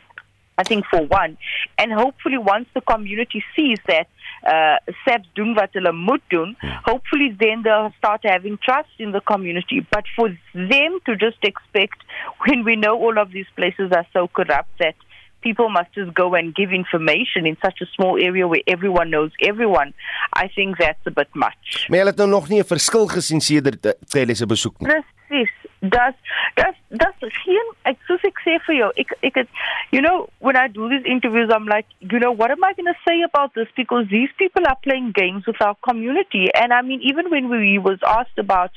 I 0.57 0.63
think 0.63 0.85
for 0.85 1.01
one, 1.01 1.37
and 1.79 1.91
hopefully 1.91 2.37
once 2.37 2.67
the 2.75 2.81
community 2.81 3.43
sees 3.55 3.79
that 3.87 4.07
uh, 4.45 4.77
SAPS 5.03 5.27
doen 5.35 5.55
wat 5.55 5.73
hulle 5.73 5.91
moet 5.93 6.21
doen, 6.29 6.55
hopefully 6.85 7.35
then 7.39 7.63
they'll 7.63 7.91
start 7.97 8.21
having 8.23 8.59
trust 8.63 8.93
in 8.99 9.13
the 9.13 9.21
community. 9.21 9.85
But 9.89 10.05
for 10.15 10.29
them 10.53 10.99
to 11.07 11.15
just 11.15 11.43
expect, 11.43 11.97
when 12.45 12.63
we 12.63 12.75
know 12.75 12.95
all 12.99 13.17
of 13.17 13.31
these 13.31 13.47
places 13.55 13.91
are 13.91 14.05
so 14.13 14.27
corrupt 14.27 14.69
that 14.77 14.95
people 15.43 15.69
must 15.69 15.91
just 15.93 16.13
go 16.13 16.33
and 16.39 16.55
give 16.55 16.71
information 16.71 17.45
in 17.45 17.55
such 17.65 17.81
a 17.81 17.87
small 17.95 18.15
area 18.29 18.47
where 18.47 18.63
everyone 18.67 19.09
knows 19.09 19.31
everyone. 19.41 19.93
I 20.33 20.47
think 20.55 20.77
that's 20.77 21.05
a 21.05 21.11
bit 21.11 21.31
much. 21.45 21.87
Maar 21.87 21.99
jy 21.99 22.05
het 22.05 22.21
nou 22.21 22.29
nog 22.29 22.47
nie 22.49 22.59
'n 22.59 22.71
verskil 22.75 23.07
gesien 23.07 23.41
sedert 23.41 23.95
Telle 24.07 24.35
se 24.35 24.45
besoek 24.45 24.79
nie. 24.79 24.87
Presies. 24.89 25.53
Das 25.79 26.13
das 26.55 26.75
das 26.89 27.15
geen 27.43 27.67
ek 27.83 27.97
soos 28.07 28.23
ek 28.23 28.37
sê 28.45 28.53
vir 28.65 28.75
jou, 28.75 28.91
ek 28.95 29.09
ek 29.21 29.35
het 29.35 29.49
you 29.91 30.01
know 30.01 30.29
when 30.39 30.55
I 30.55 30.67
do 30.67 30.87
these 30.89 31.05
interviews 31.05 31.49
I'm 31.51 31.67
like, 31.67 31.87
you 31.99 32.19
know, 32.19 32.31
what 32.31 32.51
am 32.51 32.63
I 32.63 32.73
going 32.73 32.93
to 32.93 32.99
say 33.07 33.21
about 33.21 33.53
this 33.53 33.67
because 33.75 34.05
these 34.09 34.31
people 34.37 34.63
are 34.67 34.77
playing 34.83 35.11
games 35.11 35.43
with 35.45 35.61
our 35.61 35.75
community 35.87 36.47
and 36.53 36.71
I 36.71 36.81
mean 36.81 37.01
even 37.01 37.29
when 37.29 37.49
we 37.49 37.79
was 37.79 37.99
asked 38.07 38.37
about 38.37 38.71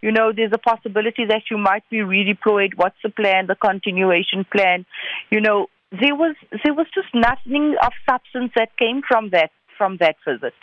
you 0.00 0.12
know, 0.12 0.32
there's 0.32 0.52
a 0.52 0.58
possibility 0.58 1.24
that 1.26 1.42
you 1.50 1.58
might 1.58 1.82
be 1.90 1.98
redeployed. 1.98 2.76
What's 2.76 2.96
the 3.02 3.10
plan, 3.10 3.46
the 3.46 3.56
continuation 3.56 4.44
plan? 4.44 4.86
You 5.30 5.40
know, 5.40 5.66
there 5.90 6.14
was 6.14 6.36
there 6.64 6.74
was 6.74 6.86
just 6.94 7.08
nothing 7.14 7.76
of 7.82 7.92
substance 8.08 8.52
that 8.56 8.76
came 8.76 9.02
from 9.06 9.30
that 9.30 9.50
from 9.76 9.96
that 9.98 10.16
visit. 10.26 10.54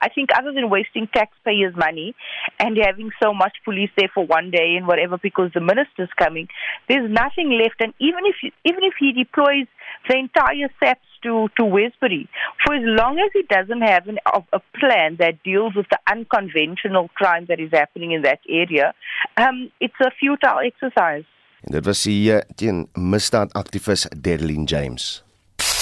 I 0.00 0.08
think 0.10 0.28
other 0.36 0.52
than 0.52 0.68
wasting 0.68 1.08
taxpayers' 1.12 1.74
money 1.74 2.14
and 2.58 2.76
having 2.76 3.10
so 3.22 3.32
much 3.32 3.56
police 3.64 3.90
there 3.96 4.10
for 4.12 4.26
one 4.26 4.50
day 4.50 4.76
and 4.76 4.86
whatever 4.86 5.16
because 5.16 5.52
the 5.54 5.60
minister's 5.60 6.10
coming, 6.18 6.48
there's 6.88 7.10
nothing 7.10 7.50
left. 7.50 7.76
And 7.80 7.94
even 7.98 8.20
if 8.26 8.36
even 8.64 8.82
if 8.82 8.94
he 8.98 9.12
deploys 9.12 9.66
the 10.08 10.16
entire 10.16 10.68
SAPS 10.80 11.06
to 11.22 11.48
to 11.58 11.64
Westbury, 11.64 12.28
for 12.64 12.74
as 12.74 12.82
long 12.84 13.18
as 13.18 13.30
he 13.32 13.42
doesn't 13.42 13.82
have 13.82 14.06
an, 14.08 14.18
a, 14.52 14.60
plan 14.78 15.16
that 15.18 15.42
deals 15.42 15.74
with 15.74 15.86
the 15.90 15.98
unconventional 16.10 17.08
crime 17.14 17.46
that 17.48 17.60
is 17.60 17.70
happening 17.72 18.12
in 18.12 18.22
that 18.22 18.40
area, 18.48 18.92
um, 19.38 19.70
it's 19.80 19.94
a 20.00 20.10
futile 20.20 20.60
exercise. 20.64 21.24
En 21.60 21.72
dit 21.72 21.84
was 21.84 22.04
hier 22.04 22.44
teen 22.54 22.88
misdaadaktivis 22.92 24.06
Derlin 24.20 24.64
James. 24.64 25.24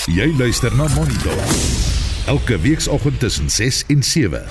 Jy 0.07 0.35
luister 0.37 0.77
na 0.77 0.89
Monitor. 0.95 1.39
Elke 2.27 2.59
weekoggend 2.61 3.21
tussen 3.21 3.51
6 3.51 3.85
en 3.87 4.03
7. 4.03 4.43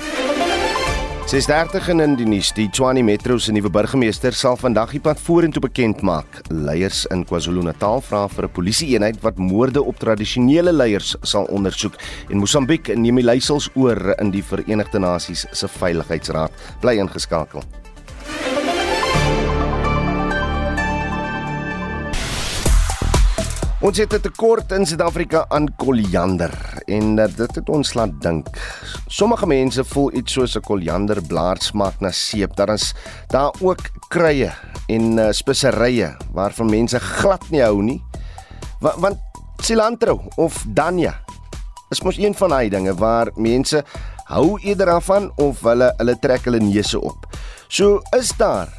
6:30 1.25 1.87
in 1.89 2.15
die 2.15 2.25
nuus. 2.25 2.51
Die 2.53 2.69
Tshwane 2.69 3.03
Metro 3.03 3.37
se 3.37 3.51
nuwe 3.51 3.69
burgemeester 3.69 4.33
sal 4.33 4.57
vandag 4.57 4.91
die 4.91 4.99
pad 4.99 5.19
vorentoe 5.19 5.61
bekend 5.61 6.01
maak. 6.01 6.41
Leiers 6.49 7.05
in 7.05 7.23
KwaZulu-Natal 7.25 8.01
vra 8.01 8.27
vir 8.27 8.43
'n 8.43 8.51
polisieeenheid 8.51 9.21
wat 9.21 9.37
moorde 9.37 9.83
op 9.83 9.97
tradisionele 9.97 10.73
leiers 10.73 11.15
sal 11.21 11.45
ondersoek 11.45 11.95
en 12.29 12.37
Mosambiek 12.37 12.95
neem 12.95 13.15
die 13.15 13.23
leiersels 13.23 13.69
oor 13.75 14.13
in 14.19 14.31
die 14.31 14.43
Verenigde 14.43 14.99
Nasies 14.99 15.45
se 15.51 15.67
Veiligheidsraad. 15.67 16.51
Bly 16.81 16.99
ingeskakel. 16.99 17.63
Ons 23.83 23.97
het 23.99 24.13
'n 24.15 24.21
tekort 24.23 24.71
in 24.71 24.85
Suid-Afrika 24.85 25.45
aan 25.49 25.75
koriander 25.75 26.53
en 26.85 27.17
uh, 27.19 27.25
dit 27.35 27.55
het 27.55 27.69
ons 27.69 27.93
laat 27.93 28.21
dink. 28.21 28.47
Sommige 29.07 29.45
mense 29.45 29.83
voel 29.83 30.13
iets 30.13 30.33
soos 30.33 30.55
'n 30.55 30.63
korianderblaar 30.63 31.59
smaak 31.59 31.99
na 31.99 32.11
seep. 32.11 32.55
Daar 32.55 32.73
is 32.73 32.93
daar 33.27 33.51
ook 33.59 33.81
kruie 34.07 34.51
en 34.87 35.17
uh, 35.17 35.27
speserye 35.31 36.15
waarvan 36.31 36.69
mense 36.69 36.99
glad 36.99 37.49
nie 37.49 37.61
hou 37.61 37.83
nie. 37.83 38.01
Want, 38.79 38.95
want 38.95 39.17
cilantro 39.57 40.21
of 40.35 40.63
dania 40.67 41.19
is 41.89 42.01
mos 42.01 42.17
een 42.17 42.35
van 42.35 42.49
daai 42.49 42.69
dinge 42.69 42.95
waar 42.95 43.31
mense 43.35 43.83
hou 44.23 44.59
eerder 44.61 44.85
daarvan 44.85 45.31
of 45.35 45.59
hulle 45.61 45.93
hulle 45.97 46.19
trek 46.19 46.45
hulle 46.45 46.59
neuse 46.59 46.99
op. 46.99 47.27
So 47.67 47.99
is 48.15 48.31
daar 48.37 48.71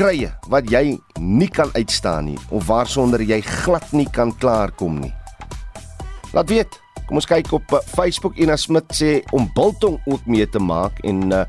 krye 0.00 0.30
wat 0.48 0.70
jy 0.72 0.94
nie 1.20 1.48
kan 1.52 1.68
uitstaan 1.76 2.30
nie 2.30 2.38
of 2.48 2.64
waarsonder 2.70 3.20
jy 3.20 3.42
glad 3.44 3.84
nie 3.92 4.06
kan 4.08 4.32
klaarkom 4.40 4.96
nie. 5.02 5.12
Laat 6.32 6.48
weet. 6.48 6.78
Kom 7.04 7.18
ons 7.18 7.28
kyk 7.28 7.50
op 7.52 7.74
uh, 7.74 7.82
Facebook 7.90 8.38
Ina 8.40 8.56
Smit 8.56 8.86
sê 8.96 9.10
om 9.36 9.48
biltong 9.56 9.98
ook 10.08 10.24
mee 10.30 10.46
te 10.48 10.62
maak 10.62 11.02
en 11.04 11.26
uh, 11.34 11.42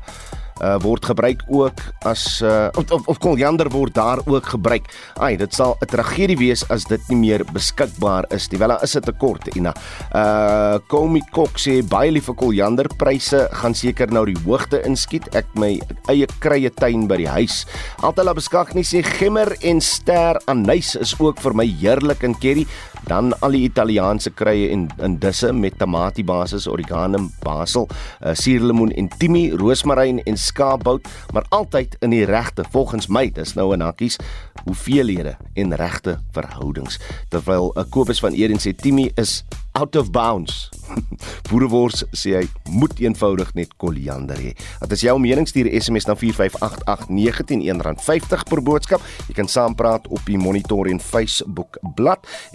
uh 0.60 0.76
word 0.82 1.04
gebruik 1.04 1.42
ook 1.48 1.80
as 2.04 2.42
uh 2.42 2.68
of 2.76 3.06
of 3.08 3.18
koriander 3.18 3.70
word 3.70 3.94
daar 3.94 4.20
ook 4.26 4.46
gebruik. 4.54 4.88
Ai, 5.16 5.36
dit 5.36 5.54
sal 5.54 5.76
'n 5.80 5.86
tragedie 5.86 6.36
wees 6.36 6.62
as 6.68 6.84
dit 6.84 7.00
nie 7.08 7.18
meer 7.18 7.44
beskikbaar 7.52 8.24
is 8.30 8.50
nie. 8.50 8.58
Wel, 8.58 8.68
daar 8.68 8.82
is 8.82 8.96
'n 8.96 9.00
tekort, 9.00 9.54
Ina. 9.56 9.74
Uh 10.14 10.78
Komi 10.88 11.22
Kok 11.32 11.58
sê 11.58 11.82
baie 11.82 12.10
liefe 12.10 12.34
koriander 12.34 12.86
pryse 12.96 13.48
gaan 13.52 13.74
seker 13.74 14.12
nou 14.12 14.24
die 14.26 14.38
hoogte 14.44 14.82
inskiet. 14.84 15.34
Ek 15.34 15.46
my 15.54 15.80
eie 16.08 16.26
krye 16.40 16.70
tuin 16.70 17.06
by 17.06 17.16
die 17.16 17.28
huis. 17.28 17.66
Altala 18.02 18.34
beskak 18.34 18.74
nie 18.74 18.84
sê 18.84 19.02
gemmer 19.02 19.56
en 19.62 19.80
ster 19.80 20.40
anys 20.46 20.96
is 20.96 21.14
ook 21.18 21.40
vir 21.40 21.54
my 21.54 21.66
heerlik 21.66 22.22
in 22.22 22.34
curry 22.34 22.66
dan 23.08 23.32
al 23.40 23.56
die 23.56 23.64
Italiaanse 23.66 24.30
krye 24.36 24.70
en 24.72 24.86
in 25.02 25.18
disse 25.22 25.52
met 25.52 25.78
tamatie 25.78 26.24
basis, 26.24 26.66
oregano, 26.70 27.28
basil, 27.42 27.88
uh, 28.20 28.34
suurlemoen 28.38 28.92
en 28.98 29.08
timie, 29.18 29.50
roosmaryn 29.56 30.22
en 30.26 30.38
skaapbout, 30.38 31.08
maar 31.32 31.46
altyd 31.50 31.96
in 32.00 32.14
die 32.14 32.24
regte 32.28 32.64
volgens 32.70 33.08
my, 33.08 33.28
dis 33.34 33.54
nou 33.58 33.72
in 33.74 33.84
hakkies, 33.84 34.18
hoeveelhede 34.64 35.36
en 35.58 35.76
regte 35.76 36.18
verhoudings. 36.36 37.00
Terwyl 37.32 37.72
uh, 37.74 37.86
Kobus 37.90 38.22
van 38.22 38.36
Eden 38.38 38.62
sê 38.62 38.74
timie 38.76 39.10
is 39.20 39.42
out 39.72 39.96
of 39.96 40.10
bounds. 40.10 40.68
Boerewors 41.48 42.04
sê 42.16 42.30
hy 42.40 42.46
moet 42.72 43.00
eenvoudig 43.00 43.54
net 43.56 43.76
koriander 43.80 44.38
hê. 44.40 44.52
Dit 44.84 44.92
is 44.98 45.04
jou 45.06 45.18
mening 45.22 45.46
stuur 45.48 45.68
SMS 45.72 46.06
na 46.08 46.14
4588919 46.18 48.02
R50 48.02 48.42
per 48.50 48.60
boodskap. 48.64 49.00
Jy 49.28 49.34
kan 49.40 49.48
saampraat 49.48 50.04
op 50.12 50.22
die 50.28 50.40
Monitor 50.40 50.84
en 50.90 51.00
Facebook 51.00 51.70
bladsy 51.96 52.10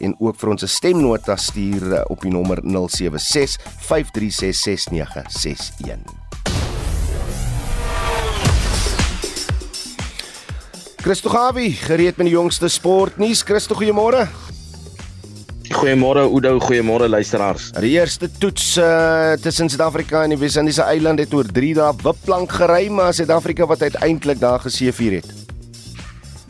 en 0.06 0.12
ook 0.20 0.36
vir 0.38 0.50
ons 0.54 0.64
'n 0.64 0.68
stemnota 0.68 1.36
stuur 1.36 2.06
op 2.10 2.22
die 2.22 2.32
nommer 2.32 2.60
076 2.64 3.58
5366961. 3.90 6.28
Christo 11.08 11.30
Gawie, 11.30 11.72
gereed 11.72 12.18
met 12.18 12.28
die 12.28 12.34
jongste 12.34 12.68
sportnuus. 12.68 13.42
Christo, 13.42 13.76
goeiemôre. 13.76 14.28
Goeiemôre 15.72 16.24
Oudo, 16.28 16.60
goeiemôre 16.60 17.10
luisteraars. 17.10 17.72
Die 17.82 17.98
eerste 17.98 18.30
toets 18.40 18.78
uh, 18.78 19.34
tussen 19.42 19.70
Suid-Afrika 19.70 20.24
en 20.24 20.32
die 20.32 20.40
Wes-Indiese 20.40 20.86
eiland 20.88 21.20
het 21.20 21.34
oor 21.36 21.50
3 21.52 21.74
dae 21.78 21.92
wipplank 22.04 22.56
gery, 22.60 22.88
maar 22.88 23.14
Suid-Afrika 23.14 23.68
wat 23.68 23.84
uiteindelik 23.84 24.40
daar 24.40 24.64
geseëvier 24.64 25.20
het. 25.20 25.34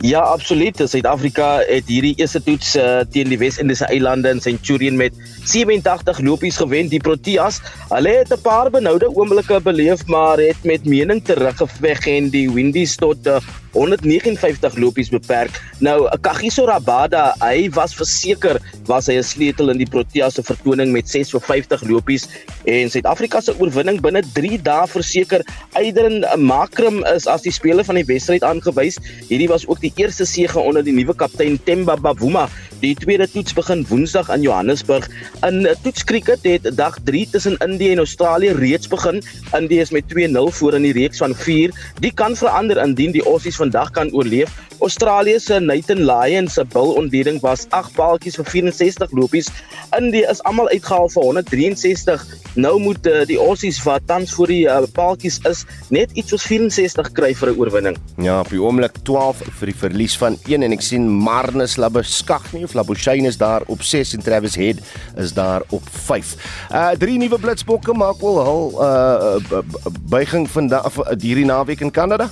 Ja, 0.06 0.20
absoluut. 0.22 0.78
Suid-Afrika 0.78 1.56
het 1.66 1.88
hierdie 1.90 2.14
eerste 2.22 2.38
toets 2.42 2.76
uh, 2.78 3.00
teen 3.10 3.32
die 3.32 3.38
Wes-Indiese 3.40 3.88
eilande 3.90 4.30
in 4.30 4.40
Centurion 4.40 4.96
met 4.96 5.16
87 5.42 6.20
lopies 6.22 6.60
gewen. 6.62 6.86
Die 6.92 7.02
Proteas, 7.02 7.58
hulle 7.90 8.12
het 8.20 8.30
'n 8.30 8.40
paar 8.42 8.70
benoude 8.70 9.10
oomblikke 9.10 9.58
beleef, 9.60 10.06
maar 10.06 10.38
het 10.38 10.62
met 10.62 10.86
mening 10.86 11.24
teruggeveg 11.24 12.06
en 12.06 12.30
die 12.30 12.46
Windies 12.50 12.94
tot 12.96 13.26
uh, 13.26 13.42
159 13.72 14.78
lopies 14.78 15.10
beperk. 15.12 15.54
Nou, 15.84 16.08
Kagiso 16.24 16.66
Rabada, 16.68 17.34
hy 17.42 17.68
was 17.76 17.94
verseker 17.94 18.60
was 18.88 19.08
hy 19.08 19.18
'n 19.18 19.22
sleutel 19.22 19.70
in 19.70 19.78
die 19.78 19.88
Proteas 19.88 20.34
se 20.34 20.42
vertoning 20.42 20.92
met 20.92 21.08
6 21.08 21.30
vir 21.30 21.40
50 21.40 21.82
lopies 21.88 22.28
en 22.64 22.90
Suid-Afrika 22.90 23.40
se 23.40 23.54
oorwinning 23.58 24.00
binne 24.00 24.22
3 24.34 24.58
dae 24.62 24.86
verseker. 24.86 25.44
Aiden 25.74 26.24
Makram 26.36 27.04
is 27.14 27.26
as 27.26 27.42
die 27.42 27.52
speler 27.52 27.84
van 27.84 27.96
die 27.96 28.04
wedstryd 28.04 28.42
aangewys. 28.42 28.98
Hierdie 29.28 29.48
was 29.48 29.66
ook 29.68 29.80
die 29.80 29.92
eerste 29.96 30.24
sege 30.24 30.58
onder 30.58 30.82
die 30.82 30.92
nuwe 30.92 31.14
kaptein 31.14 31.58
Temba 31.64 31.96
Bavuma 31.96 32.48
Die 32.78 32.94
tweede 32.94 33.26
toets 33.26 33.56
begin 33.58 33.80
Woensdag 33.88 34.28
in 34.30 34.44
Johannesburg. 34.46 35.08
In 35.42 35.66
toetskriket 35.82 36.44
het 36.46 36.68
dag 36.76 36.98
3 37.04 37.26
tussen 37.30 37.56
Indië 37.58 37.90
en 37.92 37.98
Australië 37.98 38.52
reeds 38.54 38.86
begin. 38.88 39.18
Indië 39.58 39.80
is 39.80 39.90
met 39.90 40.04
2-0 40.14 40.54
voor 40.54 40.74
in 40.74 40.86
die 40.86 40.92
reeks 40.92 41.18
van 41.18 41.34
4. 41.34 41.74
Die 41.98 42.12
kan 42.14 42.36
verander 42.36 42.78
indien 42.78 43.10
die 43.10 43.24
Aussies 43.24 43.58
vandag 43.58 43.90
kan 43.90 44.12
oorleef. 44.12 44.54
Australië 44.80 45.38
se 45.40 45.60
Nathan 45.60 46.04
Lyon 46.04 46.48
se 46.48 46.64
bilontleding 46.64 47.40
was 47.40 47.66
8 47.70 47.94
paaltjies 47.96 48.36
vir 48.38 48.46
64 48.46 49.12
lopies. 49.12 49.50
Indië 49.98 50.26
is 50.30 50.42
almal 50.42 50.68
uitgehaal 50.68 51.08
vir 51.12 51.22
163. 51.22 52.26
Nou 52.54 52.78
moet 52.80 53.06
uh, 53.06 53.22
die 53.26 53.38
Aussies 53.38 53.80
wat 53.86 54.06
tans 54.06 54.32
voor 54.34 54.50
die 54.50 54.64
uh, 54.66 54.80
paaltjies 54.92 55.38
is 55.48 55.64
net 55.94 56.12
iets 56.18 56.32
soos 56.34 56.46
64 56.46 57.12
kry 57.12 57.32
vir 57.34 57.52
'n 57.52 57.58
oorwinning. 57.58 57.96
Ja, 58.22 58.40
op 58.40 58.50
die 58.50 58.62
oomblik 58.62 58.98
12 59.02 59.42
vir 59.60 59.72
die 59.72 59.78
verlies 59.78 60.16
van 60.18 60.38
1 60.46 60.62
en 60.62 60.72
ek 60.72 60.82
sien 60.82 61.08
Marnus 61.08 61.76
Labuschagne 61.76 62.64
of 62.64 62.74
Labuschagne 62.74 63.28
is 63.28 63.38
daar 63.38 63.62
op 63.66 63.82
6 63.82 64.14
en 64.14 64.22
Travis 64.22 64.56
Head 64.56 64.78
is 65.16 65.32
daar 65.32 65.62
op 65.68 65.82
5. 65.90 66.34
Uh 66.70 66.90
drie 66.98 67.18
nuwe 67.18 67.38
blitsbokke 67.38 67.94
maak 67.94 68.20
wel 68.20 68.38
hul 68.44 68.64
uh 68.82 69.62
buiging 70.08 70.48
vandag 70.50 70.94
hierdie 71.18 71.46
naweek 71.46 71.80
in 71.80 71.90
Kanada. 71.90 72.30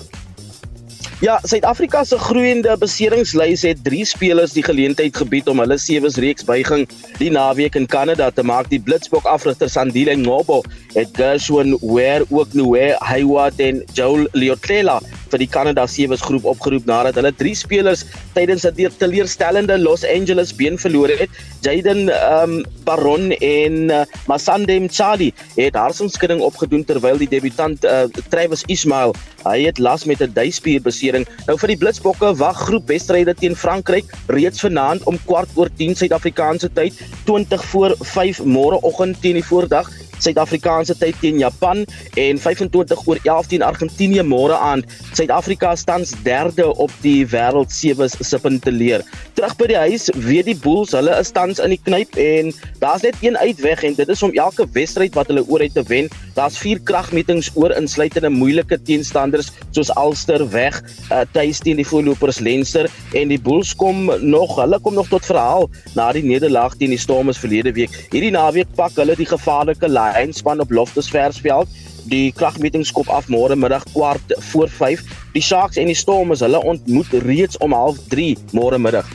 Ja, 1.20 1.38
Suid-Afrika 1.48 2.02
se 2.04 2.18
groeiende 2.20 2.74
beseringslys 2.76 3.62
het 3.64 3.78
drie 3.84 4.04
spelers 4.04 4.52
die 4.52 4.64
geleentheid 4.66 5.16
gebied 5.16 5.46
om 5.48 5.62
hulle 5.62 5.78
sewes 5.80 6.18
reeks 6.20 6.44
buiging 6.44 6.82
die 7.16 7.30
naweek 7.32 7.78
in 7.80 7.86
Kanada 7.88 8.26
te 8.28 8.44
maak. 8.44 8.68
Die 8.68 8.82
Blitsbok 8.84 9.24
afrigter 9.24 9.70
Sandile 9.72 10.12
Ngobo 10.20 10.58
het 10.96 11.12
Gershwin 11.16 11.76
Ware 11.82 12.24
ook 12.32 12.54
Noe 12.56 12.96
Hayward 13.04 13.60
en 13.60 13.82
Joel 13.92 14.26
Leotlela 14.32 15.00
vir 15.30 15.42
die 15.42 15.48
Kanada 15.50 15.84
sewes 15.90 16.22
groep 16.24 16.46
opgeroep 16.48 16.86
nadat 16.88 17.18
hulle 17.18 17.32
drie 17.34 17.54
spelers 17.58 18.04
tydens 18.36 18.64
'n 18.64 18.90
teleurstellende 18.98 19.78
Los 19.78 20.04
Angeles 20.04 20.54
been 20.54 20.78
verloor 20.78 21.08
het. 21.08 21.30
Jaden 21.60 22.08
um, 22.08 22.64
Baron 22.84 23.32
en 23.32 23.90
uh, 23.90 24.04
Masande 24.26 24.80
Mchadi 24.80 25.32
het 25.56 25.74
harsonskudding 25.74 26.40
opgedoen 26.40 26.84
terwyl 26.84 27.18
die 27.18 27.28
debutant 27.28 27.84
uh, 27.84 28.06
Travis 28.30 28.62
Ismail 28.66 29.14
hy 29.46 29.66
het 29.66 29.78
las 29.78 30.04
met 30.04 30.22
'n 30.22 30.32
duispier 30.32 30.80
besering. 30.82 31.26
Nou 31.46 31.58
vir 31.58 31.68
die 31.68 31.76
Blitsbokke 31.76 32.34
wag 32.36 32.56
groep 32.56 32.86
wedstryde 32.88 33.34
teen 33.34 33.56
Frankryk 33.56 34.04
reeds 34.26 34.60
vanaand 34.60 35.02
om 35.04 35.18
kwart 35.26 35.48
oor 35.54 35.68
10 35.76 35.94
Suid-Afrikaanse 35.94 36.70
tyd, 36.72 36.94
20 37.24 37.64
voor 37.64 37.94
5 38.00 38.44
môreoggend 38.44 39.20
teen 39.20 39.34
die 39.34 39.44
voordag 39.44 39.90
Suid-Afrikaanse 40.18 40.96
tyd 40.98 41.18
teen 41.20 41.38
Japan 41.42 41.84
en 42.16 42.40
25 42.40 43.06
oor 43.06 43.20
11 43.22 43.50
teen 43.52 43.64
Argentinië 43.66 44.24
môre 44.26 44.56
aand. 44.56 44.86
Suid-Afrika 45.12 45.74
staan 45.76 46.04
derde 46.24 46.68
op 46.74 46.92
die 47.02 47.26
wêreld 47.26 47.72
sewe 47.72 48.08
se 48.08 48.38
punte 48.42 48.72
leer. 48.72 49.04
Terug 49.36 49.56
by 49.60 49.68
die 49.72 49.80
huis, 49.88 50.08
weet 50.26 50.48
die 50.48 50.56
Bulls, 50.56 50.94
hulle 50.96 51.14
is 51.20 51.32
tans 51.34 51.60
in 51.62 51.74
die 51.74 51.80
knyp 51.82 52.16
en 52.20 52.52
daar's 52.80 53.04
net 53.04 53.18
een 53.24 53.36
uitweg 53.36 53.84
en 53.84 53.96
dit 53.98 54.08
is 54.12 54.22
om 54.24 54.32
elke 54.32 54.66
wedstryd 54.72 55.14
wat 55.18 55.28
hulle 55.32 55.44
oor 55.48 55.64
het 55.64 55.74
te 55.76 55.84
wen. 55.90 56.08
Daar's 56.36 56.58
vier 56.60 56.80
kragmetings 56.84 57.50
oor 57.56 57.72
insluitende 57.76 58.30
moeilike 58.32 58.78
teenstanders 58.88 59.50
soos 59.76 59.92
Ulster 59.96 60.44
weg, 60.52 60.78
uh, 61.10 61.22
tuis 61.32 61.60
teen 61.64 61.80
die 61.80 61.86
voorlopers 61.86 62.40
Leinster 62.44 62.88
en 63.16 63.32
die 63.32 63.40
Bulls 63.40 63.74
kom 63.76 64.06
nog, 64.20 64.56
hulle 64.60 64.80
kom 64.84 64.96
nog 64.96 65.08
tot 65.12 65.24
verhaal 65.28 65.68
na 65.96 66.10
die 66.16 66.24
nederlaag 66.24 66.76
teen 66.80 66.92
die 66.92 67.00
Stormers 67.00 67.40
verlede 67.40 67.72
week. 67.76 67.92
Hierdie 68.12 68.32
naweek 68.34 68.72
pak 68.76 68.96
hulle 69.00 69.16
die 69.18 69.28
gevaarlike 69.28 69.88
eindpan 70.14 70.60
op 70.60 70.70
Loftus 70.70 71.08
Versveld. 71.08 71.68
Die 72.06 72.32
kragmeting 72.32 72.86
skop 72.86 73.08
af 73.08 73.28
môre 73.28 73.56
middag 73.56 73.84
kwart 73.92 74.34
voor 74.52 74.68
5. 74.68 75.02
Die 75.32 75.42
Sharks 75.42 75.76
en 75.76 75.86
die 75.86 75.98
Stormers, 75.98 76.40
hulle 76.40 76.62
ontmoet 76.62 77.12
reeds 77.26 77.58
om 77.58 77.74
0:30 77.74 78.52
môre 78.52 78.78
middag. 78.78 79.06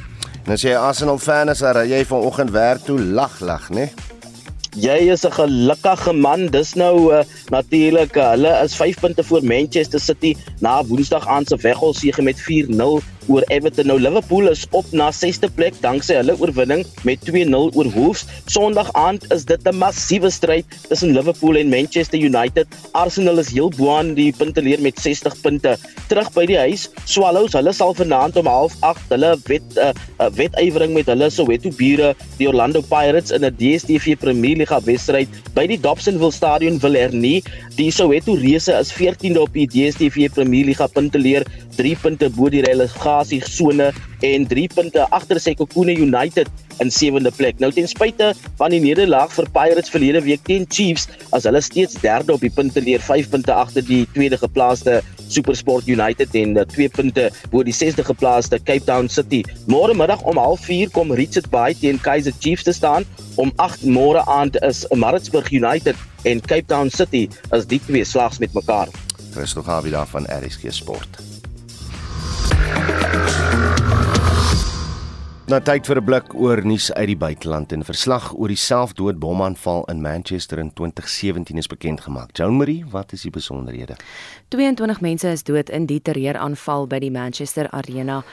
En 0.46 0.52
as 0.52 0.62
jy 0.62 0.76
Arsenal 0.76 1.18
fan 1.18 1.50
is, 1.50 1.60
dan 1.60 1.88
jy 1.88 2.06
vanoggend 2.06 2.52
werk 2.52 2.84
toe 2.86 3.00
lag 3.00 3.40
lag, 3.40 3.70
né? 3.70 3.76
Nee? 3.76 4.10
Jy 4.72 5.12
is 5.12 5.26
'n 5.28 5.32
gelukkige 5.32 6.14
man. 6.14 6.48
Dis 6.48 6.74
nou 6.74 7.14
uh, 7.14 7.24
natuurlik, 7.50 8.16
uh, 8.16 8.30
hulle 8.30 8.64
is 8.64 8.76
5 8.76 9.00
punte 9.00 9.24
voor 9.24 9.44
Manchester 9.44 10.00
City 10.00 10.36
na 10.60 10.84
Woensdag 10.86 11.28
aan 11.28 11.46
se 11.46 11.58
weggolsege 11.58 12.22
met 12.22 12.40
4-0 12.40 13.02
oor 13.28 13.44
Everton. 13.54 13.88
Nou 13.92 14.00
Liverpool 14.00 14.50
is 14.52 14.66
op 14.72 14.88
na 14.92 15.10
6ste 15.14 15.50
plek 15.56 15.76
danksy 15.84 16.18
hulle 16.18 16.36
oorwinning 16.40 16.84
met 17.08 17.22
2-0 17.28 17.70
oor 17.78 17.90
Wolves. 17.96 18.26
Sondag 18.52 18.92
aand 18.98 19.26
is 19.36 19.46
dit 19.46 19.68
'n 19.68 19.78
massiewe 19.78 20.30
stryd 20.30 20.66
tussen 20.90 21.14
Liverpool 21.14 21.58
en 21.58 21.70
Manchester 21.70 22.20
United. 22.20 22.68
Arsenal 22.92 23.40
is 23.40 23.52
heel 23.52 23.70
bo 23.78 23.92
aan 23.98 24.14
die 24.14 24.32
punteleer 24.32 24.82
met 24.82 25.00
60 25.00 25.42
punte. 25.42 25.78
Terug 26.08 26.32
by 26.34 26.46
die 26.46 26.58
huis, 26.58 26.90
Swallows, 27.06 27.54
hulle 27.54 27.74
sal 27.74 27.94
vanaand 27.94 28.36
om 28.36 28.48
08:30 28.48 29.10
hulle 29.10 29.38
wet 29.46 29.62
'n 29.76 29.80
uh, 29.80 29.90
eh, 29.90 29.94
uh, 30.20 30.26
eh, 30.26 30.32
wetywering 30.34 30.94
met 30.94 31.06
hulle 31.06 31.30
Soweto 31.30 31.70
bure, 31.70 32.16
die 32.38 32.48
Orlando 32.48 32.82
Pirates 32.82 33.32
in 33.32 33.46
'n 33.46 33.56
DStv 33.58 34.18
Premier 34.20 34.56
League 34.58 34.86
wedstryd 34.86 35.28
by 35.54 35.68
die 35.68 35.80
Dobsonville 35.80 36.32
Stadion 36.32 36.80
wil 36.80 36.94
hernie. 36.94 37.44
Die 37.76 37.92
Soweto 37.92 38.34
Reuse 38.34 38.74
is 38.74 38.92
14de 38.92 39.40
op 39.40 39.54
die 39.54 39.68
DStv 39.68 40.30
Premier 40.34 40.66
League 40.66 40.88
punteleer, 40.94 41.44
3 41.76 41.96
punte 41.96 42.30
bo 42.30 42.50
die 42.50 42.62
relegasie 42.62 43.11
relegasiegsone 43.12 43.92
en 44.22 44.48
3 44.48 44.68
punte 44.74 45.06
agter 45.10 45.40
Sekhukhune 45.40 45.96
United 45.98 46.50
in 46.80 46.90
7de 46.90 47.32
plek. 47.36 47.60
Nou 47.60 47.72
ten 47.72 47.88
spyte 47.88 48.34
van 48.58 48.72
die 48.74 48.82
nederlaag 48.82 49.34
vir 49.34 49.50
Pirates 49.54 49.90
verlede 49.90 50.22
week 50.26 50.44
teen 50.46 50.66
Chiefs, 50.70 51.08
as 51.32 51.46
hulle 51.46 51.62
steeds 51.62 52.00
derde 52.02 52.34
op 52.34 52.42
die 52.42 52.52
punte 52.54 52.82
leer, 52.82 53.02
5 53.02 53.30
punte 53.30 53.54
agter 53.54 53.86
die 53.86 54.06
tweede 54.14 54.38
geplaaste 54.38 55.02
SuperSport 55.32 55.88
United 55.88 56.36
en 56.36 56.58
2 56.60 56.86
eh, 56.86 56.92
punte 56.92 57.30
bo 57.52 57.64
die 57.64 57.76
6de 57.76 58.06
geplaaste 58.06 58.60
Cape 58.60 58.86
Town 58.86 59.10
City. 59.10 59.44
Môre 59.68 59.96
middag 59.96 60.22
om 60.28 60.38
04:30 60.38 60.92
kom 60.92 61.12
Richards 61.12 61.50
Bay 61.50 61.74
teen 61.74 62.02
Kaizer 62.02 62.34
Chiefs 62.40 62.64
te 62.64 62.74
staan. 62.74 63.06
Om 63.36 63.54
8 63.56 63.88
môre 63.88 64.26
aand 64.28 64.60
is 64.62 64.86
Maritzburg 64.94 65.52
United 65.52 65.96
en 66.24 66.42
Cape 66.42 66.68
Town 66.68 66.90
City 66.90 67.30
as 67.50 67.66
die 67.66 67.80
twee 67.88 68.06
slags 68.06 68.40
met 68.40 68.54
mekaar. 68.54 68.88
Christo 69.32 69.64
Gawie 69.64 69.92
daar 69.92 70.08
van 70.08 70.28
RSG 70.28 70.74
Sport. 70.76 71.31
Nou 75.52 75.60
tyd 75.60 75.84
vir 75.84 76.00
'n 76.00 76.06
blik 76.08 76.34
oor 76.34 76.62
nuus 76.64 76.94
uit 76.94 77.08
die 77.08 77.18
buiteland 77.18 77.74
en 77.76 77.84
verslag 77.84 78.32
oor 78.34 78.48
die 78.48 78.56
selfdood 78.56 79.20
bomaanval 79.20 79.84
in 79.92 80.02
Manchester 80.02 80.60
in 80.60 80.72
2017 80.74 81.58
is 81.58 81.68
bekend 81.68 82.02
gemaak. 82.02 82.30
Joan 82.38 82.56
Marie, 82.56 82.86
wat 82.90 83.12
is 83.12 83.22
die 83.22 83.32
besonderhede? 83.32 83.96
22 84.48 85.02
mense 85.02 85.28
is 85.28 85.44
dood 85.44 85.70
in 85.70 85.86
die 85.86 86.02
terreuraanval 86.02 86.88
by 86.88 87.00
die 87.00 87.12
Manchester 87.12 87.68
Arena 87.70 88.24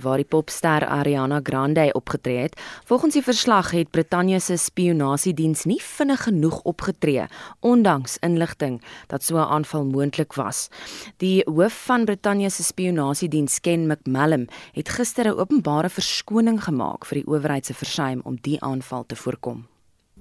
waar 0.00 0.16
die 0.16 0.24
popster 0.28 0.86
Ariana 0.86 1.40
Grande 1.42 1.92
opgetree 1.92 2.38
het. 2.38 2.60
Volgens 2.84 3.14
die 3.14 3.22
verslag 3.22 3.70
het 3.70 3.90
Brittanje 3.90 4.40
se 4.40 4.56
spionasiediens 4.56 5.64
nie 5.64 5.80
vinnig 5.82 6.22
genoeg 6.22 6.60
opgetree 6.62 7.26
ondanks 7.60 8.16
inligting 8.20 8.82
dat 9.06 9.22
so 9.22 9.36
'n 9.36 9.50
aanval 9.50 9.84
moontlik 9.84 10.32
was. 10.32 10.68
Die 11.16 11.42
hoof 11.44 11.72
van 11.72 12.04
Brittanje 12.04 12.50
se 12.50 12.62
spionasiediens, 12.62 13.60
Ken 13.60 13.86
McMallum, 13.86 14.46
het 14.72 14.88
gister 14.88 15.24
'n 15.24 15.38
openbare 15.38 15.88
verskoning 15.88 16.64
gemaak 16.64 17.06
vir 17.06 17.18
die 17.18 17.26
owerheid 17.26 17.66
se 17.66 17.74
versuim 17.74 18.20
om 18.24 18.38
die 18.40 18.60
aanval 18.60 19.04
te 19.06 19.16
voorkom. 19.16 19.66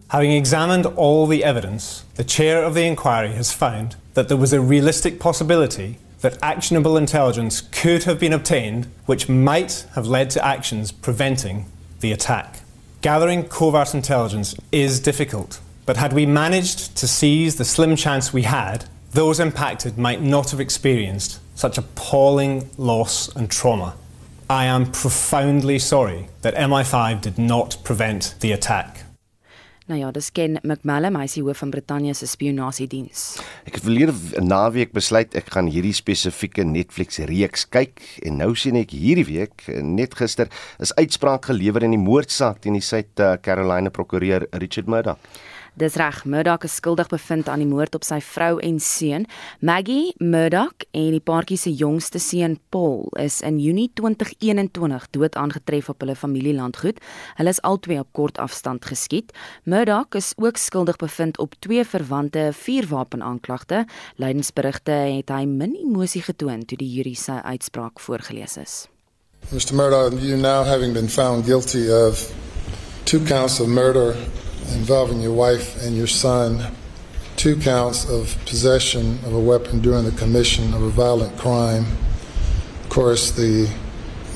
Having 0.08 0.34
examined 0.34 0.96
all 0.96 1.28
the 1.28 1.44
evidence, 1.44 2.04
the 2.14 2.24
chair 2.24 2.66
of 2.66 2.74
the 2.74 2.84
inquiry 2.84 3.36
has 3.36 3.52
found 3.52 3.98
that 4.14 4.28
there 4.28 4.40
was 4.40 4.54
a 4.54 4.60
realistic 4.60 5.18
possibility 5.20 5.98
that 6.22 6.38
actionable 6.42 6.98
intelligence 6.98 7.62
could 7.62 8.04
have 8.04 8.20
been 8.20 8.34
obtained 8.34 8.88
which 9.06 9.30
might 9.30 9.86
have 9.96 10.08
led 10.08 10.30
to 10.32 10.46
actions 10.46 10.92
preventing 10.92 11.66
the 12.00 12.12
attack. 12.12 12.62
Gathering 13.02 13.48
covert 13.48 13.94
intelligence 13.94 14.56
is 14.72 15.00
difficult, 15.00 15.60
but 15.86 15.98
had 15.98 16.14
we 16.14 16.26
managed 16.26 16.96
to 16.98 17.08
seize 17.08 17.56
the 17.56 17.66
slim 17.66 17.96
chance 17.96 18.34
we 18.34 18.44
had, 18.44 18.86
those 19.12 19.40
impacted 19.40 19.98
might 19.98 20.22
not 20.22 20.52
have 20.52 20.60
experienced 20.60 21.40
such 21.56 21.78
appalling 21.78 22.70
loss 22.78 23.34
and 23.36 23.50
trauma. 23.50 23.96
I 24.50 24.66
am 24.66 24.92
profoundly 24.92 25.80
sorry 25.80 26.28
that 26.42 26.56
MI5 26.56 27.22
did 27.22 27.38
not 27.38 27.78
prevent 27.84 28.36
the 28.40 28.52
attack. 28.52 29.04
Nou 29.90 29.98
ja, 29.98 30.12
dis 30.14 30.28
ken 30.30 30.60
McMallum, 30.62 31.16
hy 31.18 31.26
is 31.26 31.34
die 31.40 31.42
hoof 31.42 31.64
van 31.64 31.72
Brittanje 31.74 32.14
se 32.14 32.28
spionasiediens. 32.30 33.24
Ek 33.66 33.80
het 33.80 33.86
verlede 33.88 34.44
naweek 34.46 34.92
besluit 34.94 35.34
ek 35.34 35.50
gaan 35.56 35.66
hierdie 35.74 35.96
spesifieke 35.98 36.62
Netflix 36.62 37.18
reeks 37.26 37.66
kyk 37.74 37.98
en 38.22 38.38
nou 38.38 38.52
sien 38.54 38.78
ek 38.78 38.94
hierdie 38.94 39.26
week 39.26 39.66
net 39.82 40.14
gister 40.20 40.54
is 40.78 40.94
uitspraak 41.00 41.50
gelewer 41.50 41.88
in 41.88 41.98
die 41.98 42.02
moordsaak 42.04 42.62
teen 42.62 42.78
die 42.78 42.86
Suid-Carolina 42.86 43.90
prokureur 43.90 44.46
Richard 44.62 44.86
Murdoch. 44.94 45.18
Dis 45.78 45.96
reg, 45.96 46.24
Murdoch 46.26 46.64
is 46.64 46.76
skuldig 46.76 47.08
bevind 47.12 47.50
aan 47.50 47.62
die 47.62 47.68
moord 47.70 47.96
op 47.96 48.04
sy 48.08 48.18
vrou 48.24 48.58
en 48.66 48.80
seun. 48.82 49.26
Maggie 49.62 50.14
Murdoch 50.18 50.86
en 50.92 51.14
die 51.14 51.22
paartjie 51.24 51.58
se 51.60 51.74
jongste 51.74 52.20
seun 52.20 52.58
Paul 52.74 53.08
is 53.22 53.40
in 53.46 53.60
Junie 53.62 53.90
2021 53.94 55.10
dood 55.16 55.38
aangetref 55.40 55.90
op 55.94 56.02
hulle 56.04 56.16
familielandgoed. 56.18 57.00
Hulle 57.38 57.54
is 57.54 57.62
albei 57.62 58.00
op 58.02 58.10
kort 58.18 58.42
afstand 58.42 58.86
geskiet. 58.90 59.32
Murdoch 59.64 60.18
is 60.18 60.34
ook 60.38 60.58
skuldig 60.58 60.98
bevind 60.98 61.38
op 61.40 61.56
twee 61.60 61.86
verwante 61.86 62.50
vuurwapenaanklagte. 62.54 63.86
Lydensberigte 64.18 64.92
het 64.92 65.30
hy 65.30 65.46
min 65.46 65.78
emosie 65.78 66.24
getoon 66.26 66.66
toe 66.66 66.80
die 66.80 66.90
jury 66.90 67.16
sy 67.16 67.40
uitspraak 67.46 68.00
voorgeles 68.00 68.58
is. 68.58 68.88
Mr. 69.54 69.74
Murdoch, 69.74 70.14
you 70.22 70.38
now 70.38 70.64
having 70.64 70.94
been 70.94 71.10
found 71.10 71.46
guilty 71.46 71.90
of 71.90 72.20
two 73.06 73.20
counts 73.26 73.60
of 73.60 73.68
murder 73.68 74.16
involving 74.76 75.22
your 75.22 75.34
wife 75.34 75.82
and 75.84 75.96
your 75.96 76.08
son, 76.08 76.72
two 77.36 77.56
counts 77.56 78.10
of 78.10 78.36
possession 78.46 79.20
of 79.26 79.34
a 79.34 79.40
weapon 79.40 79.82
during 79.82 80.06
the 80.06 80.16
commission 80.18 80.74
of 80.74 80.82
a 80.82 80.90
violent 80.90 81.38
crime. 81.38 81.86
Of 82.84 82.90
course, 82.90 83.32
the 83.32 83.68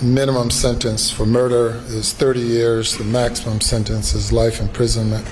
minimum 0.02 0.52
sentence 0.52 1.12
for 1.12 1.26
murder 1.26 1.82
is 1.88 2.14
30 2.14 2.40
years, 2.40 2.98
the 2.98 3.04
maximum 3.04 3.62
sentence 3.62 4.14
is 4.14 4.32
life 4.32 4.62
imprisonment. 4.62 5.28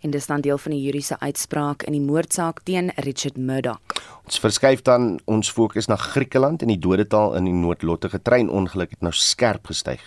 En 0.00 0.10
dis 0.10 0.26
dan 0.26 0.40
deel 0.40 0.58
van 0.58 0.72
die 0.72 0.82
juridiese 0.82 1.18
uitspraak 1.18 1.82
in 1.82 1.92
die 1.92 2.00
moordsaak 2.00 2.60
teen 2.62 2.92
Richard 2.96 3.36
Murdoch. 3.36 3.80
Ons 4.24 4.38
verskuif 4.38 4.82
dan 4.82 5.20
ons 5.24 5.50
fokus 5.50 5.86
na 5.86 5.96
Griekeland 5.96 6.62
en 6.62 6.68
die 6.68 6.78
dodetal 6.78 7.34
in 7.34 7.44
die 7.48 7.54
noodlottige 7.54 8.22
treinongeluk 8.22 8.90
het 8.90 9.02
nou 9.02 9.12
skerp 9.14 9.66
gestyg 9.66 10.02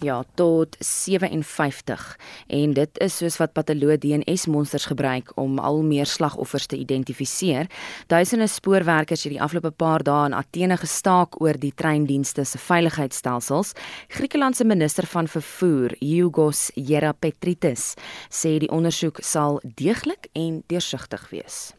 ja 0.00 0.22
tot 0.34 0.76
57 0.80 2.18
en 2.46 2.74
dit 2.76 3.00
is 3.00 3.16
soos 3.16 3.38
wat 3.40 3.52
patoloog 3.52 3.98
DNS 4.00 4.46
monsters 4.46 4.86
gebruik 4.90 5.32
om 5.40 5.58
al 5.58 5.82
meer 5.82 6.06
slagoffers 6.06 6.66
te 6.66 6.76
identifiseer. 6.76 7.66
Duisende 8.06 8.46
spoorwerkers 8.46 9.24
het 9.24 9.32
die 9.32 9.42
afgelope 9.42 9.70
paar 9.70 10.02
dae 10.06 10.28
in 10.30 10.36
Athene 10.36 10.76
gestaak 10.80 11.40
oor 11.42 11.58
die 11.58 11.72
treindienste 11.74 12.44
se 12.44 12.58
veiligheidsstelsels. 12.58 13.72
Griekeland 14.08 14.56
se 14.56 14.64
minister 14.64 15.06
van 15.06 15.28
vervoer, 15.28 15.96
Yugos 16.00 16.70
Yerapetritis, 16.74 17.94
sê 18.30 18.58
die 18.62 18.70
ondersoek 18.70 19.20
sal 19.22 19.60
deeglik 19.64 20.30
en 20.32 20.62
deursigtig 20.68 21.28
wees. 21.30 21.70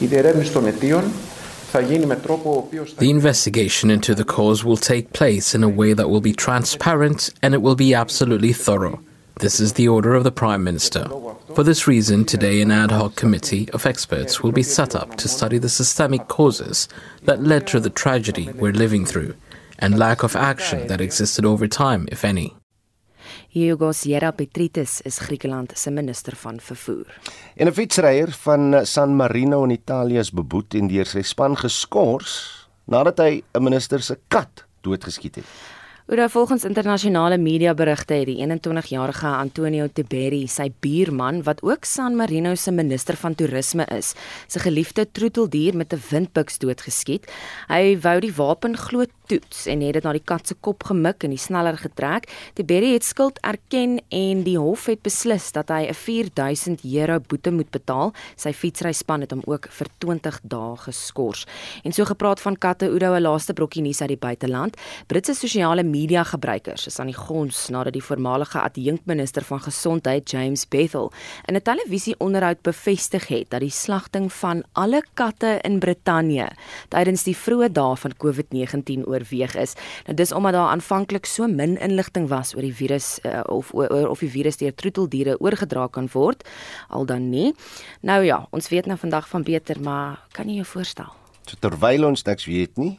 Η 0.00 0.06
διερεύνηση 0.06 0.52
των 0.52 0.66
αιτίων 0.66 1.04
The 1.71 3.09
investigation 3.09 3.91
into 3.91 4.15
the 4.15 4.25
cause 4.25 4.65
will 4.65 4.77
take 4.77 5.13
place 5.13 5.53
in 5.53 5.63
a 5.63 5.69
way 5.69 5.93
that 5.93 6.09
will 6.09 6.21
be 6.21 6.33
transparent 6.33 7.29
and 7.43 7.53
it 7.53 7.61
will 7.61 7.75
be 7.75 7.93
absolutely 7.93 8.53
thorough. 8.53 8.99
This 9.39 9.59
is 9.59 9.73
the 9.73 9.87
order 9.87 10.15
of 10.15 10.23
the 10.23 10.31
Prime 10.31 10.63
Minister. 10.63 11.07
For 11.55 11.63
this 11.63 11.87
reason, 11.87 12.25
today 12.25 12.61
an 12.61 12.71
ad 12.71 12.91
hoc 12.91 13.15
committee 13.15 13.69
of 13.71 13.85
experts 13.85 14.41
will 14.41 14.51
be 14.51 14.63
set 14.63 14.95
up 14.95 15.15
to 15.17 15.27
study 15.27 15.57
the 15.57 15.69
systemic 15.69 16.27
causes 16.27 16.89
that 17.23 17.43
led 17.43 17.67
to 17.67 17.79
the 17.79 17.89
tragedy 17.89 18.49
we're 18.55 18.73
living 18.73 19.05
through 19.05 19.35
and 19.77 19.97
lack 19.97 20.23
of 20.23 20.35
action 20.35 20.87
that 20.87 21.01
existed 21.01 21.45
over 21.45 21.67
time, 21.67 22.07
if 22.11 22.25
any. 22.25 22.53
Hugo 23.49 23.91
Sierra 23.91 24.31
Petritis 24.31 25.01
is 25.01 25.17
Griekeland 25.17 25.71
se 25.77 25.89
minister 25.91 26.35
van 26.35 26.59
vervoer. 26.59 27.19
En 27.55 27.67
'n 27.67 27.73
fietsryer 27.73 28.31
van 28.31 28.85
San 28.85 29.15
Marino 29.15 29.63
in 29.63 29.71
Italië 29.71 30.17
is 30.17 30.31
beboet 30.31 30.73
en 30.73 30.87
deur 30.87 31.05
sy 31.05 31.21
span 31.21 31.57
geskort 31.57 32.67
nadat 32.85 33.17
hy 33.17 33.43
'n 33.53 33.63
minister 33.63 34.01
se 34.01 34.17
kat 34.27 34.65
doodgeskiet 34.81 35.35
het. 35.35 35.45
Oor 36.09 36.29
volgens 36.29 36.63
internasionale 36.65 37.37
media 37.37 37.73
berigte 37.73 38.13
het 38.13 38.25
die 38.25 38.39
21-jarige 38.41 39.27
Antonio 39.27 39.87
Tiberi, 39.93 40.47
sy 40.47 40.71
buurman 40.81 41.43
wat 41.45 41.61
ook 41.61 41.85
San 41.85 42.15
Marino 42.17 42.55
se 42.55 42.71
minister 42.71 43.13
van 43.15 43.35
toerisme 43.37 43.85
is, 43.93 44.15
sy 44.47 44.59
geliefde 44.63 45.05
troeteldier 45.05 45.77
met 45.77 45.93
'n 45.93 46.01
windpiks 46.09 46.57
doodgeskiet. 46.57 47.29
Hy 47.67 47.99
wou 48.01 48.19
die 48.19 48.33
wapen 48.33 48.77
glo 48.77 49.05
toets 49.29 49.65
en 49.69 49.83
het 49.85 49.93
dit 49.93 50.05
na 50.05 50.13
die 50.15 50.23
kat 50.25 50.49
se 50.49 50.55
kop 50.65 50.83
gemik 50.89 51.23
en 51.23 51.33
die 51.35 51.41
sneller 51.41 51.77
getrek. 51.77 52.27
Tiberi 52.57 52.93
het 52.95 53.05
skuld 53.05 53.39
erken 53.45 53.99
en 54.09 54.43
die 54.43 54.57
hof 54.57 54.87
het 54.89 55.03
beslis 55.05 55.51
dat 55.55 55.69
hy 55.69 55.87
'n 55.87 55.93
4000 55.93 56.83
euro 56.83 57.19
boete 57.19 57.51
moet 57.51 57.71
betaal. 57.71 58.13
Sy 58.35 58.53
fietsryspan 58.53 59.21
het 59.21 59.31
hom 59.31 59.41
ook 59.45 59.67
vir 59.69 59.87
20 59.97 60.39
dae 60.43 60.75
geskort. 60.77 61.47
En 61.83 61.91
so 61.91 62.05
gepraat 62.05 62.41
van 62.41 62.57
katte, 62.57 62.89
Oudo 62.89 63.13
'n 63.13 63.21
laaste 63.21 63.53
brokkie 63.53 63.81
nuus 63.81 64.01
uit 64.01 64.09
die 64.09 64.17
buiteland. 64.17 64.77
Britse 65.07 65.33
sosiale 65.33 65.83
media 65.83 66.23
gebruikers 66.23 66.87
is 66.87 66.99
aan 66.99 67.07
die 67.07 67.15
gons 67.15 67.69
nadat 67.69 67.93
die 67.93 68.03
voormalige 68.03 68.59
adjunkminister 68.59 69.43
van 69.43 69.59
gesondheid 69.59 70.29
James 70.29 70.67
Bethel 70.67 71.11
in 71.45 71.55
'n 71.55 71.61
televisieonderhoud 71.61 72.61
bevestig 72.61 73.27
het 73.27 73.49
dat 73.49 73.59
die 73.59 73.69
slagting 73.69 74.33
van 74.33 74.63
alle 74.73 75.03
katte 75.13 75.59
in 75.61 75.79
Brittanje 75.79 76.47
tydens 76.89 77.23
die 77.23 77.35
vroeë 77.37 77.71
dae 77.71 77.95
van 77.95 78.13
COVID-19 78.23 79.05
oorweeg 79.19 79.55
is. 79.59 79.75
Nou 80.07 80.15
dis 80.17 80.31
omdat 80.35 80.57
daar 80.57 80.71
aanvanklik 80.73 81.27
so 81.29 81.47
min 81.47 81.77
inligting 81.77 82.29
was 82.31 82.55
oor 82.55 82.65
die 82.65 82.73
virus 82.75 83.17
uh, 83.25 83.43
of 83.45 83.73
oor 83.75 84.09
of 84.09 84.23
die 84.23 84.31
virus 84.31 84.59
deur 84.61 84.75
troeteldiere 84.75 85.37
oorgedra 85.39 85.87
kan 85.87 86.09
word 86.13 86.47
al 86.87 87.05
dan 87.05 87.29
nie. 87.29 87.53
Nou 88.01 88.23
ja, 88.23 88.45
ons 88.55 88.69
weet 88.69 88.89
nou 88.89 88.97
vandag 88.97 89.27
van 89.29 89.43
beter, 89.43 89.81
maar 89.81 90.19
kan 90.31 90.49
jy 90.49 90.61
jou 90.61 90.69
voorstel? 90.75 91.13
So 91.49 91.57
terwyl 91.59 92.05
ons 92.05 92.23
niks 92.27 92.45
weet 92.45 92.77
nie, 92.77 92.97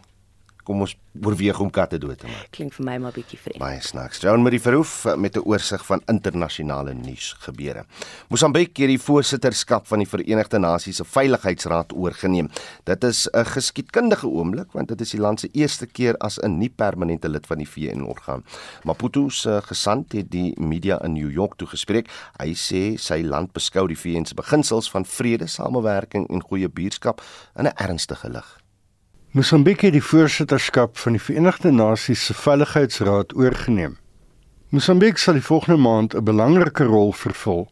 kom 0.65 0.81
ons 0.81 0.97
oorweeg 1.21 1.59
om 1.61 1.71
katte 1.71 1.99
dood 1.99 2.19
te 2.19 2.29
maak. 2.29 2.49
Klink 2.55 2.75
vir 2.77 2.87
my 2.87 2.97
maar 3.03 3.15
bietjie 3.15 3.39
vreemd. 3.41 3.59
Baie 3.59 3.81
snaaks. 3.83 4.21
Joan 4.23 4.45
Marie 4.45 4.61
Verhoef 4.63 5.05
eh, 5.05 5.17
met 5.17 5.37
'n 5.37 5.43
oorsig 5.45 5.85
van 5.87 6.03
internasionale 6.07 6.95
nuus 6.95 7.35
gebeure. 7.39 7.85
Mosambik 8.29 8.77
het 8.77 8.89
die 8.89 8.99
voorsitterskap 8.99 9.87
van 9.87 9.99
die 9.99 10.09
Verenigde 10.09 10.59
Nasies 10.59 10.97
se 10.97 11.05
Veiligheidsraad 11.05 11.93
oorgeneem. 11.93 12.49
Dit 12.85 13.05
is 13.05 13.29
'n 13.33 13.45
geskiedkundige 13.45 14.27
oomblik 14.27 14.73
want 14.73 14.89
dit 14.89 15.01
is 15.01 15.11
die 15.11 15.21
land 15.21 15.41
se 15.41 15.49
eerste 15.53 15.87
keer 15.87 16.17
as 16.19 16.39
'n 16.39 16.59
nie-permanente 16.59 17.29
lid 17.29 17.47
van 17.47 17.59
die 17.59 17.69
VN-orgaan. 17.69 18.45
Maputo 18.85 19.29
se 19.29 19.61
gesant 19.65 20.13
het 20.13 20.31
die 20.31 20.55
media 20.61 21.03
in 21.03 21.13
New 21.13 21.31
York 21.31 21.55
toegespreek. 21.57 22.09
Hy 22.39 22.55
sê 22.55 22.97
sy 22.99 23.23
land 23.23 23.53
beskou 23.53 23.87
die 23.87 23.99
VN 23.99 24.25
se 24.25 24.35
beginsels 24.35 24.91
van 24.91 25.05
vrede, 25.05 25.47
samewerking 25.47 26.29
en 26.31 26.43
goeie 26.43 26.69
buurskap 26.69 27.23
in 27.57 27.67
'n 27.67 27.73
ernstige 27.77 28.29
lig. 28.29 28.60
Mosambik 29.31 29.85
het 29.87 29.93
die 29.95 30.03
voorsitterskap 30.03 30.97
van 30.99 31.15
die 31.15 31.21
Verenigde 31.23 31.71
Nasies 31.71 32.25
se 32.27 32.35
Veiligheidsraad 32.35 33.31
oorgeneem. 33.39 33.93
Mosambik 34.75 35.21
sal 35.23 35.37
die 35.39 35.45
volgende 35.47 35.79
maand 35.79 36.17
'n 36.19 36.25
belangrike 36.27 36.85
rol 36.85 37.13
vervul, 37.13 37.69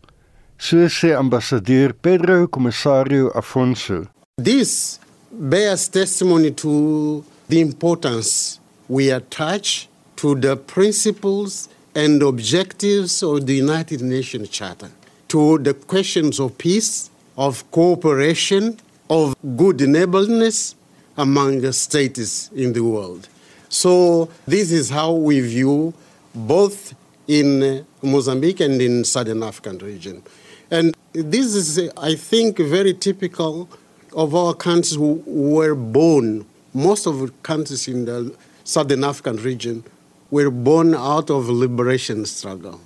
so 0.57 0.87
sê 0.87 1.11
ambassadeur 1.17 1.95
Pedro 2.01 2.47
Comissário 2.47 3.33
Afonso. 3.35 4.07
This 4.43 5.01
bears 5.31 5.89
testimony 5.89 6.55
to 6.55 7.25
the 7.49 7.59
importance 7.59 8.61
we 8.87 9.11
attach 9.15 9.89
to 10.15 10.39
the 10.39 10.57
principles 10.57 11.69
and 11.93 12.23
objectives 12.23 13.23
of 13.23 13.47
the 13.47 13.57
United 13.57 14.01
Nations 14.01 14.49
Charter, 14.51 14.91
to 15.27 15.59
the 15.59 15.75
questions 15.75 16.39
of 16.39 16.57
peace, 16.57 17.11
of 17.35 17.65
cooperation, 17.71 18.79
of 19.09 19.35
good 19.57 19.81
neighborliness 19.81 20.78
among 21.19 21.61
the 21.61 21.73
states 21.73 22.51
in 22.55 22.73
the 22.73 22.83
world. 22.83 23.29
So 23.69 24.31
this 24.47 24.73
is 24.73 24.89
how 24.89 25.13
we 25.13 25.41
view 25.41 25.93
both 26.35 26.95
in 27.27 27.85
Mozambique 28.03 28.61
and 28.61 28.81
in 28.81 29.05
Southern 29.05 29.43
African 29.43 29.79
region. 29.79 30.23
And 30.71 30.97
this 31.13 31.55
is, 31.55 31.91
I 31.97 32.15
think, 32.15 32.59
very 32.59 32.95
typical 32.95 33.69
of 34.15 34.35
our 34.35 34.55
countries 34.55 34.95
who 34.95 35.23
were 35.27 35.75
born, 35.75 36.47
most 36.73 37.07
of 37.07 37.19
the 37.19 37.29
countries 37.43 37.89
in 37.89 38.05
the 38.05 38.35
Southern 38.65 39.05
African 39.05 39.37
region 39.37 39.85
were 40.31 40.51
born 40.51 40.95
out 40.95 41.31
of 41.31 41.49
liberation 41.49 42.25
struggle. 42.25 42.81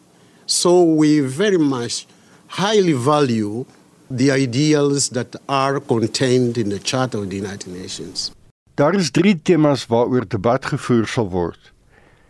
So 0.46 0.82
we 0.82 1.20
very 1.20 1.58
much 1.58 2.06
highly 2.48 2.92
value 2.92 3.66
the 4.08 4.30
ideals 4.30 5.08
that 5.08 5.40
are 5.46 5.80
contained 5.80 6.56
in 6.56 6.68
the 6.68 6.78
Charter 6.82 7.18
of 7.18 7.28
the 7.28 7.36
United 7.36 7.72
Nations. 7.82 8.30
Daar 8.74 8.94
is 8.94 9.10
3 9.10 9.42
temas 9.42 9.86
waaroor 9.86 10.28
debat 10.28 10.64
gevoer 10.66 11.06
sal 11.06 11.30
word. 11.30 11.72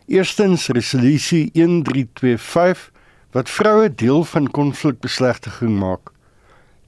Eerstens 0.07 0.67
resolusie 0.67 1.51
1325 1.53 2.91
wat 3.31 3.51
vroue 3.51 3.95
deel 3.95 4.25
van 4.25 4.51
konflikbeslegting 4.51 5.79
maak. 5.79 6.11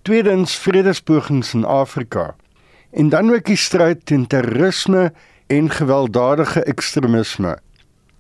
Tweedens 0.03 0.55
vredespogings 0.55 1.55
in 1.55 1.65
Afrika. 1.65 2.35
En 2.91 3.09
dan 3.09 3.33
ook 3.33 3.45
die 3.45 3.57
stryd 3.57 4.07
teen 4.07 4.27
terrorisme 4.27 5.13
en 5.47 5.71
gewelddadige 5.71 6.63
ekstremisme. 6.63 7.59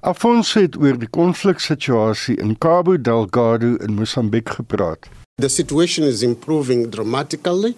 Afonso 0.00 0.61
het 0.61 0.77
oor 0.77 0.98
die 0.98 1.09
konfliksituasie 1.09 2.37
in 2.37 2.59
Cabo 2.59 3.00
Delgado 3.00 3.74
in 3.77 3.94
Mosambiek 3.94 4.50
gepraat. 4.50 5.09
The 5.37 5.49
situation 5.49 6.05
is 6.05 6.23
improving 6.23 6.90
dramatically 6.90 7.75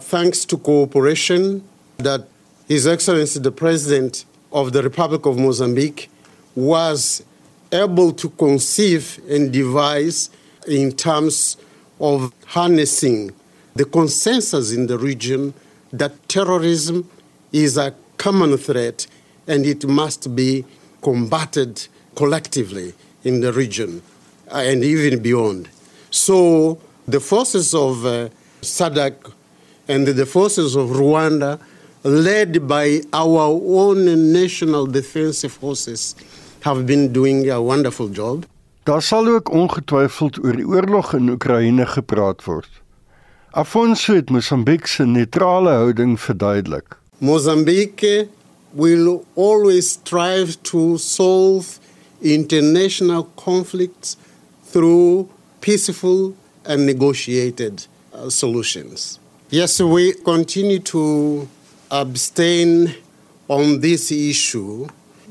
thanks 0.00 0.44
to 0.46 0.58
cooperation 0.58 1.62
that 1.98 2.26
His 2.66 2.88
Excellency 2.88 3.38
the 3.38 3.52
President 3.52 4.24
of 4.50 4.72
the 4.72 4.82
Republic 4.82 5.24
of 5.24 5.38
Mozambique 5.38 6.10
was 6.56 7.22
able 7.70 8.10
to 8.14 8.28
conceive 8.30 9.20
and 9.28 9.52
devise 9.52 10.30
in 10.66 10.90
terms 10.90 11.56
of 12.00 12.32
harnessing 12.46 13.30
the 13.76 13.84
consensus 13.84 14.72
in 14.72 14.88
the 14.88 14.98
region 14.98 15.54
that 15.92 16.28
terrorism 16.28 17.08
is 17.52 17.76
a 17.76 17.94
common 18.16 18.56
threat 18.56 19.06
and 19.46 19.64
it 19.66 19.86
must 19.86 20.34
be 20.34 20.64
combated 21.00 21.86
collectively 22.16 22.92
in 23.22 23.40
the 23.40 23.52
region 23.52 24.02
uh, 24.50 24.56
and 24.56 24.82
even 24.82 25.22
beyond. 25.22 25.68
So 26.10 26.80
the 27.08 27.20
forces 27.20 27.74
of 27.74 28.04
uh, 28.04 28.28
SADC 28.62 29.32
and 29.88 30.06
the 30.06 30.26
forces 30.26 30.76
of 30.76 30.90
Rwanda 30.90 31.58
led 32.04 32.66
by 32.68 33.00
our 33.12 33.60
own 33.64 34.32
national 34.32 34.86
defense 34.86 35.44
forces, 35.46 36.14
have 36.60 36.86
been 36.86 37.12
doing 37.12 37.50
a 37.50 37.60
wonderful 37.60 38.08
job. 38.08 38.44
Daar 38.82 39.02
sal 39.02 39.26
ook 39.28 39.50
ongetwyfeld 39.50 40.38
oor 40.44 40.56
die 40.56 40.66
oorlog 40.66 41.12
in 41.14 41.28
Oekraïne 41.28 41.86
gepraat 41.86 42.44
word. 42.44 42.68
Afonso 43.50 44.14
het 44.14 44.30
Mosambiek 44.30 44.86
se 44.86 45.04
neutrale 45.04 45.70
houding 45.70 46.20
verduidelik. 46.20 46.96
Mozambique 47.18 48.28
will 48.70 49.24
always 49.34 49.90
strive 49.90 50.56
to 50.62 50.96
solve 50.96 51.78
international 52.20 53.28
conflicts 53.34 54.16
through 54.70 55.28
peaceful 55.60 56.34
and 56.68 56.86
negotiated 56.86 57.86
uh, 58.12 58.30
solutions. 58.30 59.18
Yes, 59.50 59.80
we 59.80 60.12
continue 60.12 60.78
to 60.80 61.48
abstain 61.90 62.94
on 63.48 63.80
this 63.80 64.12
issue 64.12 64.86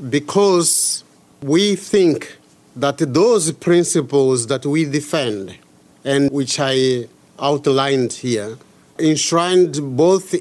because 0.10 1.04
we 1.42 1.76
think 1.76 2.38
that 2.76 2.98
those 2.98 3.52
principles 3.52 4.48
that 4.48 4.66
we 4.66 4.86
defend 4.86 5.56
and 6.04 6.32
which 6.32 6.60
I 6.60 7.08
outlined 7.40 8.14
here, 8.14 8.58
enshrined 8.98 9.96
both 9.98 10.36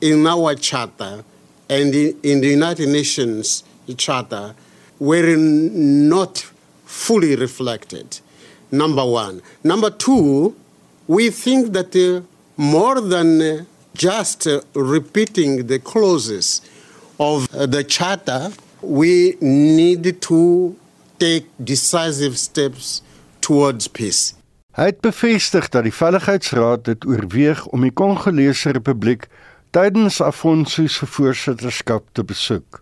in 0.00 0.26
our 0.26 0.54
charter 0.54 1.24
and 1.68 1.94
in, 1.94 2.40
the 2.40 2.48
United 2.48 2.88
Nations 2.88 3.64
Charter, 3.96 4.54
were 4.98 5.36
not 5.36 6.38
fully 6.86 7.36
reflected. 7.36 8.20
Number 8.70 9.04
one. 9.04 9.40
Number 9.64 9.90
two, 9.90 10.54
we 11.06 11.30
think 11.30 11.72
that 11.72 11.96
uh, 11.96 12.22
more 12.56 13.00
than 13.00 13.40
uh, 13.40 13.64
just 13.94 14.46
uh, 14.46 14.60
repeating 14.74 15.66
the 15.66 15.78
clauses 15.78 16.60
of 17.18 17.48
uh, 17.54 17.66
the 17.66 17.82
Charter, 17.84 18.50
we 18.82 19.36
need 19.40 20.20
to 20.22 20.76
take 21.18 21.46
decisive 21.62 22.38
steps 22.38 23.02
towards 23.40 23.88
peace. 23.88 24.34
Hy 24.78 24.92
het 24.92 25.00
bevestig 25.02 25.66
dat 25.74 25.88
die 25.88 25.94
Veiligheidsraad 25.94 26.84
dit 26.86 27.04
oorweeg 27.08 27.64
om 27.74 27.82
die 27.82 27.90
Kongolese 27.90 28.70
Republiek 28.76 29.26
tydens 29.74 30.20
Afonso 30.22 30.86
se 30.86 31.06
voorsitterskap 31.06 32.04
te 32.14 32.22
besoek. 32.22 32.78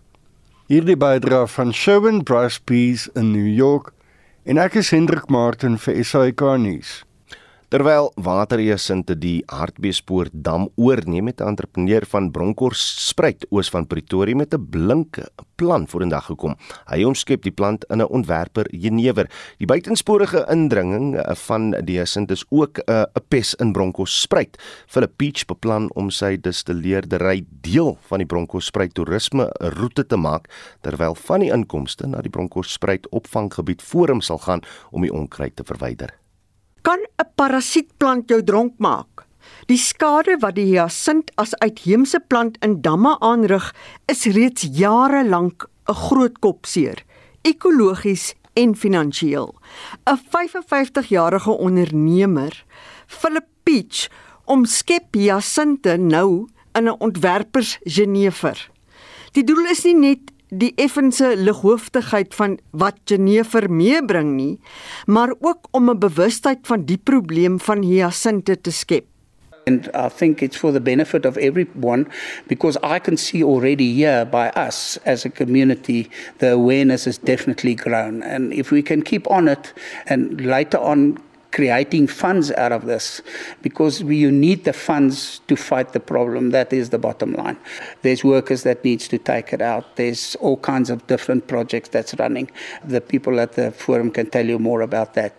Hierdie 0.69 0.97
bydra 0.99 1.47
van 1.49 1.73
Sherwin 1.73 2.21
Bryce 2.23 2.61
Peace 2.63 3.09
in 3.15 3.31
New 3.31 3.47
York 3.47 3.93
en 4.47 4.55
ek 4.55 4.77
is 4.79 4.93
Hendrik 4.95 5.27
Martin 5.27 5.75
vir 5.75 5.97
SAK 6.07 6.41
nuus. 6.63 7.06
Terwyl 7.67 8.13
waterheersinte 8.15 9.17
die 9.19 9.41
Hartbeespoort 9.51 10.31
dam 10.31 10.69
oorneem 10.79 11.27
het 11.27 11.41
'n 11.41 11.47
entrepreneur 11.51 12.05
van 12.05 12.31
Bronkhorst 12.31 12.99
spruit 12.99 13.45
oos 13.49 13.69
van 13.69 13.87
Pretoria 13.87 14.35
met 14.35 14.53
'n 14.53 14.69
blinke 14.69 15.29
plan 15.55 15.87
vorendag 15.87 16.25
gekom. 16.25 16.55
Hy 16.85 17.03
omskep 17.03 17.41
die 17.43 17.51
plant 17.51 17.83
in 17.89 17.97
'n 17.97 18.07
ontwerper 18.07 18.65
jenever. 18.71 19.29
Die 19.57 19.67
buitensporige 19.67 20.45
indringing 20.49 21.19
van 21.35 21.71
die 21.71 21.97
heersint 21.97 22.31
is 22.31 22.45
ook 22.49 22.77
'n 22.77 22.91
uh, 22.91 23.03
pes 23.27 23.53
in 23.55 23.71
Bronkhorst 23.73 24.21
spruit. 24.21 24.57
Philip 24.87 25.17
Peach 25.17 25.45
beplan 25.45 25.91
om 25.93 26.09
sy 26.09 26.37
distilleerdery 26.37 27.45
deel 27.61 27.97
van 28.01 28.17
die 28.17 28.27
Bronkhorst 28.27 28.67
spruit 28.67 28.93
toerisme 28.93 29.49
roete 29.59 30.05
te 30.05 30.15
maak 30.15 30.47
terwyl 30.81 31.15
van 31.15 31.39
die 31.39 31.51
inkomste 31.51 32.07
na 32.07 32.21
die 32.21 32.31
Bronkhorst 32.31 32.71
spruit 32.71 33.09
opvanggebied 33.09 33.81
forum 33.81 34.21
sal 34.21 34.37
gaan 34.37 34.61
om 34.91 35.01
die 35.01 35.13
onkruid 35.13 35.55
te 35.55 35.63
verwyder. 35.63 36.13
Kan 36.87 37.03
'n 37.03 37.27
parasietplant 37.35 38.29
jou 38.31 38.43
dronk 38.43 38.77
maak? 38.79 39.25
Die 39.67 39.77
skade 39.77 40.37
wat 40.39 40.55
die 40.55 40.69
hyasint 40.71 41.31
as 41.35 41.51
uitheemse 41.59 42.19
plant 42.31 42.55
in 42.63 42.81
damme 42.81 43.17
aanrig, 43.19 43.75
is 44.07 44.23
reeds 44.23 44.63
jare 44.71 45.27
lank 45.27 45.67
'n 45.89 45.93
groot 45.93 46.39
kopseer, 46.39 47.03
ekologies 47.43 48.35
en 48.55 48.75
finansiëel. 48.75 49.51
'n 50.07 50.19
55-jarige 50.31 51.51
ondernemer, 51.51 52.63
Philip 53.07 53.49
Peach, 53.63 54.07
omskep 54.45 55.11
hyasinte 55.11 55.97
nou 55.97 56.47
in 56.73 56.87
'n 56.87 56.99
ontwerpers 56.99 57.77
Genever. 57.83 58.69
Die 59.33 59.43
doel 59.43 59.65
is 59.65 59.83
nie 59.83 59.95
net 59.95 60.31
die 60.49 60.71
effense 60.75 61.33
lighooftigheid 61.35 62.35
van 62.35 62.57
wat 62.71 62.95
Genever 63.05 63.71
meebring 63.71 64.35
nie, 64.35 64.59
maar 65.05 65.33
ook 65.39 65.67
om 65.71 65.89
'n 65.89 65.99
bewustheid 65.99 66.59
van 66.61 66.85
die 66.85 66.97
probleem 66.97 67.59
van 67.59 67.83
hyasinte 67.83 68.61
te 68.61 68.71
skep. 68.71 69.05
And 69.67 69.89
I 69.93 70.07
think 70.07 70.41
it's 70.41 70.55
for 70.55 70.71
the 70.71 70.79
benefit 70.79 71.25
of 71.25 71.35
everyone 71.35 72.07
because 72.47 72.77
I 72.81 72.99
can 72.99 73.17
see 73.17 73.43
already 73.43 73.93
here 73.93 74.25
by 74.25 74.47
us 74.55 74.97
as 75.05 75.25
a 75.25 75.29
community, 75.29 76.09
the 76.37 76.53
awareness 76.53 77.03
has 77.03 77.17
definitely 77.17 77.75
grown. 77.75 78.23
And 78.23 78.53
if 78.53 78.71
we 78.71 78.81
can 78.81 79.01
keep 79.01 79.29
on 79.29 79.49
it 79.49 79.73
and 80.05 80.39
later 80.39 80.79
on 80.79 81.17
creating 81.57 82.05
funds 82.05 82.51
out 82.51 82.71
of 82.71 82.85
this 82.85 83.19
because 83.63 84.03
we, 84.03 84.15
you 84.15 84.31
need 84.31 84.63
the 84.63 84.71
funds 84.71 85.39
to 85.47 85.55
fight 85.55 85.91
the 85.91 85.99
problem. 85.99 86.51
That 86.51 86.71
is 86.71 86.91
the 86.91 86.99
bottom 86.99 87.33
line. 87.33 87.57
There's 88.03 88.23
workers 88.23 88.61
that 88.61 88.83
needs 88.83 89.07
to 89.07 89.17
take 89.17 89.51
it 89.53 89.59
out. 89.59 89.95
There's 89.95 90.35
all 90.35 90.57
kinds 90.57 90.91
of 90.91 91.07
different 91.07 91.47
projects 91.47 91.89
that's 91.89 92.13
running. 92.19 92.51
The 92.85 93.01
people 93.01 93.39
at 93.39 93.53
the 93.53 93.71
forum 93.71 94.11
can 94.11 94.29
tell 94.29 94.45
you 94.45 94.59
more 94.59 94.81
about 94.81 95.15
that. 95.15 95.33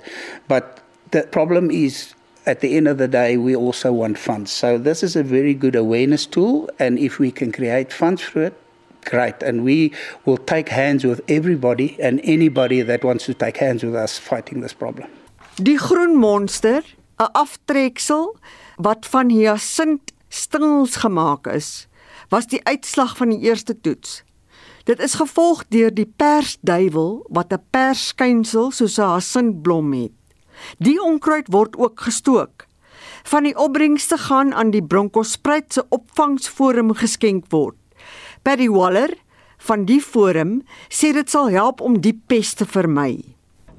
But 0.49 0.83
the 1.13 1.23
problem 1.23 1.71
is 1.71 2.15
at 2.47 2.63
the 2.63 2.77
end 2.77 2.89
of 2.89 2.99
the 2.99 3.07
day, 3.07 3.37
we 3.37 3.55
also 3.55 3.93
want 3.93 4.19
funds. 4.19 4.51
So 4.51 4.77
this 4.77 5.05
is 5.05 5.15
a 5.15 5.23
very 5.23 5.55
good 5.55 5.77
awareness 5.77 6.27
tool. 6.27 6.69
And 6.81 6.99
if 6.99 7.21
we 7.21 7.31
can 7.31 7.53
create 7.53 7.93
funds 7.93 8.23
for 8.23 8.43
it, 8.43 8.61
great. 9.05 9.41
And 9.41 9.63
we 9.63 9.93
will 10.25 10.39
take 10.39 10.69
hands 10.69 11.05
with 11.05 11.21
everybody 11.29 11.97
and 12.01 12.21
anybody 12.25 12.83
that 12.83 13.05
wants 13.05 13.25
to 13.27 13.35
take 13.35 13.59
hands 13.59 13.85
with 13.85 13.95
us 13.95 14.19
fighting 14.19 14.63
this 14.63 14.73
problem. 14.73 15.09
Die 15.59 15.79
groen 15.79 16.15
monster, 16.15 16.85
'n 17.19 17.33
aftreksel 17.33 18.37
wat 18.77 19.07
van 19.07 19.29
hyasint 19.29 20.13
stengels 20.29 20.97
gemaak 20.97 21.47
is, 21.47 21.89
was 22.29 22.47
die 22.47 22.65
uitslag 22.65 23.17
van 23.17 23.29
die 23.29 23.41
eerste 23.41 23.81
toets. 23.81 24.23
Dit 24.85 25.01
is 25.01 25.15
gevolg 25.15 25.65
deur 25.69 25.95
die 25.95 26.13
persduiwel 26.17 27.27
wat 27.29 27.53
'n 27.53 27.65
persskynsel 27.71 28.71
soos 28.71 28.99
'n 28.99 29.03
hyasintblom 29.03 29.93
het. 29.93 30.13
Die 30.79 31.03
onkruid 31.03 31.47
word 31.51 31.77
ook 31.77 32.01
gestook. 32.01 32.67
Van 33.23 33.43
die 33.43 33.57
opbrengste 33.57 34.19
gaan 34.19 34.55
aan 34.55 34.71
die 34.71 34.87
Bronkhorstspruit 34.87 35.73
se 35.73 35.87
opvangsforum 35.89 36.95
geskenk 36.95 37.45
word. 37.49 37.77
Paddy 38.43 38.69
Waller 38.69 39.11
van 39.57 39.85
die 39.85 40.01
forum 40.01 40.63
sê 40.89 41.13
dit 41.13 41.31
sal 41.31 41.51
help 41.51 41.81
om 41.81 42.01
die 42.01 42.23
pes 42.27 42.55
te 42.55 42.67
vermy. 42.67 43.38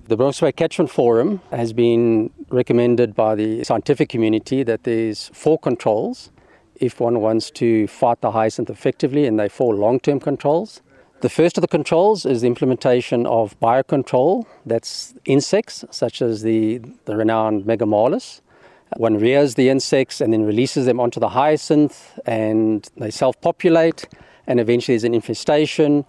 The 0.09 0.17
Bronx 0.17 0.41
Catchment 0.55 0.89
Forum 0.89 1.39
has 1.51 1.71
been 1.71 2.31
recommended 2.49 3.13
by 3.13 3.35
the 3.35 3.63
scientific 3.63 4.09
community 4.09 4.63
that 4.63 4.83
there's 4.83 5.29
four 5.35 5.59
controls 5.59 6.31
if 6.73 6.99
one 6.99 7.21
wants 7.21 7.51
to 7.51 7.85
fight 7.85 8.19
the 8.21 8.31
hyacinth 8.31 8.71
effectively, 8.71 9.27
and 9.27 9.39
they 9.39 9.47
four 9.47 9.75
long-term 9.75 10.19
controls. 10.19 10.81
The 11.21 11.29
first 11.29 11.59
of 11.59 11.61
the 11.61 11.67
controls 11.67 12.25
is 12.25 12.41
the 12.41 12.47
implementation 12.47 13.27
of 13.27 13.55
biocontrol. 13.59 14.47
That's 14.65 15.13
insects, 15.25 15.85
such 15.91 16.23
as 16.23 16.41
the, 16.41 16.79
the 17.05 17.15
renowned 17.15 17.65
Megamalus. 17.65 18.41
One 18.97 19.19
rears 19.19 19.53
the 19.53 19.69
insects 19.69 20.21
and 20.21 20.33
then 20.33 20.43
releases 20.43 20.87
them 20.87 20.99
onto 20.99 21.19
the 21.19 21.29
hyacinth, 21.29 22.17
and 22.25 22.89
they 22.97 23.11
self-populate, 23.11 24.07
and 24.47 24.59
eventually 24.59 24.95
there's 24.95 25.03
an 25.03 25.13
infestation 25.13 26.03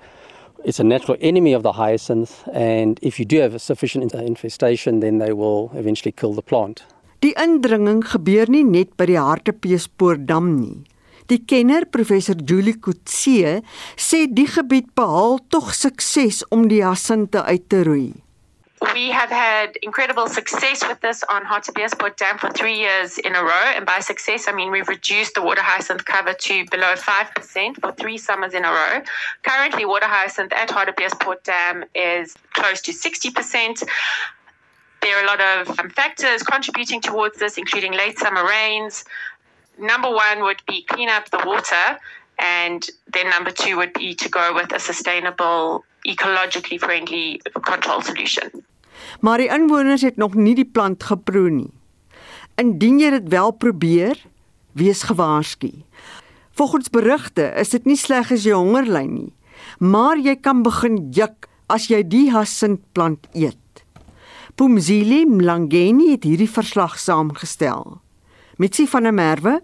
it's 0.64 0.80
a 0.80 0.84
natural 0.84 1.16
enemy 1.20 1.52
of 1.52 1.62
the 1.62 1.72
hyacinth, 1.72 2.46
and 2.52 2.98
if 3.02 3.18
you 3.18 3.24
do 3.24 3.40
have 3.40 3.54
a 3.54 3.58
sufficient 3.58 4.14
infestation, 4.14 5.00
then 5.00 5.18
they 5.18 5.32
will 5.32 5.70
eventually 5.74 6.12
kill 6.12 6.34
the 6.34 6.42
plant. 6.42 6.84
Die 7.20 7.34
indringing 7.36 8.00
gebeur 8.00 8.48
nie 8.48 8.64
net 8.64 8.96
by 8.96 9.06
die 9.10 9.20
Hartbeespoortdam 9.20 10.54
nie. 10.56 10.78
Die 11.28 11.42
kenner 11.44 11.84
professor 11.84 12.34
Julie 12.34 12.78
Kutse 12.80 13.60
sê 14.00 14.24
die 14.26 14.48
gebied 14.48 14.88
behaal 14.98 15.38
tog 15.52 15.74
sukses 15.76 16.40
om 16.50 16.64
die 16.70 16.80
hyasinte 16.80 17.44
uit 17.44 17.68
te 17.68 17.84
roei. 17.86 18.10
We 18.94 19.10
have 19.10 19.28
had 19.28 19.76
incredible 19.82 20.26
success 20.26 20.82
with 20.86 21.00
this 21.00 21.22
on 21.28 21.44
Hartbeespoort 21.44 22.16
Dam 22.16 22.38
for 22.38 22.50
three 22.50 22.78
years 22.78 23.18
in 23.18 23.36
a 23.36 23.42
row. 23.42 23.72
And 23.76 23.84
by 23.84 24.00
success, 24.00 24.48
I 24.48 24.52
mean 24.52 24.70
we've 24.70 24.88
reduced 24.88 25.34
the 25.34 25.42
water 25.42 25.60
hyacinth 25.60 26.04
cover 26.04 26.32
to 26.32 26.64
below 26.70 26.94
5% 26.94 27.80
for 27.80 27.92
three 27.92 28.16
summers 28.16 28.54
in 28.54 28.64
a 28.64 28.70
row. 28.70 29.02
Currently, 29.42 29.84
water 29.84 30.06
hyacinth 30.06 30.52
at 30.52 30.70
Hartbeespoort 30.70 31.44
Dam 31.44 31.84
is 31.94 32.34
close 32.54 32.80
to 32.82 32.92
60%. 32.92 33.82
There 35.02 35.18
are 35.18 35.24
a 35.24 35.26
lot 35.26 35.40
of 35.40 35.78
um, 35.78 35.90
factors 35.90 36.42
contributing 36.42 37.00
towards 37.00 37.38
this, 37.38 37.58
including 37.58 37.92
late 37.92 38.18
summer 38.18 38.46
rains. 38.46 39.04
Number 39.78 40.10
one 40.10 40.42
would 40.42 40.62
be 40.66 40.82
clean 40.82 41.08
up 41.08 41.30
the 41.30 41.42
water, 41.44 41.98
and 42.40 42.88
then 43.12 43.28
number 43.28 43.52
two 43.52 43.76
would 43.76 43.92
be 43.92 44.14
to 44.14 44.28
go 44.28 44.52
with 44.54 44.72
a 44.72 44.78
sustainable, 44.78 45.84
ecologically 46.06 46.78
friendly 46.78 47.40
control 47.64 48.02
solution. 48.02 48.64
maar 49.20 49.38
die 49.38 49.48
inwoners 49.48 50.02
het 50.02 50.16
nog 50.16 50.34
nie 50.34 50.54
die 50.54 50.68
plant 50.68 51.02
geproe 51.02 51.50
nie. 51.50 51.72
Indien 52.60 53.00
jy 53.00 53.10
dit 53.10 53.28
wel 53.32 53.50
probeer, 53.50 54.18
wees 54.72 55.02
gewaarsku. 55.08 55.72
Volgens 56.56 56.90
berigte 56.92 57.52
is 57.58 57.72
dit 57.72 57.86
nie 57.88 57.96
sleg 57.96 58.32
as 58.32 58.44
jy 58.44 58.54
honger 58.56 58.88
ly 58.88 59.06
nie, 59.08 59.32
maar 59.78 60.20
jy 60.20 60.36
kan 60.36 60.62
begin 60.66 61.08
juk 61.16 61.48
as 61.70 61.88
jy 61.90 62.02
die 62.04 62.28
hasintplant 62.34 63.30
eet. 63.32 63.56
Pumzili 64.58 65.24
Mlangeni 65.24 66.10
het 66.12 66.26
hierdie 66.28 66.50
verslag 66.50 66.98
saamgestel. 67.00 68.00
Mitsi 68.60 68.84
van 68.90 69.08
der 69.08 69.14
Merwe, 69.16 69.60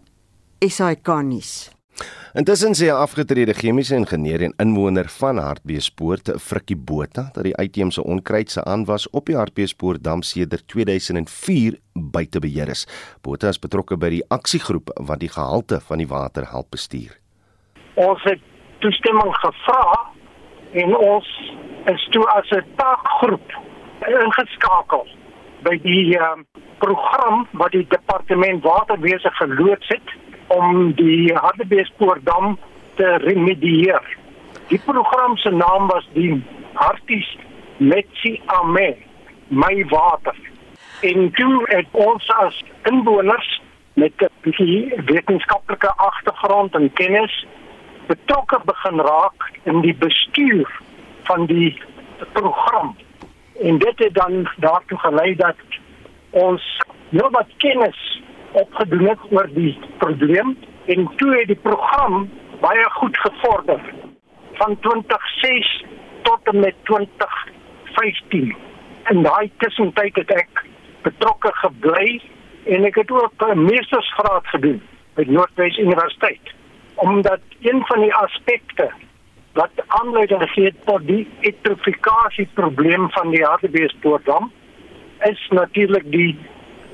SAK-nuus. 0.64 1.75
Intussen 2.36 2.74
sê 2.74 2.86
'n 2.92 3.00
afgetrede 3.06 3.54
chemiese 3.54 3.94
ingenieur 3.96 4.42
en 4.42 4.54
inwoner 4.56 5.08
van 5.08 5.38
Hartbeespoort, 5.38 6.30
Frikkie 6.38 6.76
Botha, 6.76 7.30
dat 7.32 7.44
die 7.44 7.56
uitheemse 7.56 8.02
onkruid 8.04 8.50
se 8.50 8.64
aanwas 8.64 9.10
op 9.10 9.26
die 9.26 9.36
Hartbeespoort 9.36 10.04
dam 10.04 10.22
sedert 10.22 10.68
2004 10.68 11.78
buite 11.94 12.38
beheer 12.40 12.68
is. 12.68 12.86
Botha 13.22 13.48
is 13.48 13.58
betrokke 13.58 13.96
by 13.96 14.10
die 14.10 14.24
aksiegroep 14.28 14.90
wat 14.94 15.20
die 15.20 15.32
gehalte 15.32 15.80
van 15.80 15.98
die 15.98 16.08
water 16.08 16.44
help 16.50 16.70
bestuur. 16.70 17.16
Ons 17.94 18.22
het 18.22 18.40
toestemming 18.78 19.34
gevra 19.36 20.12
en 20.72 20.96
ons 20.96 21.28
is 21.86 22.08
toe 22.10 22.26
as 22.36 22.50
'n 22.50 22.64
taakgroep 22.76 23.48
ingeskakel 24.04 25.06
by 25.62 25.78
die 25.82 26.18
uh, 26.18 26.36
program 26.78 27.46
wat 27.52 27.72
die 27.72 27.86
departement 27.88 28.62
waterwese 28.62 29.30
geloods 29.40 29.88
het 29.88 30.08
om 30.46 30.92
die 30.92 31.34
Hartbeespoortdam 31.34 32.58
te 32.94 33.16
remedieer. 33.16 34.16
Die 34.68 34.80
program 34.84 35.36
se 35.36 35.50
naam 35.50 35.86
was 35.86 36.08
die 36.12 36.42
Harties 36.72 37.36
Metsi 37.76 38.40
Ame, 38.46 38.96
my 39.48 39.84
water. 39.88 40.36
En 41.00 41.30
toe 41.32 41.62
het 41.64 41.86
ons 41.90 42.30
as 42.30 42.64
inwoners 42.82 43.60
met 43.92 44.12
'n 44.16 44.28
bietjie 44.40 45.02
wetenskaplike 45.04 45.92
agtergrond 45.96 46.74
en 46.74 46.92
kennis 46.92 47.46
betrokke 48.06 48.60
begin 48.64 49.00
raak 49.00 49.50
in 49.62 49.80
die 49.80 49.94
bestuur 49.94 50.80
van 51.22 51.46
die 51.46 51.78
program. 52.32 52.96
En 53.60 53.78
dit 53.78 53.98
het 53.98 54.14
dan 54.14 54.48
daartoe 54.56 54.98
gelei 54.98 55.34
dat 55.36 55.56
ons 56.30 56.80
nou 57.08 57.30
wat 57.30 57.46
kennis 57.56 58.22
opgedoen 58.62 59.08
het 59.08 59.18
oor 59.30 59.48
die 59.54 59.78
probleem 59.98 60.56
en 60.86 61.08
toe 61.16 61.30
het 61.36 61.46
die 61.52 61.62
program 61.68 62.28
baie 62.60 62.90
goed 62.98 63.16
gevorder 63.18 63.80
van 64.60 64.78
2006 64.80 65.84
tot 66.22 66.40
en 66.42 66.60
met 66.60 66.74
2015. 66.82 68.56
In 69.10 69.22
daai 69.22 69.50
tussentyd 69.56 70.16
het 70.16 70.30
ek 70.30 70.64
betrokke 71.02 71.52
gebly 71.62 72.20
en 72.64 72.84
ek 72.84 72.94
het 73.02 73.10
ook 73.10 73.48
'n 73.48 73.64
meestersgraad 73.64 74.46
gedoen 74.54 74.80
by 75.14 75.24
Noordwes 75.28 75.78
Universiteit 75.78 76.54
omdat 76.96 77.40
een 77.60 77.82
van 77.86 78.00
die 78.00 78.14
aspekte 78.14 78.90
wat 79.52 79.70
aanleiding 79.86 80.42
gegee 80.42 80.64
het 80.64 80.84
tot 80.84 81.06
die 81.06 81.28
eutrofikasie 81.40 82.48
probleem 82.54 83.10
van 83.10 83.30
die 83.30 83.44
Hartbeespoortdam 83.44 84.52
is 85.20 85.46
natuurlik 85.50 86.10
die 86.10 86.38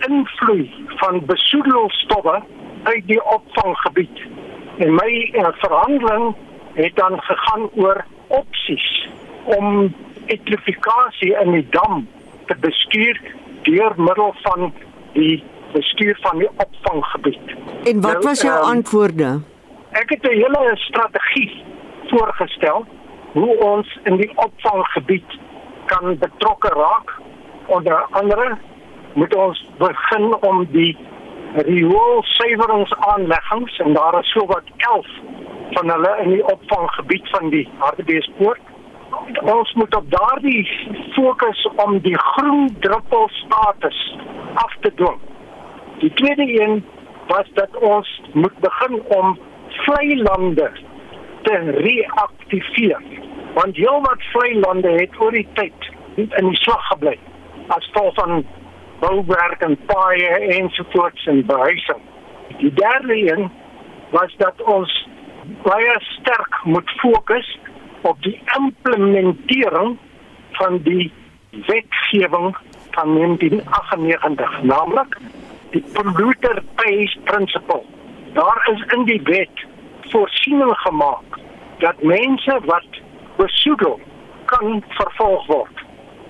invloed 0.08 0.70
van 0.86 1.24
besoedelstowwe 1.26 2.42
uit 2.82 3.06
die 3.06 3.24
opvanggebied. 3.24 4.20
En 4.78 4.94
my 4.94 5.30
uh, 5.32 5.48
verhandeling 5.52 6.34
het 6.74 6.96
dan 6.96 7.20
gegaan 7.20 7.70
oor 7.74 8.04
opsies 8.26 9.08
om 9.44 9.94
elektrifikasie 10.26 11.36
in 11.40 11.50
die 11.52 11.66
dam 11.70 12.08
te 12.46 12.56
bestuur 12.60 13.20
deur 13.62 13.92
middel 13.96 14.34
van 14.42 14.72
die 15.12 15.44
bestuur 15.72 16.18
van 16.20 16.38
die 16.38 16.48
opvanggebied. 16.56 17.54
En 17.84 18.00
wat 18.00 18.12
nou, 18.12 18.24
was 18.24 18.42
jou 18.42 18.58
um, 18.58 18.64
antwoorde? 18.76 19.40
Ek 19.90 20.10
het 20.10 20.22
'n 20.22 20.28
hele 20.28 20.70
strategie 20.74 21.64
voorgestel 22.08 22.86
hoe 23.32 23.56
ons 23.58 23.98
in 24.02 24.16
die 24.16 24.32
opvanggebied 24.34 25.38
kan 25.84 26.18
betrokke 26.18 26.68
raak 26.68 27.20
onder 27.66 28.06
andere 28.10 28.58
moet 29.14 29.34
ons 29.34 29.70
begin 29.78 30.36
om 30.40 30.66
die 30.72 30.96
rioolsuiweringsaanleggings 31.54 33.78
en 33.78 33.92
daar 33.92 34.20
is 34.20 34.30
sowat 34.30 34.62
11 34.76 35.06
van 35.70 35.90
hulle 35.90 36.18
in 36.24 36.30
die 36.30 36.52
opvanggebied 36.52 37.28
van 37.28 37.50
die 37.50 37.68
Hartbeespoort. 37.78 38.60
Ons 39.42 39.72
moet 39.72 39.96
op 39.96 40.10
daardie 40.10 40.68
fokus 41.14 41.68
om 41.84 42.00
die 42.00 42.18
groen 42.18 42.76
druppel 42.80 43.28
status 43.28 44.16
af 44.54 44.76
te 44.80 44.94
dwing. 44.94 45.20
Die 45.98 46.12
tweede 46.12 46.62
een 46.62 46.84
was 47.26 47.46
dat 47.54 47.76
ons 47.76 48.22
moet 48.32 48.58
begin 48.60 49.02
om 49.16 49.38
vlei 49.68 50.22
lande 50.22 50.70
te 51.42 51.58
reaktiveer. 51.58 53.02
Want 53.54 53.76
heel 53.76 54.00
wat 54.00 54.22
vlei 54.32 54.60
lande 54.60 54.88
het 54.88 55.20
oor 55.20 55.32
die 55.32 55.48
tyd 55.52 55.90
in 56.16 56.48
die 56.48 56.62
slag 56.64 56.86
gebly 56.86 57.18
as 57.66 57.90
gevolg 57.92 58.14
van 58.14 58.46
bouwerk 59.02 59.60
en 59.66 59.76
paaie 59.86 60.28
ensovoorts 60.58 61.26
en 61.26 61.46
behuising. 61.46 62.02
Die 62.58 62.72
derde 62.72 63.16
een 63.32 63.50
was 64.10 64.34
dat 64.38 64.62
ons 64.62 65.08
baie 65.62 65.94
sterk 65.98 66.60
moet 66.64 66.90
fokus 66.90 67.58
op 68.02 68.22
die 68.22 68.42
implementering 68.58 69.98
van 70.50 70.78
die 70.82 71.12
wetgewing 71.50 72.56
van 72.90 73.14
1998, 73.14 74.62
naamlik 74.62 75.18
die 75.70 75.84
polluter 75.92 76.62
pays 76.74 77.18
principle. 77.24 77.82
Daar 78.32 78.68
is 78.72 78.84
in 78.94 79.04
die 79.04 79.20
wet 79.24 79.66
voorsiening 80.12 80.76
gemaak 80.76 81.38
dat 81.78 82.02
mense 82.02 82.60
wat 82.64 83.02
besoedel 83.36 84.00
kan 84.44 84.82
vervolg 84.88 85.46
word 85.46 85.86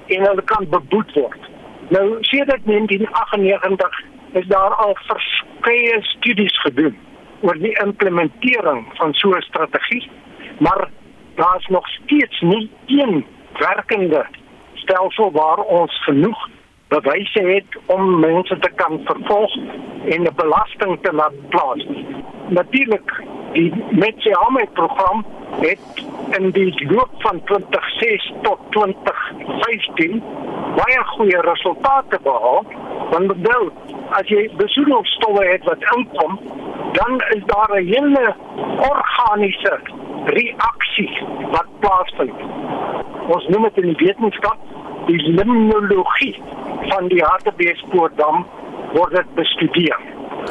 en 0.07 0.27
hulle 0.27 0.43
kan 0.43 0.68
beboet 0.68 1.12
word. 1.14 1.51
Nou 1.93 2.16
sedert 2.20 2.64
1998 2.64 4.03
is 4.32 4.47
daar 4.47 4.74
al 4.74 4.97
verskeie 5.01 5.97
studies 6.01 6.61
gedoen 6.61 6.97
oor 7.40 7.59
die 7.59 7.78
implementering 7.84 8.86
van 8.95 9.12
so 9.14 9.28
'n 9.28 9.40
strategie, 9.40 10.11
maar 10.59 10.88
daar 11.34 11.57
is 11.59 11.66
nog 11.66 11.88
steeds 11.88 12.40
nie 12.40 12.70
een 12.86 13.26
werkende 13.59 14.26
stelsel 14.74 15.32
waar 15.32 15.59
ons 15.59 16.03
genoeg 16.05 16.49
bewyse 16.88 17.43
het 17.43 17.78
om 17.86 18.20
mense 18.20 18.59
te 18.59 18.70
kan 18.74 19.01
vervolg 19.05 19.57
en 20.05 20.22
'n 20.22 20.34
belasting 20.34 20.99
te 21.03 21.12
laat 21.12 21.49
plaas. 21.49 21.86
Natuurlik 22.49 23.22
die 23.53 23.72
Metjame 23.90 24.66
program 24.72 25.26
het 25.61 26.05
in 26.38 26.50
die 26.50 26.86
loop 26.92 27.11
van 27.18 27.42
2006 27.44 28.32
tot 28.42 28.59
2015 28.70 30.22
baie 30.76 31.05
goeie 31.05 31.40
resultate 31.40 32.18
behaal. 32.22 32.64
Want 33.11 33.26
bedoel, 33.26 33.70
as 34.11 34.28
jy 34.28 34.50
besoedelstowwe 34.57 35.44
het 35.46 35.64
wat 35.64 35.84
inkom, 35.96 36.38
dan 36.92 37.20
is 37.36 37.42
daar 37.44 37.70
'n 37.80 37.86
hele 37.86 38.34
organiese 38.90 39.80
reaksie 40.24 41.12
wat 41.50 41.66
plaasvind. 41.78 42.40
Ons 43.26 43.46
noem 43.48 43.62
dit 43.62 43.76
in 43.76 43.94
die 43.94 44.07
wetenskap 44.07 44.59
die 45.07 45.22
limnologie 45.22 46.42
van 46.88 47.09
die 47.09 47.22
Hartbeespoortdam 47.24 48.46
word 48.92 49.11
dit 49.16 49.34
bestudeer. 49.34 49.98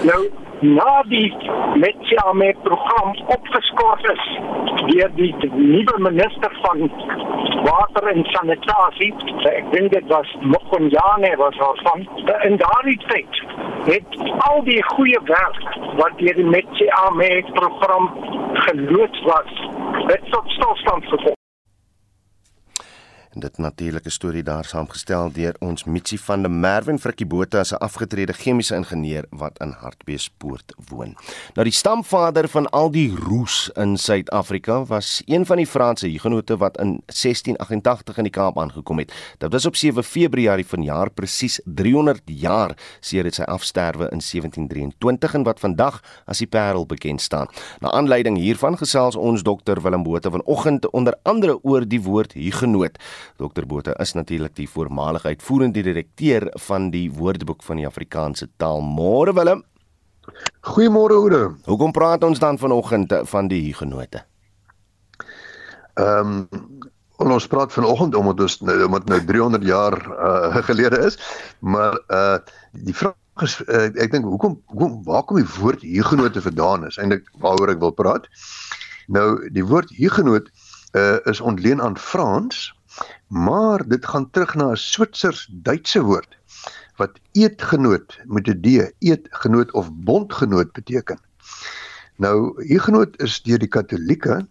Nou 0.04 0.30
na 0.62 1.04
die 1.10 1.34
Metjame 1.76 2.56
program 2.64 3.16
opgeskort 3.26 4.04
is 4.12 4.26
deur 4.92 5.10
die 5.16 5.34
nuwe 5.56 5.98
minister 5.98 6.54
van 6.62 6.92
water 7.66 8.08
en 8.14 8.24
sanitasie. 8.34 9.10
Ek 9.50 9.72
dink 9.74 9.92
dit 9.96 10.08
was 10.14 10.36
Mokonjane 10.42 11.34
was 11.42 11.58
haar 11.58 11.82
van 11.88 12.06
in 12.50 12.58
daardie 12.62 13.00
tyd 13.08 13.44
het 13.90 14.18
al 14.52 14.64
die 14.70 14.82
goeie 14.94 15.22
werk 15.34 15.62
wat 15.98 16.18
deur 16.22 16.42
die 16.44 16.50
Metjame 16.56 17.34
program 17.54 18.10
geloods 18.70 19.22
was 19.34 19.54
dit 20.08 20.32
tot 20.32 20.58
stilstand 20.60 21.14
gekom 21.14 21.41
En 23.32 23.40
dit 23.40 23.58
natuurlike 23.58 24.10
storie 24.10 24.44
daar 24.44 24.66
saamgestel 24.68 25.30
deur 25.32 25.56
ons 25.64 25.86
Mitsi 25.88 26.18
van 26.20 26.42
der 26.44 26.52
Merwe 26.52 26.92
en 26.92 26.98
Frikkie 27.00 27.26
Botha 27.26 27.60
as 27.60 27.72
'n 27.72 27.80
afgetrede 27.80 28.34
chemiese 28.34 28.76
ingenieur 28.76 29.26
wat 29.30 29.60
in 29.60 29.72
Hartbeespoort 29.72 30.74
woon. 30.90 31.16
Nou 31.54 31.64
die 31.64 31.74
stamvader 31.74 32.48
van 32.48 32.70
al 32.70 32.92
die 32.92 33.16
roes 33.16 33.72
in 33.76 33.98
Suid-Afrika 33.98 34.86
was 34.86 35.22
een 35.26 35.46
van 35.46 35.58
die 35.58 35.68
Franse 35.68 36.08
hugenote 36.08 36.58
wat 36.58 36.78
in 36.78 37.02
1688 37.06 38.18
in 38.18 38.24
die 38.24 38.32
Kaap 38.32 38.60
aangekom 38.60 38.98
het. 38.98 39.14
Dit 39.38 39.52
was 39.52 39.66
op 39.66 39.76
7 39.76 40.04
Februarie 40.04 40.66
vanjaar 40.66 41.10
presies 41.10 41.62
300 41.64 42.22
jaar 42.26 42.78
sedert 43.00 43.36
sy 43.36 43.42
afsterwe 43.42 44.04
in 44.12 44.20
1723 44.20 45.34
en 45.34 45.44
wat 45.44 45.60
vandag 45.60 46.04
as 46.26 46.38
die 46.38 46.48
Parel 46.48 46.86
bekend 46.86 47.22
staan. 47.22 47.48
Na 47.80 47.92
aanleiding 47.92 48.38
hiervan 48.38 48.78
gesels 48.78 49.16
ons 49.16 49.44
dokter 49.44 49.82
Willem 49.82 50.04
Botha 50.04 50.30
vanoggend 50.30 50.90
onder 50.90 51.16
andere 51.24 51.64
oor 51.64 51.88
die 51.88 52.02
woord 52.02 52.34
hugenoot. 52.34 52.98
Dr 53.38 53.66
Botha 53.66 53.94
is 54.00 54.14
natuurlik 54.14 54.56
die 54.56 54.70
voormalige 54.70 55.28
uitvoerende 55.28 55.84
direkteur 55.84 56.48
van 56.68 56.90
die 56.92 57.08
Woordeboek 57.12 57.64
van 57.64 57.82
die 57.82 57.88
Afrikaanse 57.88 58.50
taal. 58.58 58.82
Môre 58.82 59.34
Willem. 59.34 59.64
Goeiemôre 60.62 61.18
Oude. 61.18 61.56
Hoekom 61.66 61.92
praat 61.92 62.24
ons 62.24 62.40
dan 62.40 62.58
vanoggend 62.58 63.14
van 63.24 63.48
die 63.48 63.62
hugenote? 63.68 64.26
Ehm 65.94 66.48
um, 66.50 66.90
ons 67.22 67.48
praat 67.48 67.74
vanoggend 67.74 68.16
omdat 68.16 68.40
ons 68.42 68.60
nou 68.66 68.76
omdat 68.86 69.06
nou 69.06 69.20
300 69.26 69.64
jaar 69.64 69.94
uh, 70.10 70.56
gelede 70.66 70.98
is, 71.06 71.18
maar 71.60 72.00
uh 72.10 72.38
die 72.72 72.96
vraag 72.96 73.46
is 73.46 73.60
uh, 73.68 73.90
ek 74.02 74.12
dink 74.12 74.26
hoekom 74.26 74.58
hoekom 74.74 75.04
waar 75.06 75.24
kom 75.24 75.38
die 75.38 75.52
woord 75.60 75.86
hugenote 75.86 76.42
vandaan 76.42 76.88
is 76.88 76.98
eintlik 76.98 77.30
waaroor 77.44 77.76
ek 77.76 77.84
wil 77.84 77.94
praat. 77.94 78.26
Nou 79.08 79.28
die 79.54 79.66
woord 79.66 79.94
hugenoot 79.98 80.50
uh, 80.98 81.18
is 81.30 81.42
ontleen 81.42 81.82
aan 81.82 81.98
Frans, 81.98 82.72
maar 83.28 83.88
dit 83.88 84.06
gaan 84.06 84.30
terug 84.30 84.56
na 84.56 84.72
'n 84.72 84.76
Switsers-Duitse 84.76 86.02
woord 86.02 86.38
wat 86.96 87.20
eetgenoot 87.32 88.20
met 88.26 88.48
'n 88.48 88.62
D, 88.62 88.94
eetgenoot 89.00 89.72
of 89.72 89.92
bondgenoot 89.94 90.72
beteken. 90.72 91.20
Nou 92.16 92.66
hugenoot 92.68 93.22
is 93.22 93.42
deur 93.42 93.60
die 93.60 93.72
Katolieke 93.78 94.48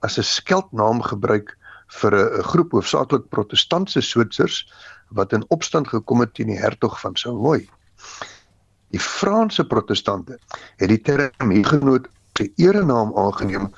as 0.00 0.18
'n 0.18 0.22
skeldnaam 0.22 1.02
gebruik 1.02 1.56
vir 1.88 2.12
'n 2.14 2.42
groep 2.42 2.72
hoofsaaklik 2.72 3.28
protestantse 3.28 4.00
Switsers 4.00 4.72
wat 5.08 5.32
in 5.32 5.44
opstand 5.48 5.88
gekom 5.88 6.20
het 6.20 6.34
teen 6.34 6.52
die 6.52 6.60
hertog 6.60 7.00
van 7.00 7.16
Savoy. 7.16 7.68
Die 8.90 9.00
Franse 9.00 9.66
protestante 9.66 10.38
het 10.76 10.88
die 10.88 11.00
term 11.00 11.50
hugenoot 11.50 12.08
se 12.38 12.46
erenaam 12.62 13.14
aangeneem 13.18 13.68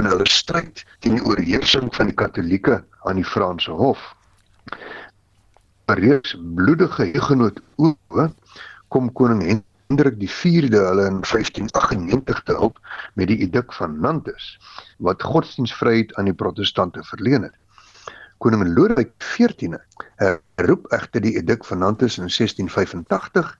in 0.00 0.08
hulle 0.10 0.26
stryd 0.30 0.84
teen 1.04 1.18
die 1.18 1.26
oorheersing 1.28 1.92
van 1.96 2.10
die 2.10 2.18
Katolieke 2.22 2.80
aan 3.08 3.20
die 3.20 3.30
Franse 3.34 3.76
hof. 3.80 4.02
'n 5.86 5.98
Reeks 6.00 6.34
bloedige 6.58 7.10
hugenoot 7.14 7.60
oë 7.76 8.30
kom 8.94 9.12
koning 9.20 9.42
Hendrik 9.86 10.16
die 10.18 10.30
4de 10.30 10.80
hulle 10.88 11.04
in 11.06 11.20
1598 11.22 12.40
te 12.48 12.56
help 12.58 12.80
met 13.14 13.28
die 13.30 13.38
edik 13.44 13.70
van 13.76 14.00
Nantes 14.02 14.48
wat 15.08 15.22
godsdienstvryheid 15.22 16.14
aan 16.18 16.26
die 16.30 16.34
protestante 16.34 17.04
verleen 17.12 17.46
het. 17.46 17.54
Koning 18.42 18.66
Lodewijk 18.74 19.12
XIV 19.22 19.78
herroep 20.18 20.90
egter 20.98 21.22
die 21.22 21.36
edik 21.38 21.64
van 21.64 21.84
Nantes 21.84 22.18
in 22.18 22.26
1685 22.26 23.54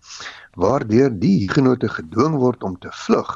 waardeur 0.59 1.15
die 1.15 1.37
hugenote 1.45 1.89
gedwing 1.89 2.41
word 2.43 2.67
om 2.67 2.75
te 2.83 2.91
vlug 3.07 3.31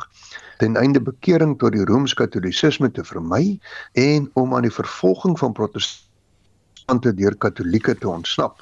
ten 0.61 0.77
einde 0.77 1.01
bekering 1.01 1.55
tot 1.59 1.73
die 1.73 1.85
rooms-katolisisme 1.89 2.91
te 2.93 3.05
vermy 3.05 3.57
en 3.97 4.27
om 4.37 4.53
aan 4.55 4.67
die 4.67 4.75
vervolging 4.75 5.39
van 5.41 5.55
protestante 5.57 7.15
deur 7.17 7.37
katolieke 7.41 7.95
te 7.97 8.09
ontsnap. 8.09 8.61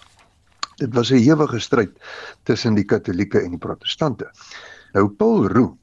Dit 0.78 0.94
was 0.94 1.11
'n 1.11 1.18
ewige 1.18 1.59
stryd 1.59 1.90
tussen 2.42 2.74
die 2.74 2.84
Katolieke 2.84 3.40
en 3.40 3.51
die 3.51 3.59
Protestante. 3.59 4.30
Nou 4.92 5.09
Paul 5.09 5.49
Roux 5.49 5.74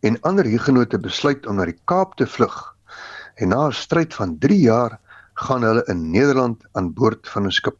en 0.00 0.20
ander 0.20 0.44
hugenote 0.44 0.98
besluit 0.98 1.46
om 1.46 1.56
na 1.56 1.64
die 1.64 1.80
Kaap 1.84 2.16
te 2.16 2.26
vlug. 2.26 2.76
En 3.34 3.48
na 3.48 3.66
'n 3.68 3.72
stryd 3.72 4.14
van 4.14 4.38
3 4.38 4.60
jaar 4.60 5.00
gaan 5.34 5.62
hulle 5.62 5.84
in 5.88 6.10
Nederland 6.10 6.64
aan 6.72 6.92
boord 6.92 7.28
van 7.28 7.46
'n 7.46 7.50
skip. 7.50 7.76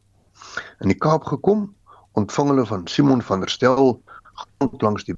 In 0.81 0.89
die 0.89 0.99
Kaap 0.99 1.25
gekom, 1.25 1.75
ontvang 2.13 2.49
hulle 2.49 2.67
van 2.67 2.87
Simon 2.87 3.23
van 3.23 3.41
der 3.41 3.51
Stel 3.51 4.03
grond 4.35 4.83
langs 4.83 5.05
die 5.05 5.17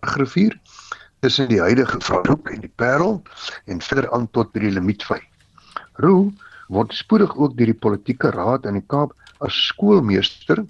rivier 0.00 0.60
tussen 1.26 1.48
die 1.50 1.58
huidige 1.58 1.98
Vrouhoek 2.06 2.52
en 2.54 2.60
die 2.62 2.70
Parel 2.78 3.16
en 3.66 3.80
verder 3.82 4.06
aan 4.14 4.28
tot 4.30 4.52
by 4.54 4.60
die 4.62 4.70
Limietvy. 4.70 5.18
Roux 5.98 6.28
word 6.70 6.92
spoedig 6.94 7.32
ook 7.34 7.56
deur 7.58 7.72
die 7.72 7.80
politieke 7.82 8.30
raad 8.30 8.66
in 8.70 8.76
die 8.78 8.84
Kaap 8.92 9.10
as 9.42 9.56
skoolmeester 9.72 10.60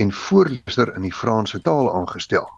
en 0.00 0.12
voorleser 0.24 0.94
in 0.96 1.04
die 1.04 1.12
Franse 1.12 1.60
taal 1.66 1.90
aangestel. 1.92 2.48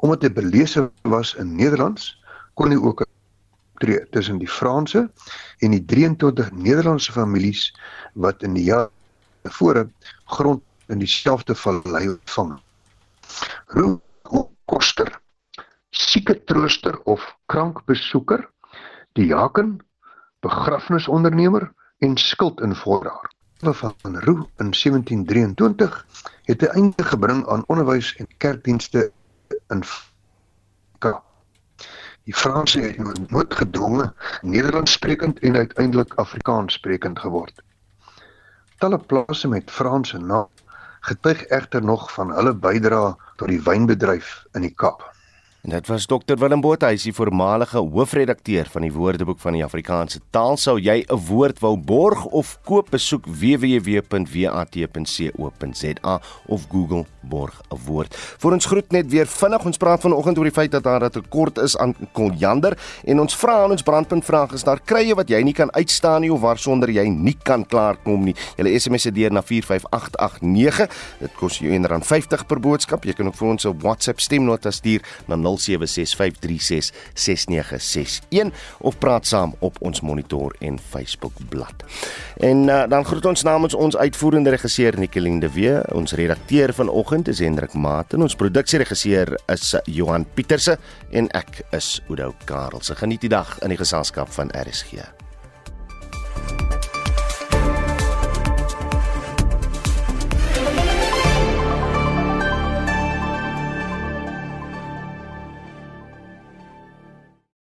Omdat 0.00 0.24
hy 0.24 0.30
belese 0.38 0.86
was 1.12 1.34
in 1.36 1.52
Nederlands, 1.58 2.14
kon 2.56 2.72
hy 2.72 2.80
ook 2.80 3.04
tree 3.84 4.00
tussen 4.16 4.40
die 4.40 4.48
Franse 4.48 5.04
en 5.60 5.76
die 5.76 5.84
23 5.92 6.48
Nederlandse 6.56 7.12
families 7.12 7.66
wat 8.16 8.40
in 8.46 8.56
die 8.56 8.70
jaar 8.70 8.88
tevore 9.44 9.84
grond 10.32 10.64
in 10.88 11.04
dieselfde 11.04 11.52
vallei 11.52 12.06
ontvang. 12.14 12.56
Roep 13.76 14.00
koster, 14.72 15.12
sieke 15.92 16.38
trooster 16.44 16.96
of 17.04 17.24
krankbesoeker, 17.46 18.48
diaken, 19.12 19.78
begrafnisondernemer 20.40 21.72
en 21.98 22.16
skuldinvorder 22.16 23.30
van 23.62 24.18
Roux 24.18 24.48
in 24.58 24.72
1723 24.74 26.06
het 26.42 26.62
'n 26.62 26.74
einde 26.74 27.04
gebring 27.04 27.46
aan 27.48 27.64
onderwys 27.66 28.16
en 28.16 28.26
kerkdienste 28.36 29.12
in 29.68 29.82
Kaap. 30.98 31.24
Die 32.24 32.34
Franse 32.34 32.80
het 32.80 33.30
nooit 33.30 33.54
gedwonge 33.54 34.14
Nederlands 34.40 34.92
sprekend 34.92 35.38
en 35.38 35.56
uiteindelik 35.56 36.14
Afrikaans 36.14 36.74
sprekend 36.74 37.18
geword. 37.18 37.62
Talle 38.78 38.98
plase 38.98 39.48
met 39.48 39.70
Franse 39.70 40.18
naam 40.18 40.48
getuig 41.00 41.44
egter 41.44 41.84
nog 41.84 42.12
van 42.12 42.30
hulle 42.30 42.54
bydrae 42.54 43.16
tot 43.36 43.48
die 43.48 43.62
wynbedryf 43.62 44.44
in 44.52 44.60
die 44.60 44.74
Kaap. 44.74 45.11
En 45.62 45.70
dit 45.70 45.86
was 45.86 46.06
Dr 46.06 46.34
Willem 46.38 46.60
Botha, 46.60 46.88
hy 46.90 46.96
is 46.98 47.04
die 47.06 47.12
voormalige 47.14 47.78
hoofredakteur 47.78 48.66
van 48.66 48.82
die 48.82 48.90
Woordeboek 48.90 49.38
van 49.38 49.54
die 49.54 49.62
Afrikaanse 49.62 50.18
taal. 50.34 50.56
Sou 50.58 50.74
jy 50.74 51.04
'n 51.06 51.20
woord 51.28 51.62
wou 51.62 51.76
borg 51.78 52.24
of 52.34 52.58
koop, 52.66 52.90
besoek 52.90 53.26
www.wat.co.za 53.30 54.10
of 56.46 56.66
Google 56.66 57.06
borg 57.20 57.62
'n 57.70 57.78
woord. 57.86 58.14
Vir 58.38 58.52
ons 58.52 58.66
groet 58.66 58.90
net 58.90 59.10
weer 59.10 59.26
vinnig. 59.26 59.64
Ons 59.64 59.76
praat 59.76 60.00
vanoggend 60.00 60.38
oor 60.38 60.44
die 60.44 60.52
feit 60.52 60.70
dat 60.70 60.82
daar 60.82 61.04
'n 61.04 61.10
tekort 61.10 61.58
is 61.58 61.76
aan 61.78 61.94
koriander 62.12 62.78
en 63.04 63.20
ons 63.20 63.36
vra 63.36 63.62
aan 63.62 63.70
ons 63.70 63.82
brandpunt 63.82 64.24
vraag 64.24 64.52
is 64.52 64.64
daar 64.64 64.80
krye 64.80 65.14
wat 65.14 65.28
jy 65.28 65.42
nie 65.42 65.54
kan 65.54 65.72
uitstaan 65.72 66.20
nie 66.20 66.32
of 66.32 66.40
waarsonder 66.40 66.90
jy 66.90 67.08
nie 67.08 67.36
kan 67.42 67.66
klaarkom 67.66 68.24
nie. 68.24 68.34
Jy 68.56 68.78
SMS 68.78 69.02
dit 69.02 69.14
deur 69.14 69.32
na 69.32 69.42
45889. 69.42 70.88
Dit 71.20 71.34
kos 71.34 71.58
jou 71.58 71.72
R1.50 71.72 72.46
per 72.46 72.60
boodskap. 72.60 73.04
Jy 73.04 73.12
kan 73.12 73.26
ook 73.26 73.34
vir 73.34 73.48
ons 73.48 73.64
'n 73.64 73.78
WhatsApp 73.78 74.20
stemnota 74.20 74.70
stuur 74.70 75.00
na 75.26 75.36
0765366961 75.58 75.64
of 78.80 78.98
praat 78.98 79.26
saam 79.26 79.54
op 79.58 79.76
ons 79.80 80.00
Monitor 80.00 80.56
en 80.60 80.78
Facebook 80.78 81.32
bladsy. 81.48 81.60
En 82.36 82.68
uh, 82.68 82.82
dan 82.88 83.04
groet 83.04 83.26
ons 83.26 83.42
namens 83.42 83.74
ons 83.74 83.96
uitvoerende 83.96 84.50
regisseur 84.50 84.98
Nicoline 84.98 85.40
de 85.40 85.52
Wee, 85.52 85.94
ons 85.94 86.12
redakteur 86.12 86.74
vanoggend 86.74 87.28
is 87.28 87.38
Hendrik 87.38 87.74
Maat 87.74 88.12
en 88.12 88.22
ons 88.26 88.36
produksieregisseur 88.36 89.38
is 89.52 89.74
Johan 89.84 90.26
Pieterse 90.34 90.78
en 91.10 91.28
ek 91.38 91.62
is 91.70 92.00
Udo 92.10 92.34
Karelse. 92.44 92.96
Geniet 92.98 93.20
die 93.20 93.32
dag 93.32 93.58
in 93.62 93.74
die 93.74 93.80
geselskap 93.80 94.32
van 94.32 94.52
RSG. 94.56 95.02